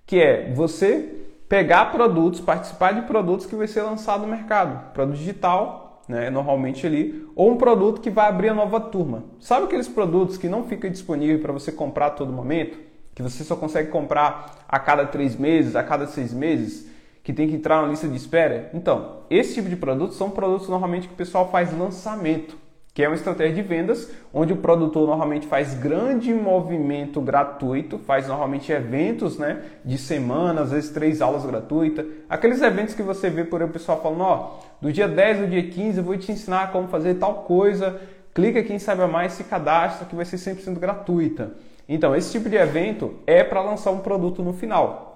[0.05, 1.19] que é você
[1.49, 6.85] pegar produtos, participar de produtos que vai ser lançado no mercado, produto digital, né, normalmente
[6.85, 9.23] ali, ou um produto que vai abrir a nova turma.
[9.39, 12.77] Sabe aqueles produtos que não fica disponível para você comprar a todo momento,
[13.15, 16.89] que você só consegue comprar a cada três meses, a cada seis meses,
[17.23, 18.69] que tem que entrar na lista de espera?
[18.73, 22.62] Então, esse tipo de produtos são produtos normalmente que o pessoal faz lançamento
[22.93, 28.27] que é uma estratégia de vendas onde o produtor normalmente faz grande movimento gratuito, faz
[28.27, 32.05] normalmente eventos né, de semana, às vezes três aulas gratuitas.
[32.29, 35.47] Aqueles eventos que você vê por aí o pessoal falando, ó, do dia 10 ao
[35.47, 37.99] dia 15 eu vou te ensinar como fazer tal coisa,
[38.31, 41.53] clica aqui em Saiba Mais, se cadastra que vai ser 100% gratuita.
[41.89, 45.13] Então, esse tipo de evento é para lançar um produto no final.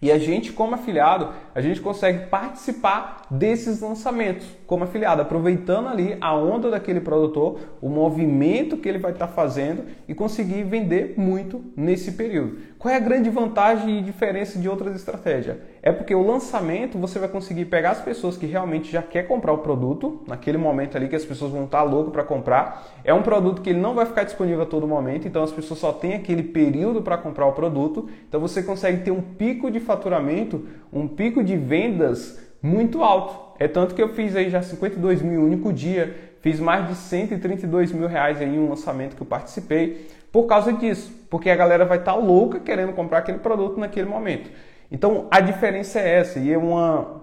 [0.00, 6.18] E a gente, como afiliado, a gente consegue participar desses lançamentos como afiliado, aproveitando ali
[6.20, 11.64] a onda daquele produtor, o movimento que ele vai estar fazendo e conseguir vender muito
[11.74, 12.58] nesse período.
[12.78, 15.56] Qual é a grande vantagem e diferença de outras estratégias?
[15.80, 19.54] É porque o lançamento você vai conseguir pegar as pessoas que realmente já quer comprar
[19.54, 22.88] o produto, naquele momento ali que as pessoas vão estar louco para comprar.
[23.02, 25.80] É um produto que ele não vai ficar disponível a todo momento, então as pessoas
[25.80, 28.06] só têm aquele período para comprar o produto.
[28.28, 33.47] Então você consegue ter um pico de faturamento, um pico de vendas muito alto.
[33.58, 37.92] É tanto que eu fiz aí já 52 mil único dia, fiz mais de 132
[37.92, 41.98] mil reais em um lançamento que eu participei por causa disso, porque a galera vai
[41.98, 44.50] estar tá louca querendo comprar aquele produto naquele momento.
[44.90, 47.22] Então a diferença é essa, e é uma,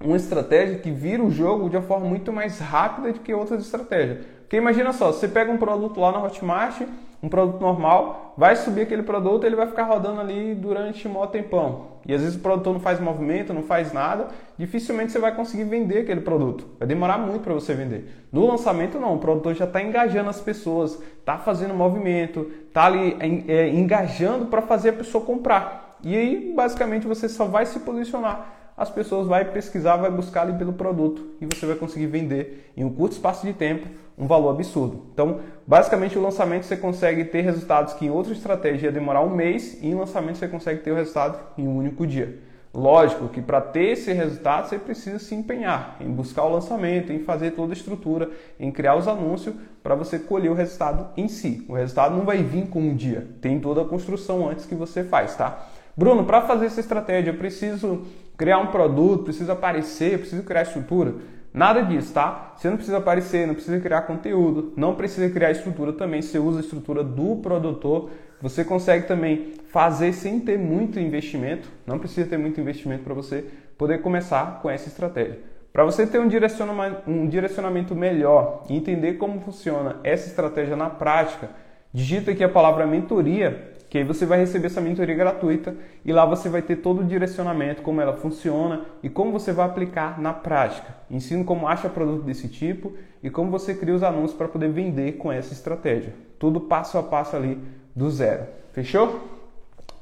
[0.00, 3.64] uma estratégia que vira o jogo de uma forma muito mais rápida do que outras
[3.64, 4.18] estratégias.
[4.46, 6.80] Porque imagina só, você pega um produto lá na Hotmart,
[7.20, 11.96] um produto normal, vai subir aquele produto, ele vai ficar rodando ali durante um tempão.
[12.06, 15.64] E às vezes o produtor não faz movimento, não faz nada, dificilmente você vai conseguir
[15.64, 16.64] vender aquele produto.
[16.78, 18.28] Vai demorar muito para você vender.
[18.30, 23.16] No lançamento não, o produtor já está engajando as pessoas, está fazendo movimento, está ali
[23.48, 25.98] é, engajando para fazer a pessoa comprar.
[26.04, 30.58] E aí basicamente você só vai se posicionar as pessoas vão pesquisar, vai buscar ali
[30.58, 33.88] pelo produto e você vai conseguir vender em um curto espaço de tempo
[34.18, 35.06] um valor absurdo.
[35.12, 39.30] Então, basicamente, o lançamento você consegue ter resultados que em outra estratégia ia demorar um
[39.30, 42.38] mês e em lançamento você consegue ter o resultado em um único dia.
[42.72, 47.20] Lógico que para ter esse resultado você precisa se empenhar em buscar o lançamento, em
[47.20, 48.30] fazer toda a estrutura,
[48.60, 51.64] em criar os anúncios para você colher o resultado em si.
[51.70, 55.02] O resultado não vai vir com um dia, tem toda a construção antes que você
[55.02, 55.70] faz, tá?
[55.96, 58.02] Bruno, para fazer essa estratégia eu preciso
[58.36, 61.14] criar um produto, preciso aparecer, preciso criar estrutura.
[61.52, 62.52] Nada disso, tá?
[62.54, 66.20] Você não precisa aparecer, não precisa criar conteúdo, não precisa criar estrutura também.
[66.20, 68.10] Você usa a estrutura do produtor.
[68.42, 71.66] Você consegue também fazer sem ter muito investimento.
[71.86, 73.46] Não precisa ter muito investimento para você
[73.78, 75.38] poder começar com essa estratégia.
[75.72, 80.90] Para você ter um direcionamento, um direcionamento melhor e entender como funciona essa estratégia na
[80.90, 81.50] prática,
[81.92, 85.74] digita aqui a palavra mentoria que aí você vai receber essa mentoria gratuita
[86.04, 89.64] e lá você vai ter todo o direcionamento, como ela funciona e como você vai
[89.64, 90.94] aplicar na prática.
[91.10, 92.92] Ensino como acha produto desse tipo
[93.22, 96.12] e como você cria os anúncios para poder vender com essa estratégia.
[96.38, 97.58] Tudo passo a passo ali
[97.94, 98.44] do zero.
[98.74, 99.18] Fechou?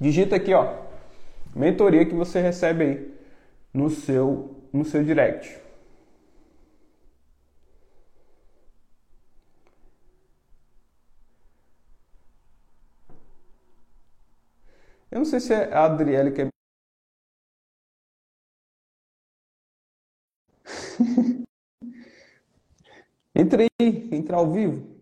[0.00, 0.72] Digita aqui, ó,
[1.54, 3.14] mentoria que você recebe aí
[3.72, 5.56] no seu no seu direct.
[15.14, 16.48] Eu não sei se é a Adriele que é.
[23.32, 24.92] Entre aí, entra ao vivo.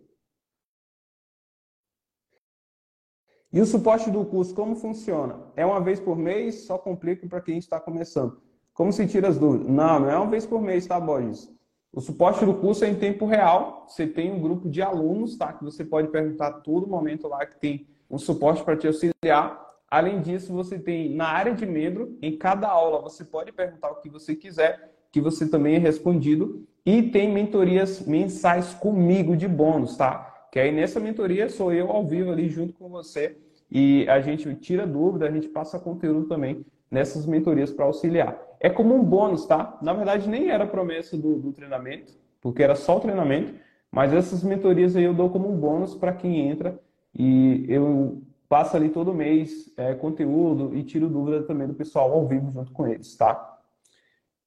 [3.50, 5.50] E o suporte do curso, como funciona?
[5.56, 6.66] É uma vez por mês?
[6.66, 8.38] Só complica para quem está começando.
[8.74, 9.66] Como se tira as dúvidas?
[9.66, 11.50] Não, não é uma vez por mês, tá, Borges?
[11.90, 13.86] O suporte do curso é em tempo real.
[13.88, 15.54] Você tem um grupo de alunos, tá?
[15.54, 19.71] Que você pode perguntar a todo momento lá que tem um suporte para te auxiliar.
[19.92, 23.96] Além disso, você tem na área de membro, em cada aula você pode perguntar o
[23.96, 26.66] que você quiser, que você também é respondido.
[26.86, 30.46] E tem mentorias mensais comigo de bônus, tá?
[30.50, 33.36] Que aí nessa mentoria sou eu ao vivo ali junto com você
[33.70, 38.40] e a gente tira dúvida, a gente passa conteúdo também nessas mentorias para auxiliar.
[38.60, 39.78] É como um bônus, tá?
[39.82, 43.52] Na verdade, nem era promessa do, do treinamento, porque era só o treinamento,
[43.90, 46.80] mas essas mentorias aí eu dou como um bônus para quem entra
[47.14, 48.22] e eu
[48.52, 52.70] passa ali todo mês é, conteúdo e tiro dúvida também do pessoal ao vivo junto
[52.70, 53.58] com eles, tá?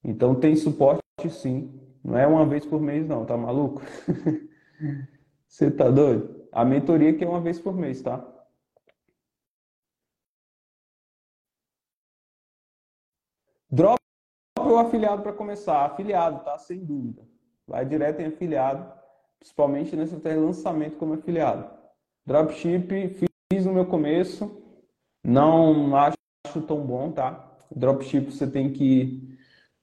[0.03, 1.01] Então tem suporte
[1.31, 1.73] sim,
[2.03, 3.81] não é uma vez por mês não, tá maluco?
[5.49, 6.47] Você tá doido?
[6.51, 8.23] A mentoria que é uma vez por mês, tá?
[13.71, 13.99] Drop
[14.59, 15.83] ou afiliado para começar?
[15.83, 16.59] Afiliado, tá?
[16.59, 17.27] Sem dúvida.
[17.67, 18.87] Vai direto em afiliado,
[19.39, 21.67] principalmente nesse lançamento como afiliado.
[22.23, 23.34] Dropship,
[23.75, 24.61] meu começo,
[25.23, 27.51] não acho tão bom, tá?
[27.75, 29.37] Dropship você tem que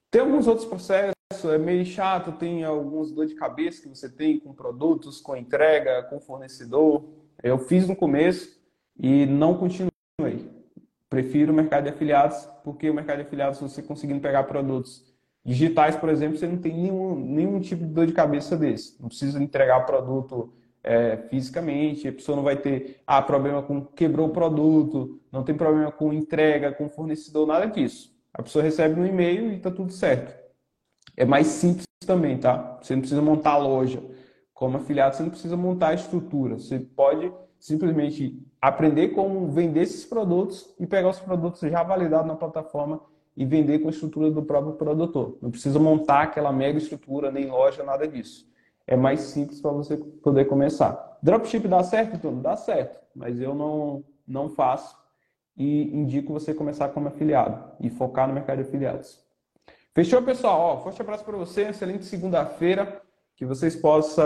[0.09, 1.13] ter alguns outros processos,
[1.45, 6.03] é meio chato, tem alguns dor de cabeça que você tem com produtos, com entrega,
[6.03, 7.03] com fornecedor.
[7.41, 8.59] Eu fiz no começo
[8.97, 9.91] e não continuei.
[11.09, 15.03] Prefiro o mercado de afiliados, porque o mercado de afiliados, você conseguindo pegar produtos
[15.45, 18.99] digitais, por exemplo, você não tem nenhum, nenhum tipo de dor de cabeça desse.
[18.99, 20.53] Não precisa entregar produto
[20.83, 25.55] é, fisicamente, a pessoa não vai ter ah, problema com quebrou o produto, não tem
[25.55, 28.13] problema com entrega, com fornecedor, nada disso.
[28.33, 30.35] A pessoa recebe no e-mail e está tudo certo.
[31.15, 32.79] É mais simples também, tá?
[32.81, 34.03] Você não precisa montar a loja.
[34.53, 36.55] Como afiliado, você não precisa montar a estrutura.
[36.55, 42.35] Você pode simplesmente aprender como vender esses produtos e pegar os produtos já validados na
[42.35, 42.99] plataforma
[43.37, 45.37] e vender com a estrutura do próprio produtor.
[45.41, 48.47] Não precisa montar aquela mega estrutura, nem loja, nada disso.
[48.85, 51.17] É mais simples para você poder começar.
[51.21, 52.41] Dropship dá certo, Tudo?
[52.41, 54.97] Dá certo, mas eu não, não faço
[55.55, 59.23] e indico você começar como afiliado e focar no mercado de afiliados.
[59.93, 60.59] Fechou, pessoal?
[60.59, 63.01] Ó, forte abraço para você, excelente segunda-feira,
[63.35, 64.25] que vocês possam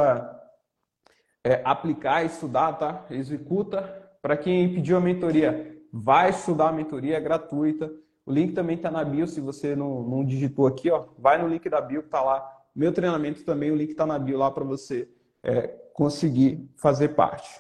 [1.44, 3.06] é, aplicar, estudar, tá?
[3.10, 3.82] Executa.
[4.22, 7.92] Para quem pediu a mentoria, vai estudar a mentoria, é gratuita.
[8.26, 11.48] O link também está na bio, se você não, não, digitou aqui, ó, vai no
[11.48, 12.57] link da bio que está lá.
[12.78, 15.10] Meu treinamento também, o link está na bio lá para você
[15.42, 17.60] é, conseguir fazer parte.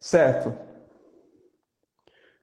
[0.00, 0.52] Certo.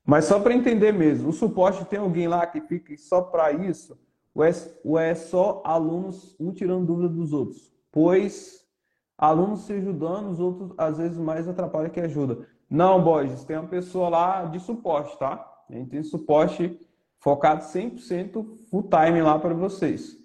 [0.06, 4.00] Mas só para entender mesmo, o suporte tem alguém lá que fica só para isso?
[4.34, 4.52] Ou é,
[4.86, 7.76] ou é só alunos um tirando dúvida dos outros?
[7.92, 8.66] Pois
[9.18, 12.48] alunos se ajudando, os outros às vezes mais atrapalha que ajuda.
[12.70, 15.46] Não, Borges, tem uma pessoa lá de suporte, tá?
[15.70, 16.80] A gente tem suporte
[17.22, 20.18] focado 100% full time lá para vocês,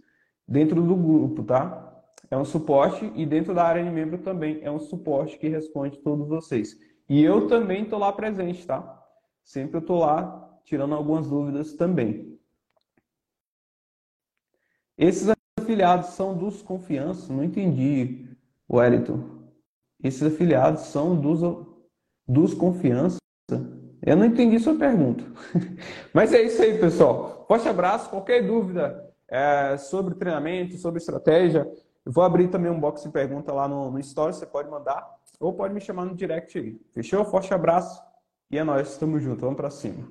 [0.48, 1.82] dentro do grupo, tá?
[2.30, 5.98] É um suporte e dentro da área de membro também é um suporte que responde
[5.98, 6.76] todos vocês.
[7.08, 9.04] E eu também estou lá presente, tá?
[9.44, 12.36] Sempre eu estou lá tirando algumas dúvidas também.
[14.98, 15.28] Esses
[15.60, 17.32] afiliados são dos confiança?
[17.32, 18.26] Não entendi,
[18.68, 19.50] Wellington.
[20.02, 21.40] Esses afiliados são dos,
[22.26, 23.18] dos confiança?
[24.06, 25.24] Eu não entendi sua pergunta.
[26.14, 27.44] Mas é isso aí, pessoal.
[27.48, 28.08] Forte abraço.
[28.08, 31.68] Qualquer dúvida é, sobre treinamento, sobre estratégia,
[32.04, 34.32] eu vou abrir também um box de pergunta lá no, no Story.
[34.32, 35.04] Você pode mandar
[35.40, 36.80] ou pode me chamar no direct aí.
[36.92, 37.24] Fechou?
[37.24, 38.00] Forte abraço.
[38.48, 40.06] E é nóis, tamo junto, vamos pra cima.